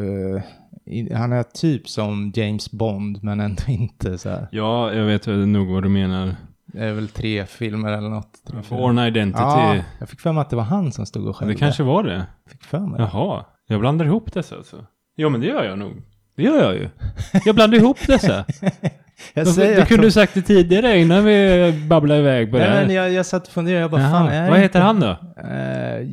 i- 0.86 1.14
han 1.14 1.32
är 1.32 1.44
typ 1.44 1.90
som 1.90 2.32
James 2.36 2.72
Bond 2.72 3.24
men 3.24 3.40
ändå 3.40 3.64
inte 3.68 4.18
så 4.18 4.30
här. 4.30 4.48
Ja, 4.52 4.94
jag 4.94 5.06
vet 5.06 5.28
nog 5.28 5.68
vad 5.68 5.84
du 5.84 5.90
menar. 5.90 6.36
Det 6.66 6.86
är 6.86 6.94
väl 6.94 7.08
tre 7.10 7.46
filmer 7.46 7.92
eller 7.92 8.10
något. 8.10 8.32
Tre. 8.48 8.60
Born 8.70 9.00
Identity. 9.00 9.44
Ja, 9.44 9.76
jag 10.00 10.10
fick 10.10 10.20
för 10.20 10.32
mig 10.34 10.42
att 10.42 10.50
det 10.50 10.56
var 10.56 10.64
han 10.64 10.92
som 10.92 11.06
stod 11.06 11.22
och 11.24 11.28
det 11.28 11.34
skällde. 11.34 11.56
kanske 11.56 11.84
var 11.84 12.04
det. 12.04 12.26
Fick 12.52 12.64
för 12.64 12.80
mig 12.80 12.98
det. 13.00 13.10
Jaha, 13.14 13.46
jag 13.68 13.80
blandar 13.80 14.06
ihop 14.06 14.34
dessa 14.34 14.56
alltså. 14.56 14.86
Ja, 15.16 15.30
men 15.30 15.42
det 15.42 15.48
gör 15.48 15.64
jag 15.64 15.80
nog. 15.80 15.92
Det 16.40 16.46
gör 16.46 16.64
jag 16.64 16.76
ju. 16.76 16.90
Jag 17.46 17.56
blandar 17.56 17.78
ihop 17.78 17.98
dessa. 18.08 18.46
Jag 19.34 19.48
säger 19.48 19.80
du 19.80 19.86
kunde 19.86 20.08
de- 20.08 20.12
sagt 20.12 20.34
det 20.34 20.42
tidigare 20.42 20.98
innan 21.00 21.26
vi 21.26 21.72
babblade 21.88 22.20
iväg 22.20 22.52
på 22.52 22.58
det 22.58 22.64
Nej, 22.64 22.74
här. 22.78 22.86
men 22.86 22.96
jag, 22.96 23.12
jag 23.12 23.26
satt 23.26 23.48
och 23.48 23.54
funderade, 23.54 23.82
jag 23.82 23.92
bara 23.92 24.02
Jaha, 24.02 24.12
fan 24.12 24.28
är 24.30 24.50
vad 24.50 24.60
heter 24.60 24.66
inte- 24.66 24.80
han 24.80 25.00
då? 25.00 25.18
Eh, 25.42 26.08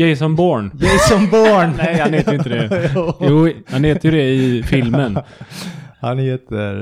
Jason 0.00 0.36
Bourne. 0.36 0.70
Jason 0.80 1.30
Bourne. 1.30 1.72
Nej, 1.78 1.98
han 2.00 2.12
heter 2.12 2.34
inte 2.34 2.48
det. 2.48 2.90
Jo, 3.20 3.48
han 3.70 3.84
heter 3.84 4.10
ju 4.10 4.16
det 4.18 4.28
i 4.30 4.62
filmen. 4.62 5.18
Han 6.02 6.18
heter 6.18 6.74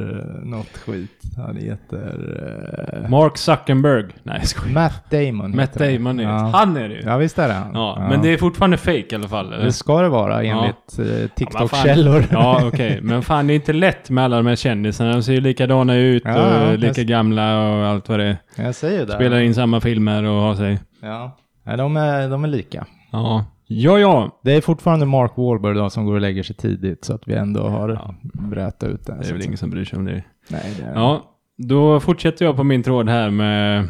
något 0.45 0.79
skit. 0.87 1.23
Han 1.37 1.57
heter 1.57 3.03
eh, 3.03 3.11
Mark 3.11 3.37
Zuckerberg. 3.39 4.07
Nej, 4.23 4.37
jag 4.39 4.49
skojar. 4.49 4.75
Matt 4.75 5.11
Damon. 5.11 5.57
Matt. 5.57 5.75
Damon 5.75 6.21
är 6.21 6.25
det. 6.25 6.31
Ja. 6.31 6.51
Han 6.55 6.77
är 6.77 6.89
det 6.89 6.95
ju. 6.95 7.01
ja, 7.05 7.17
visst 7.17 7.39
är 7.39 7.49
det 7.49 7.55
han. 7.55 7.71
Ja, 7.75 8.07
men 8.11 8.23
det 8.23 8.29
är 8.29 8.37
fortfarande 8.39 8.77
fake 8.77 9.07
i 9.11 9.15
alla 9.15 9.29
fall. 9.29 9.53
eller? 9.53 9.65
Det 9.65 9.73
ska 9.73 10.03
det 10.03 10.09
vara 10.09 10.43
enligt 10.43 10.99
eh, 10.99 11.07
Ja, 11.23 11.29
TikTok-källor. 11.35 12.25
Ja, 12.31 12.61
okej. 12.67 12.99
Men 13.03 13.23
fan, 13.23 13.47
det 13.47 13.53
är 13.53 13.55
inte 13.55 13.73
lätt 13.73 14.11
med 14.11 14.25
alla 14.25 14.37
de 14.37 14.47
här 14.47 14.57
kändisarna. 14.57 15.13
De 15.13 15.23
ser 15.23 15.33
ju 15.33 15.41
likadana 15.41 15.97
ut 15.97 16.23
Ja, 16.25 16.61
och 16.67 16.73
ja, 16.73 16.77
lika 16.77 17.03
gamla 17.03 17.61
och 17.63 17.87
allt 17.87 18.09
vad 18.09 18.19
det 18.19 18.25
är. 18.25 18.37
Jag 18.57 18.75
säger 18.75 19.07
det. 19.07 19.13
Spelar 19.13 19.41
in 19.41 19.55
samma 19.55 19.81
filmer 19.81 20.25
och 20.25 20.41
har 20.43 20.55
sig. 20.55 20.79
Ja. 21.03 21.37
Nej, 21.65 21.77
de, 21.77 21.97
är, 21.97 22.29
de 22.29 22.45
är 22.45 22.49
lika. 22.49 22.87
Ja. 23.13 23.45
Ja, 23.73 23.99
ja. 23.99 24.41
Det 24.45 24.53
är 24.53 24.61
fortfarande 24.61 25.07
Mark 25.07 25.33
Wahlberg 25.37 25.75
då 25.75 25.91
som 25.91 26.07
går 26.07 26.15
och 26.15 26.21
lägger 26.21 26.43
sig 26.43 26.57
tidigt 26.57 27.05
så 27.05 27.15
att 27.15 27.29
vi 27.29 27.35
ändå 27.35 27.63
har 27.69 27.89
Ja. 27.89 28.15
brätat 28.23 28.89
ut 28.89 29.07
det. 29.07 29.17
Det 29.23 29.29
är 29.29 29.33
väl 29.33 29.45
ingen 29.45 29.57
som 29.59 29.71
bryr 29.71 29.85
sig 29.85 29.99
om 29.99 30.05
det. 30.05 30.23
Nej, 30.49 30.75
det 30.79 30.83
är 30.85 30.95
Ja, 30.95 31.25
då 31.57 32.01
fortsätter 32.01 32.45
jag 32.45 32.57
på 32.57 32.65
min 32.65 32.83
tråd 32.83 33.09
här 33.09 33.31
med... 33.31 33.89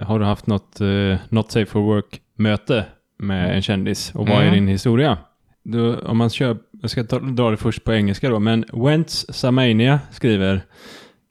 Har 0.00 0.18
du 0.18 0.24
haft 0.24 0.46
något 0.46 0.80
uh, 0.80 1.16
Not 1.28 1.50
Safe 1.52 1.66
for 1.66 1.80
Work-möte 1.80 2.84
med 3.18 3.54
en 3.56 3.62
kändis? 3.62 4.14
Och 4.14 4.28
vad 4.28 4.36
är 4.36 4.42
Mm. 4.42 4.54
din 4.54 4.68
historia? 4.68 5.18
Då, 5.64 5.96
om 6.00 6.16
man 6.18 6.30
kör... 6.30 6.56
Jag 6.82 6.90
ska 6.90 7.04
ta, 7.04 7.18
dra 7.18 7.50
det 7.50 7.56
först 7.56 7.84
på 7.84 7.92
engelska 7.92 8.28
då, 8.30 8.38
men 8.38 8.64
Wentz 8.72 9.26
Samania 9.28 10.00
skriver 10.10 10.60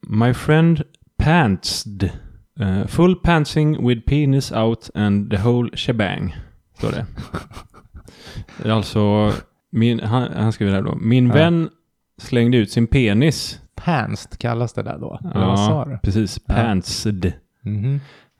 My 0.07 0.33
friend 0.33 0.81
pantsed. 1.23 2.09
eh, 2.59 2.87
full 2.87 3.15
pantsing 3.15 3.87
with 3.87 4.01
penis 4.05 4.51
out 4.51 4.89
and 4.95 5.29
the 5.31 5.37
whole 5.37 5.69
shebang. 5.77 6.35
Står 6.77 6.91
det. 6.91 7.05
Det 8.63 8.71
alltså... 8.71 9.31
Min, 9.71 9.99
han, 9.99 10.31
han 10.35 10.51
skriver 10.51 10.73
här 10.73 10.81
då. 10.81 10.95
Min 10.95 11.27
Ja. 11.27 11.33
vän 11.33 11.69
slängde 12.21 12.57
ut 12.57 12.71
sin 12.71 12.87
penis 12.87 13.61
Panst 13.75 14.37
kallas 14.37 14.73
det 14.73 14.83
där 14.83 14.97
då. 14.97 15.19
Eller 15.35 15.85
du? 15.91 15.99
precis. 16.03 16.39
Ja. 16.47 16.53
Pantsed. 16.53 17.33
Mhm. 17.63 17.99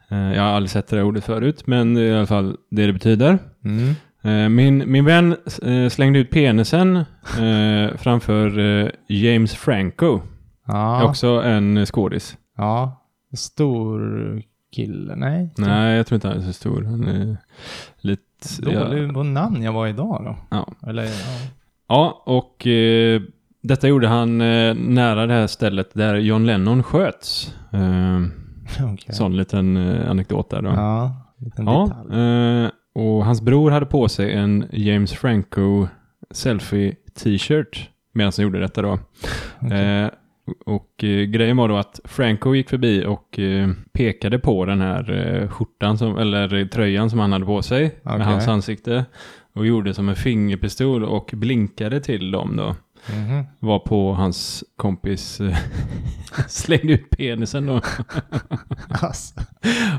Eh, 0.10 0.18
Jag 0.18 0.42
har 0.44 0.50
aldrig 0.50 0.70
sett 0.70 0.88
det 0.88 0.96
där 0.96 1.04
ordet 1.04 1.24
förut, 1.24 1.68
men 1.68 1.94
det 1.94 2.02
är 2.02 2.14
i 2.14 2.18
alla 2.18 2.26
fall 2.26 2.58
det 2.72 2.86
det 2.88 2.94
betyder. 2.94 3.40
Mm. 3.66 3.90
Eh, 4.24 4.50
Min, 4.50 4.92
min 4.92 5.06
vän 5.06 5.36
eh, 5.64 5.90
slängde 5.90 6.20
ut 6.20 6.30
penisen 6.32 7.04
framför 7.98 8.92
James 9.08 9.56
Franco. 9.56 10.22
Ja. 10.68 11.04
Också 11.10 11.28
en 11.28 11.86
skådis. 11.86 12.38
Ja. 12.58 13.04
Stor 13.38 14.02
kille, 14.76 15.16
nej. 15.16 15.54
Nej, 15.58 15.96
jag 15.98 16.08
tror 16.08 16.16
inte 16.16 16.28
han 16.28 16.38
är 16.38 16.42
så 16.42 16.54
stor. 16.54 16.84
Han 16.84 17.08
är 17.08 17.38
lite... 18.02 18.24
Dålig 18.60 19.08
Ja, 19.10 19.14
på 19.14 19.24
namn 19.24 19.64
jag 19.64 19.74
var 19.74 19.88
idag 19.88 20.22
då. 20.26 20.36
ja. 20.58 20.68
Eller 20.90 21.04
ja. 21.04 21.10
ja 21.88 22.24
och 22.26 22.68
eh, 22.68 23.22
detta 23.64 23.88
gjorde 23.88 24.08
han 24.08 24.42
eh, 24.42 24.76
nära 24.76 25.26
det 25.28 25.34
här 25.34 25.48
stället 25.48 25.94
där 25.94 26.16
John 26.16 26.46
Lennon 26.46 26.84
sköts. 26.84 27.56
Eh, 27.72 28.20
Okej. 28.94 29.16
Sån 29.16 29.38
liten 29.38 29.78
eh, 29.78 30.10
anekdot 30.12 30.50
där 30.50 30.62
då. 30.62 30.70
Ja. 30.70 31.16
Liten 31.40 31.66
Ja, 31.66 32.04
detalj. 32.08 32.64
eh, 32.64 32.70
och 32.96 33.26
hans 33.26 33.42
bror 33.42 33.72
hade 33.72 33.86
på 33.86 34.10
sig 34.10 34.34
en 34.34 34.66
James 34.72 35.14
Franco 35.14 35.88
selfie 36.32 36.96
t-shirt 37.24 37.90
medan 38.14 38.32
han 38.38 38.44
gjorde 38.44 38.60
detta 38.60 38.82
då. 38.82 39.00
Okej. 39.60 40.10
Och 40.66 41.04
eh, 41.04 41.24
grejen 41.24 41.58
var 41.58 41.68
då 41.68 41.78
att 41.78 42.00
Franco 42.04 42.56
gick 42.56 42.70
förbi 42.70 43.06
och 43.06 43.40
eh, 43.40 43.70
pekade 43.94 44.40
på 44.40 44.66
den 44.66 44.82
här 44.82 45.12
eh, 45.42 45.50
skjortan 45.50 45.98
som, 45.98 46.18
eller 46.18 46.54
eh, 46.54 46.68
tröjan 46.68 47.10
som 47.10 47.20
han 47.20 47.32
hade 47.32 47.46
på 47.46 47.62
sig 47.62 47.86
Okej. 48.04 48.18
med 48.18 48.28
hans 48.28 48.48
ansikte 48.48 49.06
och 49.54 49.66
gjorde 49.68 49.94
som 49.94 50.10
en 50.10 50.16
fingerpistol 50.16 51.04
och 51.04 51.30
blinkade 51.34 52.00
till 52.02 52.32
dem 52.32 52.56
då. 52.58 52.76
Mhm. 53.16 53.44
Var 53.60 53.80
på 53.80 54.14
hans 54.14 54.64
kompis 54.76 55.40
eh, 55.42 55.58
slängde 56.48 56.94
ut 56.94 57.10
penisen 57.10 57.66
då. 57.66 57.82
Alltså, 58.90 59.34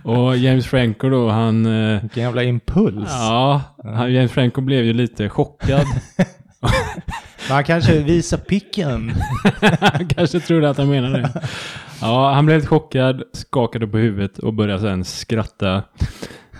Och 0.04 0.36
James 0.36 0.66
Franco 0.66 1.08
då, 1.08 1.28
han 1.28 1.66
eh, 1.66 2.00
vilken 2.00 2.22
jävla 2.22 2.42
impuls. 2.42 3.08
Ja, 3.10 3.62
han, 3.84 4.12
James 4.12 4.32
Franco 4.32 4.60
blev 4.60 4.84
ju 4.84 4.92
lite 4.92 5.28
chockad. 5.28 5.86
Han 7.48 7.64
kanske 7.64 7.98
visar 7.98 8.38
picken. 8.38 9.12
han 9.80 10.08
kanske 10.16 10.40
trodde 10.40 10.70
att 10.70 10.76
han 10.76 10.88
menade 10.88 11.18
det. 11.18 11.42
Ja, 12.00 12.32
han 12.32 12.46
blev 12.46 12.58
lite 12.58 12.68
chockad, 12.68 13.22
skakade 13.32 13.86
på 13.86 13.98
huvudet 13.98 14.38
och 14.38 14.54
började 14.54 14.80
sen 14.80 15.04
skratta. 15.04 15.74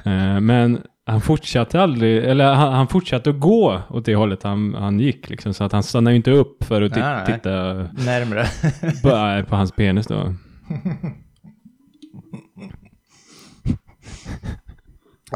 Eh, 0.04 0.40
Men 0.40 0.80
han 1.06 1.20
fortsatte 1.20 1.80
aldrig, 1.80 2.24
eller 2.24 2.54
han, 2.54 2.72
han 2.72 2.88
fortsatte 2.88 3.30
att 3.30 3.40
gå 3.40 3.82
åt 3.90 4.04
det 4.04 4.14
hållet 4.14 4.42
han, 4.42 4.74
han 4.74 5.00
gick 5.00 5.30
liksom. 5.30 5.54
Så 5.54 5.64
att 5.64 5.72
han 5.72 5.82
stannade 5.82 6.12
ju 6.12 6.16
inte 6.16 6.30
upp 6.30 6.64
för 6.64 6.82
att 6.82 6.96
nej. 6.96 7.26
titta 7.26 7.50
Närmre. 8.04 8.46
på, 9.02 9.08
äh, 9.08 9.44
på 9.44 9.56
hans 9.56 9.72
penis 9.72 10.06
då. 10.06 10.34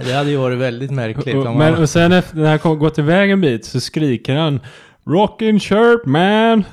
Det 0.04 0.12
hade 0.12 0.30
ju 0.30 0.36
varit 0.36 0.58
väldigt 0.58 0.90
märkligt 0.90 1.36
Och, 1.36 1.46
om 1.46 1.58
men, 1.58 1.72
han... 1.72 1.82
och 1.82 1.88
sen 1.88 2.12
efter, 2.12 2.36
när 2.36 2.48
han 2.50 2.58
kom, 2.58 2.78
gått 2.78 2.98
iväg 2.98 3.30
en 3.30 3.40
bit 3.40 3.64
så 3.64 3.80
skriker 3.80 4.36
han 4.36 4.60
Rockin' 5.04 5.58
shirt 5.58 6.06
man! 6.06 6.64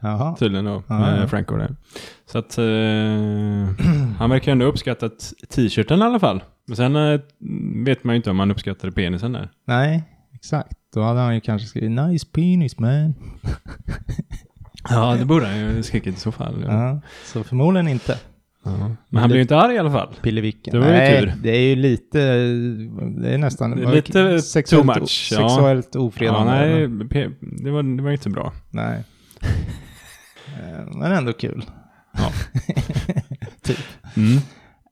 Jaha. 0.00 0.36
Tydligen 0.36 0.64
då, 0.64 0.82
med. 0.86 1.30
Franco 1.30 1.56
där. 1.56 1.76
Så 2.26 2.38
att 2.38 2.58
eh, 2.58 2.64
han 4.18 4.30
verkar 4.30 4.52
ändå 4.52 4.66
uppskattat 4.66 5.32
t-shirten 5.48 5.98
i 5.98 6.02
alla 6.02 6.18
fall. 6.18 6.42
Men 6.66 6.76
sen 6.76 6.96
eh, 6.96 7.20
vet 7.84 8.04
man 8.04 8.14
ju 8.14 8.16
inte 8.16 8.30
om 8.30 8.38
han 8.38 8.50
uppskattade 8.50 8.92
penisen 8.92 9.32
där. 9.32 9.50
Nej, 9.66 10.02
exakt. 10.34 10.72
Då 10.94 11.02
hade 11.02 11.20
han 11.20 11.34
ju 11.34 11.40
kanske 11.40 11.68
skrivit 11.68 11.90
nice 11.90 12.26
penis 12.32 12.78
man. 12.78 13.14
Ja, 14.88 15.16
det 15.18 15.24
borde 15.24 15.46
han 15.46 15.58
ju 15.58 15.82
skrikit 15.82 16.16
i 16.16 16.20
så 16.20 16.32
fall. 16.32 16.64
Ja. 16.66 16.72
Ja, 16.88 17.00
så 17.24 17.44
förmodligen 17.44 17.88
inte. 17.88 18.18
Ja. 18.64 18.96
Men 19.08 19.20
han 19.20 19.28
blev 19.28 19.36
ju 19.36 19.42
inte 19.42 19.56
arg 19.56 19.74
i 19.74 19.78
alla 19.78 19.90
fall. 19.90 20.14
Pillevicken. 20.22 20.72
Det 20.72 20.78
var 20.78 20.86
ju 20.86 20.92
Nej, 20.92 21.20
tur. 21.20 21.32
det 21.42 21.50
är 21.56 21.60
ju 21.60 21.76
lite, 21.76 22.18
det 23.20 23.34
är 23.34 23.38
nästan 23.38 23.70
Det 23.70 23.82
är 23.82 23.92
lite 23.92 24.42
sexuellt, 24.42 24.86
too 24.86 25.00
much, 25.00 25.28
ja. 25.32 25.48
sexuellt 25.48 25.88
Ja, 25.94 26.00
ofredande. 26.00 26.52
nej, 26.52 26.88
men- 26.88 27.08
pe- 27.08 27.34
det 27.64 27.70
var, 27.70 27.82
det 27.96 28.02
var 28.02 28.10
inte 28.10 28.30
bra. 28.30 28.52
nej. 28.70 29.04
Eh, 30.46 30.86
Men 30.98 31.12
ändå 31.12 31.32
kul. 31.32 31.64
Ja. 32.12 32.30
typ. 33.62 33.78
Mm. 34.16 34.38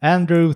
Andrew. 0.01 0.55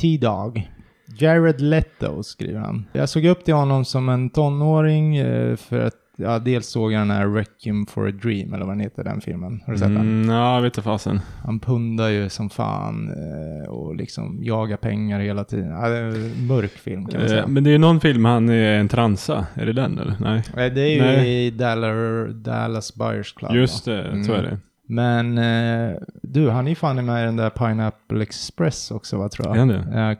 T-Dog. 0.00 0.70
Jared 1.18 1.60
Leto 1.60 2.22
skriver 2.22 2.60
han. 2.60 2.86
Jag 2.92 3.08
såg 3.08 3.24
upp 3.24 3.44
till 3.44 3.54
honom 3.54 3.84
som 3.84 4.08
en 4.08 4.30
tonåring 4.30 5.16
eh, 5.16 5.56
för 5.56 5.80
att 5.80 5.94
ja, 6.16 6.38
dels 6.38 6.66
såg 6.66 6.92
jag 6.92 7.00
den 7.00 7.10
här 7.10 7.28
Requiem 7.28 7.86
for 7.86 8.08
a 8.08 8.12
Dream, 8.22 8.54
eller 8.54 8.64
vad 8.64 8.74
den 8.74 8.80
heter, 8.80 9.04
den 9.04 9.20
filmen. 9.20 9.62
Har 9.66 9.72
du 9.72 9.78
sett 9.78 9.88
den? 9.88 9.96
Mm, 9.96 10.30
ja, 10.30 10.60
vet 10.60 10.74
du 10.74 10.82
fasen. 10.82 11.20
Han 11.44 11.60
pundar 11.60 12.08
ju 12.08 12.28
som 12.28 12.50
fan 12.50 13.08
eh, 13.08 13.70
och 13.70 13.96
liksom 13.96 14.38
jagar 14.42 14.76
pengar 14.76 15.20
hela 15.20 15.44
tiden. 15.44 15.70
Ja, 15.70 15.88
det 15.88 15.96
är 15.96 16.04
en 16.04 16.46
mörk 16.46 16.70
film 16.70 17.06
kan 17.06 17.20
man 17.20 17.28
säga. 17.28 17.42
Eh, 17.42 17.48
men 17.48 17.64
det 17.64 17.70
är 17.70 17.72
ju 17.72 17.78
någon 17.78 18.00
film 18.00 18.24
han 18.24 18.48
är 18.48 18.78
en 18.78 18.88
transa. 18.88 19.46
Är 19.54 19.66
det 19.66 19.72
den 19.72 19.98
eller? 19.98 20.16
Nej. 20.20 20.42
Nej, 20.56 20.70
det 20.70 20.80
är 20.80 20.94
ju 20.94 21.00
Nej. 21.02 21.46
i 21.46 21.50
Dallas, 21.50 22.34
Dallas 22.34 22.94
Buyers 22.94 23.32
Club. 23.32 23.54
Just 23.54 23.88
va? 23.88 23.94
det, 23.94 24.24
så 24.24 24.32
är 24.32 24.42
det. 24.42 24.58
Men 24.86 25.38
eh, 25.38 25.96
du, 26.34 26.50
han 26.50 26.66
är 26.66 26.68
ju 26.68 26.74
fan 26.74 27.06
med 27.06 27.22
i 27.22 27.26
den 27.26 27.36
där 27.36 27.50
Pineapple 27.50 28.22
Express 28.22 28.90
också, 28.90 29.16
vad 29.16 29.30
tror 29.30 29.46
jag? 29.48 29.54
Är 29.56 29.58
han 29.58 29.68
det? 29.68 29.86
Ja, 29.92 30.10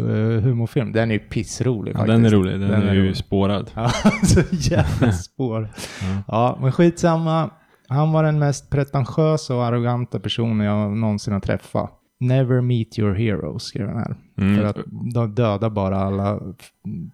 eh, 0.00 0.42
humorfilm. 0.42 0.92
Den 0.92 1.10
är 1.10 1.14
ju 1.14 1.18
pissrolig 1.20 1.92
Ja, 1.92 1.98
faktiskt. 1.98 2.14
den 2.14 2.24
är 2.26 2.30
rolig. 2.30 2.60
Den, 2.60 2.70
är, 2.72 2.94
ju 2.94 3.02
rolig. 3.02 3.16
spårad. 3.16 3.70
Ja, 3.74 3.88
så 4.22 4.40
jävla 4.50 5.12
spår. 5.12 5.68
ja, 6.26 6.58
men 6.60 6.72
skitsamma. 6.72 7.50
Han 7.88 8.12
var 8.12 8.24
den 8.24 8.38
mest 8.38 8.70
pretentiösa 8.70 9.54
och 9.56 9.64
arroganta 9.64 10.20
personen 10.20 10.66
jag 10.66 10.96
någonsin 10.96 11.32
har 11.32 11.40
träffat. 11.40 11.90
Never 12.20 12.60
meet 12.60 12.98
your 12.98 13.14
heroes, 13.14 13.62
skrev 13.62 13.86
den 13.86 13.98
här. 13.98 14.16
Mm. 14.36 14.56
För 14.60 14.64
att 14.64 14.76
de 15.14 15.34
dödar 15.34 15.70
bara 15.70 15.98
alla 15.98 16.40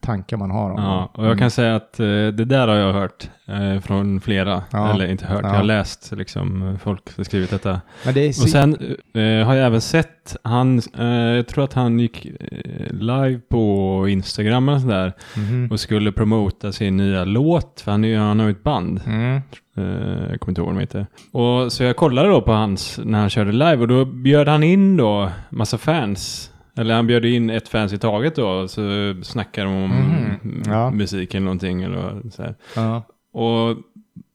tankar 0.01 0.37
man 0.37 0.51
har 0.51 0.71
om 0.71 0.83
Ja, 0.83 1.11
och 1.15 1.27
jag 1.27 1.39
kan 1.39 1.51
säga 1.51 1.77
att 1.77 2.01
eh, 2.01 2.07
det 2.07 2.31
där 2.45 2.69
har 2.69 2.75
jag 2.75 2.93
hört 2.93 3.29
eh, 3.47 3.81
från 3.81 4.21
flera. 4.21 4.63
Ja. 4.71 4.93
Eller 4.95 5.07
inte 5.11 5.27
hört, 5.27 5.41
Ja. 5.43 5.49
jag 5.49 5.57
har 5.57 5.65
läst 5.65 6.13
liksom 6.13 6.79
folk 6.83 7.11
som 7.11 7.25
skrivit 7.25 7.51
detta. 7.51 7.81
Det. 8.15 8.29
Och 8.29 8.35
sen 8.35 8.75
eh, 9.15 9.47
har 9.47 9.55
jag 9.55 9.67
även 9.67 9.81
sett, 9.81 10.37
han, 10.43 10.79
eh, 10.99 11.07
jag 11.07 11.47
tror 11.47 11.65
att 11.65 11.75
han 11.75 12.01
gick 12.01 12.27
eh, 12.27 12.93
live 12.93 13.41
på 13.51 14.07
Instagram 14.09 14.69
och 14.69 14.81
sådär 14.81 15.13
Mhm. 15.37 15.69
och 15.73 15.81
skulle 15.81 16.13
promota 16.13 16.73
sin 16.73 16.97
nya 16.97 17.25
låt, 17.25 17.81
för 17.85 17.91
han, 17.91 18.05
är, 18.05 18.19
han 18.19 18.39
har 18.41 18.47
ju 18.47 18.53
ett 18.53 18.63
band. 18.63 19.01
Mm. 19.07 19.41
Eh, 19.77 20.31
jag 20.31 20.41
kommer 20.41 20.51
inte 20.51 20.61
ihåg 20.61 20.67
vad 20.69 20.75
de 20.77 20.81
heter. 20.81 21.07
Och 21.33 21.73
så 21.73 21.83
jag 21.85 21.97
kollade 21.97 22.29
då 22.29 22.41
på 22.43 22.53
hans, 22.53 23.01
när 23.05 23.21
han 23.21 23.31
körde 23.31 23.53
live 23.53 23.77
och 23.77 23.89
då 23.89 24.05
bjöd 24.05 24.49
han 24.49 24.63
in 24.63 24.97
då 24.97 25.31
massa 25.51 25.79
fans. 25.79 26.50
Eller 26.77 26.95
han 26.95 27.07
bjöd 27.07 27.25
in 27.25 27.51
ett 27.51 27.69
fans 27.69 27.93
i 27.93 27.99
taget 27.99 28.37
då, 28.37 28.49
och 28.49 28.71
så 28.71 28.81
snackade 29.23 29.67
de 29.67 29.77
om 29.85 29.91
Mhm. 29.91 30.63
Ja. 30.67 30.91
musik 30.91 31.35
eller 31.35 31.45
någonting 31.45 31.83
eller 31.83 32.31
så. 32.31 32.55
Ja. 32.77 33.03
Och 33.33 33.77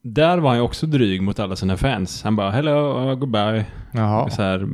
där 0.03 0.37
var 0.37 0.49
han 0.49 0.59
också 0.61 0.85
dryg 0.87 1.21
mot 1.21 1.39
alla 1.39 1.55
sina 1.55 1.77
fans. 1.77 2.23
Han 2.23 2.35
bara 2.35 2.51
hello, 2.51 3.09
uh, 3.09 3.15
goodbye. 3.15 3.65
Jaha. 3.91 4.29
Så 4.29 4.41
här, 4.41 4.67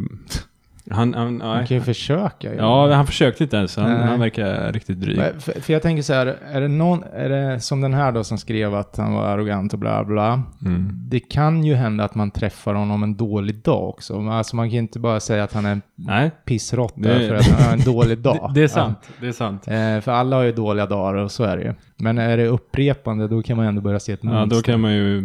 han, 0.92 1.14
han, 1.14 1.38
nej. 1.38 1.68
kan 1.68 1.78
ju 1.78 1.84
försöka. 1.84 2.52
ju. 2.54 2.58
Ja, 2.58 2.94
han 2.94 3.08
försökte 3.08 3.44
inte 3.44 3.58
ens. 3.58 3.78
Han, 3.78 3.92
han 3.92 4.20
verkar 4.20 4.72
riktigt 4.74 5.02
dryg. 5.02 5.18
För, 5.40 5.62
för 5.62 5.74
jag 5.74 5.82
tänker 5.82 6.04
så 6.04 6.14
här, 6.14 6.36
är 6.52 6.62
det 6.62 6.68
någon, 6.68 7.04
är 7.14 7.30
det 7.30 7.60
som 7.60 7.82
den 7.82 7.94
här 7.94 8.12
då 8.12 8.24
som 8.24 8.38
skrev 8.38 8.76
att 8.76 8.98
han 8.98 9.14
var 9.14 9.24
arrogant 9.24 9.74
och 9.74 9.80
bla 9.80 10.04
bla. 10.04 10.44
Mm. 10.66 10.90
Det 10.94 11.20
kan 11.20 11.64
ju 11.64 11.74
hända 11.76 12.04
att 12.04 12.16
man 12.16 12.32
träffar 12.32 12.74
honom 12.74 13.04
en 13.04 13.16
dålig 13.16 13.56
dag 13.64 13.90
också. 13.90 14.30
Alltså 14.30 14.56
man 14.56 14.66
kan 14.68 14.74
ju 14.74 14.80
inte 14.80 15.00
bara 15.00 15.20
säga 15.20 15.44
att 15.44 15.54
han 15.54 15.66
är 15.66 15.72
en 15.72 15.82
Det- 15.96 17.28
för 17.28 17.36
att 17.36 17.46
han 17.48 17.64
har 17.66 17.74
en 17.74 17.80
dålig 17.94 18.18
dag. 18.24 18.52
det, 18.56 18.64
är 18.64 18.68
sant. 18.68 18.98
Det 19.22 19.28
är 19.28 19.32
sant. 19.32 19.64
Ja. 19.68 19.74
Eh, 19.74 20.02
för 20.02 20.12
alla 20.12 20.36
har 20.36 20.44
ju 20.44 20.52
dåliga 20.52 20.86
dagar 20.86 21.14
och 21.14 21.32
så 21.32 21.44
är 21.44 21.58
det 21.58 21.64
ju. 21.64 21.74
Men 21.98 22.18
är 22.18 22.38
det 22.38 22.48
upprepande 22.48 23.28
då 23.28 23.42
kan 23.44 23.58
man 23.58 23.66
ändå 23.66 23.82
börja 23.82 24.00
se 24.00 24.12
ett 24.12 24.20
Ja, 24.24 24.30
mönster. 24.30 24.56
då 24.58 24.62
kan 24.62 24.82
man 24.82 24.94
ju 24.94 25.24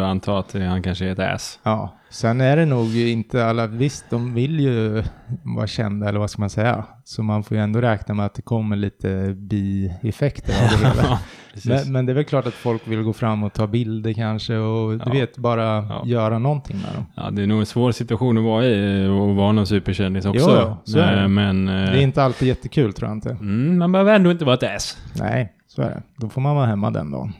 anta 0.00 0.38
att 0.38 0.52
han 0.52 0.82
kanske 0.82 1.06
är 1.06 1.12
ett 1.12 1.18
ass. 1.18 1.58
Ja, 1.62 1.94
sen 2.12 2.40
är 2.40 2.56
det 2.56 2.66
nog 2.66 2.96
inte 2.96 3.46
alla, 3.46 3.66
visst 3.66 4.04
de 4.10 4.34
vill 4.34 4.60
ju 4.60 5.02
vara 5.42 5.66
kända 5.66 6.08
eller 6.08 6.18
vad 6.18 6.30
ska 6.30 6.42
man 6.42 6.50
säga. 6.50 6.84
Så 7.04 7.22
man 7.22 7.42
får 7.44 7.56
ju 7.56 7.62
ändå 7.62 7.80
räkna 7.80 8.14
med 8.14 8.26
att 8.26 8.34
det 8.34 8.42
kommer 8.42 8.76
lite 8.76 9.34
bieffekter 9.38 10.52
av 10.64 10.80
det 10.80 10.88
hela. 10.88 11.18
Men, 11.64 11.92
men 11.92 12.06
det 12.06 12.12
är 12.12 12.14
väl 12.14 12.24
klart 12.24 12.46
att 12.46 12.54
folk 12.54 12.82
vill 12.88 13.02
gå 13.02 13.12
fram 13.12 13.42
och 13.42 13.52
ta 13.52 13.66
bilder 13.66 14.12
kanske 14.12 14.56
och 14.56 14.92
du 14.92 15.00
Ja. 15.06 15.12
vet 15.12 15.36
bara 15.38 15.64
Ja. 15.64 16.02
göra 16.06 16.38
någonting 16.38 16.76
med 16.76 16.94
dem. 16.94 17.06
Ja, 17.14 17.30
det 17.30 17.42
är 17.42 17.46
nog 17.46 17.60
en 17.60 17.66
svår 17.66 17.92
situation 17.92 18.38
att 18.38 18.44
vara 18.44 18.64
i 18.66 19.06
och 19.08 19.36
vara 19.36 19.52
någon 19.52 19.66
superkändis 19.66 20.24
också. 20.26 20.80
Jo, 20.86 21.00
är 21.00 21.16
det. 21.16 21.22
Eh, 21.22 21.28
Men 21.28 21.68
eh, 21.68 21.74
Det 21.74 21.98
är 21.98 22.02
inte 22.02 22.22
alltid 22.24 22.48
jättekul 22.48 22.92
tror 22.92 23.08
jag 23.08 23.16
inte. 23.16 23.30
mm, 23.30 23.78
man 23.78 23.92
behöver 23.92 24.14
ändå 24.14 24.30
inte 24.30 24.44
vara 24.44 24.54
ett 24.54 24.76
ass. 24.76 24.98
Nej, 25.18 25.52
så 25.68 25.82
är 25.82 25.86
det. 25.90 26.02
Då 26.16 26.28
får 26.28 26.40
man 26.40 26.56
vara 26.56 26.66
hemma 26.66 26.90
den 26.90 27.10
dagen. 27.10 27.32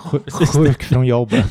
Sj- 0.00 0.46
Sjuk 0.46 0.82
från 0.82 1.06
jobbet. 1.06 1.46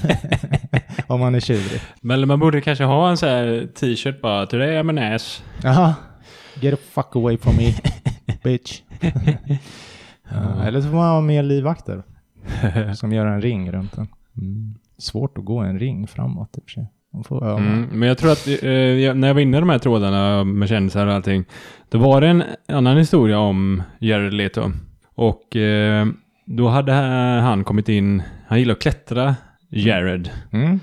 Om 1.08 1.20
man 1.20 1.36
är 1.36 1.40
tjurig. 1.40 1.82
Men 2.02 2.28
man 2.28 2.40
borde 2.40 2.62
kanske 2.62 2.84
ha 2.84 3.10
en 3.10 3.18
sån 3.18 3.30
här 3.30 3.68
t-shirt 3.76 4.22
bara, 4.22 4.46
today 4.46 4.78
I'm 4.78 4.90
an 4.90 5.14
ass. 5.14 5.44
Jaha. 5.64 5.96
Get 6.62 6.80
the 6.80 6.86
fuck 6.92 7.16
away 7.16 7.38
from 7.38 7.56
me, 7.56 7.74
bitch. 8.44 8.82
ja, 10.32 10.64
eller 10.64 10.82
så 10.82 10.88
får 10.88 10.96
man 10.96 11.10
ha 11.10 11.22
mer 11.22 11.44
livvakter. 11.44 12.04
Som 12.96 13.12
gör 13.12 13.26
en 13.26 13.42
ring 13.42 13.72
runt 13.72 13.96
den. 13.96 14.08
Mm. 14.38 14.74
Svårt 14.98 15.38
att 15.38 15.46
gå 15.46 15.58
en 15.60 15.80
ring 15.80 16.08
framåt 16.08 16.58
i 16.58 16.60
och 16.60 16.64
för 16.64 16.72
sig. 16.72 16.88
Mm, 17.42 17.88
men 17.92 18.08
jag 18.08 18.18
tror 18.18 18.32
att 18.32 18.48
eh, 18.48 18.70
jag, 18.72 19.18
när 19.18 19.28
jag 19.28 19.34
var 19.36 19.42
inne 19.42 19.58
i 19.58 19.60
de 19.60 19.70
här 19.70 19.80
trådarna 19.80 20.44
med 20.44 20.70
kändisar 20.70 21.08
och 21.08 21.14
allting, 21.14 21.46
då 21.90 21.98
var 21.98 22.22
det 22.22 22.28
en 22.28 22.44
annan 22.68 22.98
historia 22.98 23.40
om 23.40 23.84
Jared 24.00 24.34
Leto. 24.34 24.72
Och 25.16 25.56
eh, 25.56 26.08
då 26.46 26.68
hade 26.68 26.92
han 26.92 27.64
kommit 27.64 27.90
in, 27.90 28.24
han 28.50 28.60
gillar 28.60 28.74
att 28.74 28.82
klättra, 28.82 29.36
Jared. 29.70 30.30
Mm. 30.52 30.80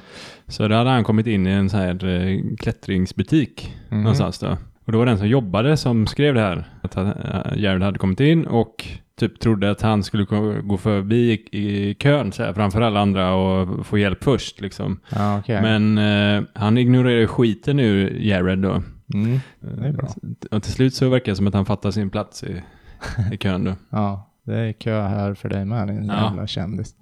Så 0.48 0.68
då 0.68 0.74
hade 0.74 0.90
han 0.90 1.04
kommit 1.04 1.26
in 1.26 1.46
i 1.46 1.50
en 1.50 1.70
sån 1.70 1.80
här 1.80 2.04
eh, 2.04 2.40
klättringsbutik 2.58 3.74
Mhm. 3.88 4.00
någonstans 4.02 4.38
då. 4.38 4.56
Och 4.84 4.92
då 4.92 4.98
var 4.98 5.06
det 5.06 5.10
den 5.10 5.18
som 5.18 5.28
jobbade 5.28 5.76
som 5.76 6.06
skrev 6.06 6.34
det 6.34 6.40
här. 6.40 6.64
Att 6.82 6.94
han, 6.94 7.06
eh, 7.06 7.56
Jared 7.62 7.82
hade 7.82 7.98
kommit 7.98 8.20
in 8.20 8.46
och 8.46 8.84
typ 9.18 9.40
trodde 9.40 9.70
att 9.70 9.82
han 9.82 10.02
skulle 10.02 10.24
gå 10.62 10.76
förbi 10.76 11.32
i, 11.52 11.58
i 11.90 11.94
kön 11.94 12.32
så 12.32 12.42
här, 12.42 12.52
framför 12.52 12.80
alla 12.80 13.00
andra 13.00 13.34
och 13.34 13.86
få 13.86 13.98
hjälp 13.98 14.24
först 14.24 14.60
liksom. 14.60 15.00
Ja, 15.08 15.38
okej. 15.38 15.62
Men 15.62 15.98
eh, 15.98 16.42
han 16.54 16.78
ignorerar 16.78 17.20
ju 17.20 17.26
skiten 17.26 17.80
ur 17.80 18.10
Jared 18.20 18.58
då. 18.58 18.82
Mm. 19.14 19.38
Det 19.60 19.86
är 19.88 19.92
bra. 19.92 20.08
Och 20.50 20.62
till 20.62 20.72
slut 20.72 20.94
så 20.94 21.08
verkar 21.08 21.32
det 21.32 21.36
som 21.36 21.46
att 21.46 21.54
han 21.54 21.66
fattar 21.66 21.90
sin 21.90 22.10
plats 22.10 22.44
i, 22.44 22.62
i 23.32 23.36
kön 23.36 23.64
då. 23.64 23.72
Ja, 23.90 24.30
det 24.44 24.54
är 24.58 24.72
kö 24.72 25.02
här 25.02 25.34
för 25.34 25.48
dig 25.48 25.64
med 25.64 25.88
din 25.88 26.04
Ja. 26.06 26.24
jävla 26.28 26.46
kändis. 26.46 26.94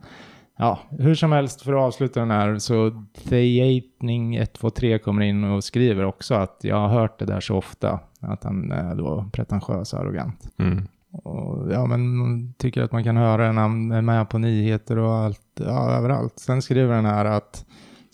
Ja, 0.58 0.78
hur 0.90 1.14
som 1.14 1.32
helst 1.32 1.62
för 1.62 1.72
att 1.72 1.82
avsluta 1.82 2.20
den 2.20 2.30
här 2.30 2.58
så 2.58 3.04
Theapning 3.28 4.36
123 4.36 4.98
kommer 4.98 5.22
in 5.22 5.44
och 5.44 5.64
skriver 5.64 6.04
också 6.04 6.34
att 6.34 6.60
jag 6.62 6.76
har 6.76 6.88
hört 6.88 7.18
det 7.18 7.24
där 7.24 7.40
så 7.40 7.56
ofta. 7.56 8.00
Att 8.20 8.44
han 8.44 8.72
är 8.72 8.94
då 8.94 9.30
pretentiös 9.32 9.92
och 9.92 10.00
arrogant. 10.00 10.48
Mm. 10.58 10.88
Och 11.12 11.72
ja, 11.72 11.86
men 11.86 12.16
man 12.16 12.54
tycker 12.58 12.82
att 12.82 12.92
man 12.92 13.04
kan 13.04 13.16
höra 13.16 13.52
när 13.52 13.62
han 13.62 13.92
är 13.92 14.02
med 14.02 14.28
på 14.28 14.38
nyheter 14.38 14.98
och 14.98 15.14
allt, 15.14 15.40
ja, 15.54 15.90
överallt. 15.90 16.38
Sen 16.38 16.62
skriver 16.62 16.94
den 16.94 17.04
här 17.04 17.24
att 17.24 17.64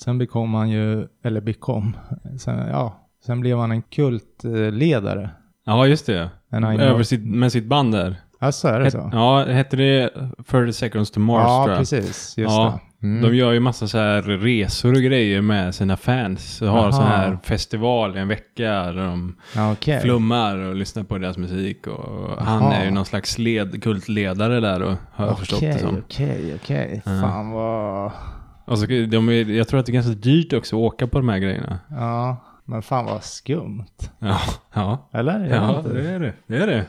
sen 0.03 0.19
bekom 0.19 0.55
han 0.55 0.71
ju, 0.71 1.07
eller 1.23 1.41
bekom, 1.41 1.97
sen, 2.39 2.69
ja, 2.69 3.09
sen 3.27 3.41
blev 3.41 3.59
han 3.59 3.73
en 3.73 3.83
kultledare. 3.83 5.31
Ja, 5.65 5.87
just 5.87 6.07
det. 6.07 6.31
Över 6.53 7.03
sitt, 7.03 7.25
med 7.25 7.53
sitt 7.53 7.67
band 7.67 7.93
där. 7.93 8.17
Alltså 8.43 8.69
är 8.69 8.79
det 8.79 8.85
Het, 8.85 8.93
så? 8.93 9.11
ja, 9.13 9.45
hette 9.45 9.77
det 9.77 10.11
30 10.51 10.73
seconds 10.73 11.11
to 11.11 11.21
Mars 11.21 11.45
ja, 11.47 11.63
tror 11.65 11.71
jag. 11.71 11.79
precis. 11.79 12.39
Just 12.39 12.51
Ja, 12.51 12.81
det. 13.01 13.07
Mm. 13.07 13.23
De 13.23 13.37
gör 13.37 13.53
ju 13.53 13.61
massa 13.61 13.89
så 13.89 13.99
här 13.99 14.23
resor 14.23 14.93
och 14.95 15.01
grejer 15.03 15.41
med 15.41 15.75
sina 15.75 15.97
fans. 15.97 16.59
De 16.59 16.67
har 16.69 16.79
Aha. 16.79 16.93
så 16.93 17.03
här 17.03 17.39
festival 17.43 18.17
i 18.17 18.21
en 18.21 18.29
vecka 18.29 18.71
där 18.73 18.95
de 19.07 19.37
okej. 19.73 20.01
flummar 20.01 20.57
och 20.57 20.75
lyssnar 20.75 21.03
på 21.03 21.19
deras 21.19 21.37
musik. 21.37 21.87
Och 21.87 22.45
han 22.45 22.63
Aha. 22.63 22.73
är 22.73 22.85
ju 22.85 22.91
någon 22.91 23.05
slags 23.05 23.39
led, 23.39 23.83
kultledare 23.83 24.61
där 24.61 24.83
och 24.83 24.95
har 25.13 25.27
jag 25.27 25.39
förstått 25.39 25.61
det 25.61 25.69
Okej, 25.71 25.81
som. 25.81 25.99
okej, 25.99 26.55
okej. 26.63 27.03
Ja. 27.05 27.21
Fan 27.21 27.51
vad... 27.51 28.13
Och 28.65 28.79
så, 28.79 28.87
de 28.87 29.29
är, 29.29 29.51
jag 29.51 29.69
tror 29.69 29.81
att 29.81 29.87
det 29.87 29.93
är 29.93 29.95
ganska 29.95 30.13
dyrt 30.13 30.53
också 30.53 30.77
att 30.77 30.81
åka 30.93 31.07
på 31.07 31.19
de 31.19 31.29
här 31.29 31.39
grejerna. 31.39 31.79
Ja, 31.91 32.37
men 32.65 32.83
fan 32.83 33.05
vad 33.05 33.25
skumt. 33.25 33.85
Ja, 34.19 34.39
ja. 34.75 35.09
Eller? 35.13 35.55
Ja, 35.55 35.83
det 35.93 36.11
är 36.11 36.21
det. 36.21 36.33
Det 36.47 36.57
är 36.57 36.67
det. 36.67 36.85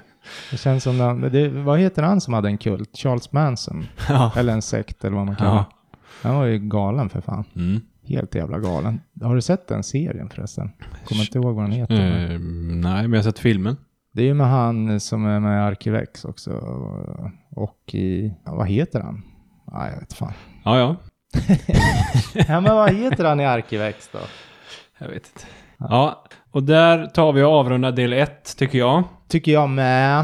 Det 0.51 0.57
känns 0.57 0.83
som 0.83 0.97
den, 0.97 1.21
det, 1.21 1.49
Vad 1.49 1.79
heter 1.79 2.03
han 2.03 2.21
som 2.21 2.33
hade 2.33 2.47
en 2.47 2.57
kult? 2.57 2.97
Charles 2.97 3.31
Manson? 3.31 3.87
Ja. 4.09 4.31
Eller 4.35 4.53
en 4.53 4.61
sekt 4.61 5.05
eller 5.05 5.17
vad 5.17 5.25
man 5.25 5.35
kallar 5.35 5.55
ja. 5.55 5.65
Han 6.21 6.35
var 6.35 6.45
ju 6.45 6.59
galen 6.59 7.09
för 7.09 7.21
fan. 7.21 7.43
Mm. 7.55 7.81
Helt 8.03 8.35
jävla 8.35 8.59
galen. 8.59 9.01
Har 9.21 9.35
du 9.35 9.41
sett 9.41 9.67
den 9.67 9.83
serien 9.83 10.29
förresten? 10.29 10.71
Kommer 11.05 11.21
inte 11.21 11.37
ihåg 11.37 11.55
vad 11.55 11.63
den 11.63 11.71
heter. 11.71 12.31
Eh, 12.31 12.39
nej, 12.39 13.01
men 13.01 13.11
jag 13.11 13.17
har 13.17 13.23
sett 13.23 13.39
filmen. 13.39 13.77
Det 14.13 14.21
är 14.21 14.25
ju 14.25 14.33
med 14.33 14.47
han 14.47 14.99
som 14.99 15.25
är 15.25 15.39
med 15.39 15.57
i 15.57 15.61
Arkivex 15.61 16.25
också. 16.25 16.51
Och 17.49 17.95
i... 17.95 18.33
Vad 18.45 18.67
heter 18.67 18.99
han? 19.01 19.21
Ja, 19.67 19.89
jag 19.89 19.99
vet 19.99 20.13
fan. 20.13 20.33
Ja, 20.63 20.79
ja. 20.79 20.95
ja, 22.33 22.61
men 22.61 22.75
vad 22.75 22.93
heter 22.93 23.25
han 23.25 23.39
i 23.39 23.45
Arkivex 23.45 24.09
då? 24.11 24.19
Jag 24.97 25.07
vet 25.07 25.31
inte. 25.35 25.47
Ja, 25.77 26.23
och 26.51 26.63
där 26.63 27.05
tar 27.05 27.33
vi 27.33 27.43
och 27.43 27.51
avrundar 27.51 27.91
del 27.91 28.13
ett, 28.13 28.57
tycker 28.57 28.77
jag. 28.77 29.03
Tycker 29.27 29.51
jag 29.51 29.69
med. 29.69 30.19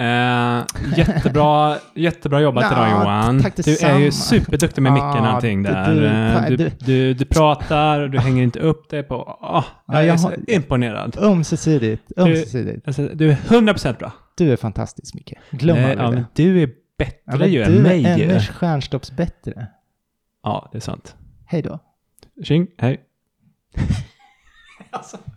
Eh, 0.00 0.64
jättebra, 0.96 1.76
jättebra 1.94 2.40
jobbat 2.40 2.64
Ja, 2.70 2.72
idag 2.88 2.90
Johan. 3.02 3.42
tack 3.42 3.56
du 3.56 3.76
är 3.78 3.98
ju 3.98 4.10
superduktig 4.12 4.82
med 4.82 4.92
micken 4.92 5.08
och 5.08 5.26
allting 5.26 5.62
du- 5.62 5.70
där. 5.70 5.94
du- 5.94 6.06
Eh, 6.06 6.46
Du, 6.48 6.56
du- 6.56 6.70
du, 6.78 7.14
du 7.14 7.24
pratar 7.24 8.00
och 8.00 8.10
du 8.10 8.18
hänger 8.18 8.42
inte 8.42 8.60
upp 8.60 8.88
dig 8.90 9.02
på... 9.02 9.14
Oh, 9.16 9.36
Ja, 9.40 9.64
jag 9.86 10.02
är 10.02 10.06
jag 10.06 10.20
så 10.20 10.32
imponerad. 10.48 11.16
Ömsesidigt. 11.20 12.12
Ömsesidigt. 12.16 12.86
Alltså, 12.86 13.08
du 13.14 13.30
är 13.30 13.34
100% 13.36 13.98
bra. 13.98 14.12
Du 14.36 14.52
är 14.52 14.56
fantastisk 14.56 15.14
Micke. 15.14 15.32
Glöm 15.50 15.76
Eh, 15.76 15.90
aldrig 15.90 16.20
ja, 16.20 16.24
det. 16.34 16.42
du 16.42 16.62
är 16.62 16.70
bättre 16.98 17.16
Ja, 17.24 17.46
ju 17.46 17.64
du 17.64 17.76
än 17.76 17.82
mig 17.82 18.04
är 18.04 18.16
ju. 18.18 18.24
ännu 18.24 18.40
stjärnstopps 18.40 19.10
bättre. 19.12 19.66
Ja, 20.42 20.68
det 20.72 20.78
är 20.78 20.82
sant. 20.82 21.16
Hej 21.46 21.62
då. 21.62 21.78
Tjing, 22.44 22.66
hej. 22.78 23.00
Alltså. 24.90 25.16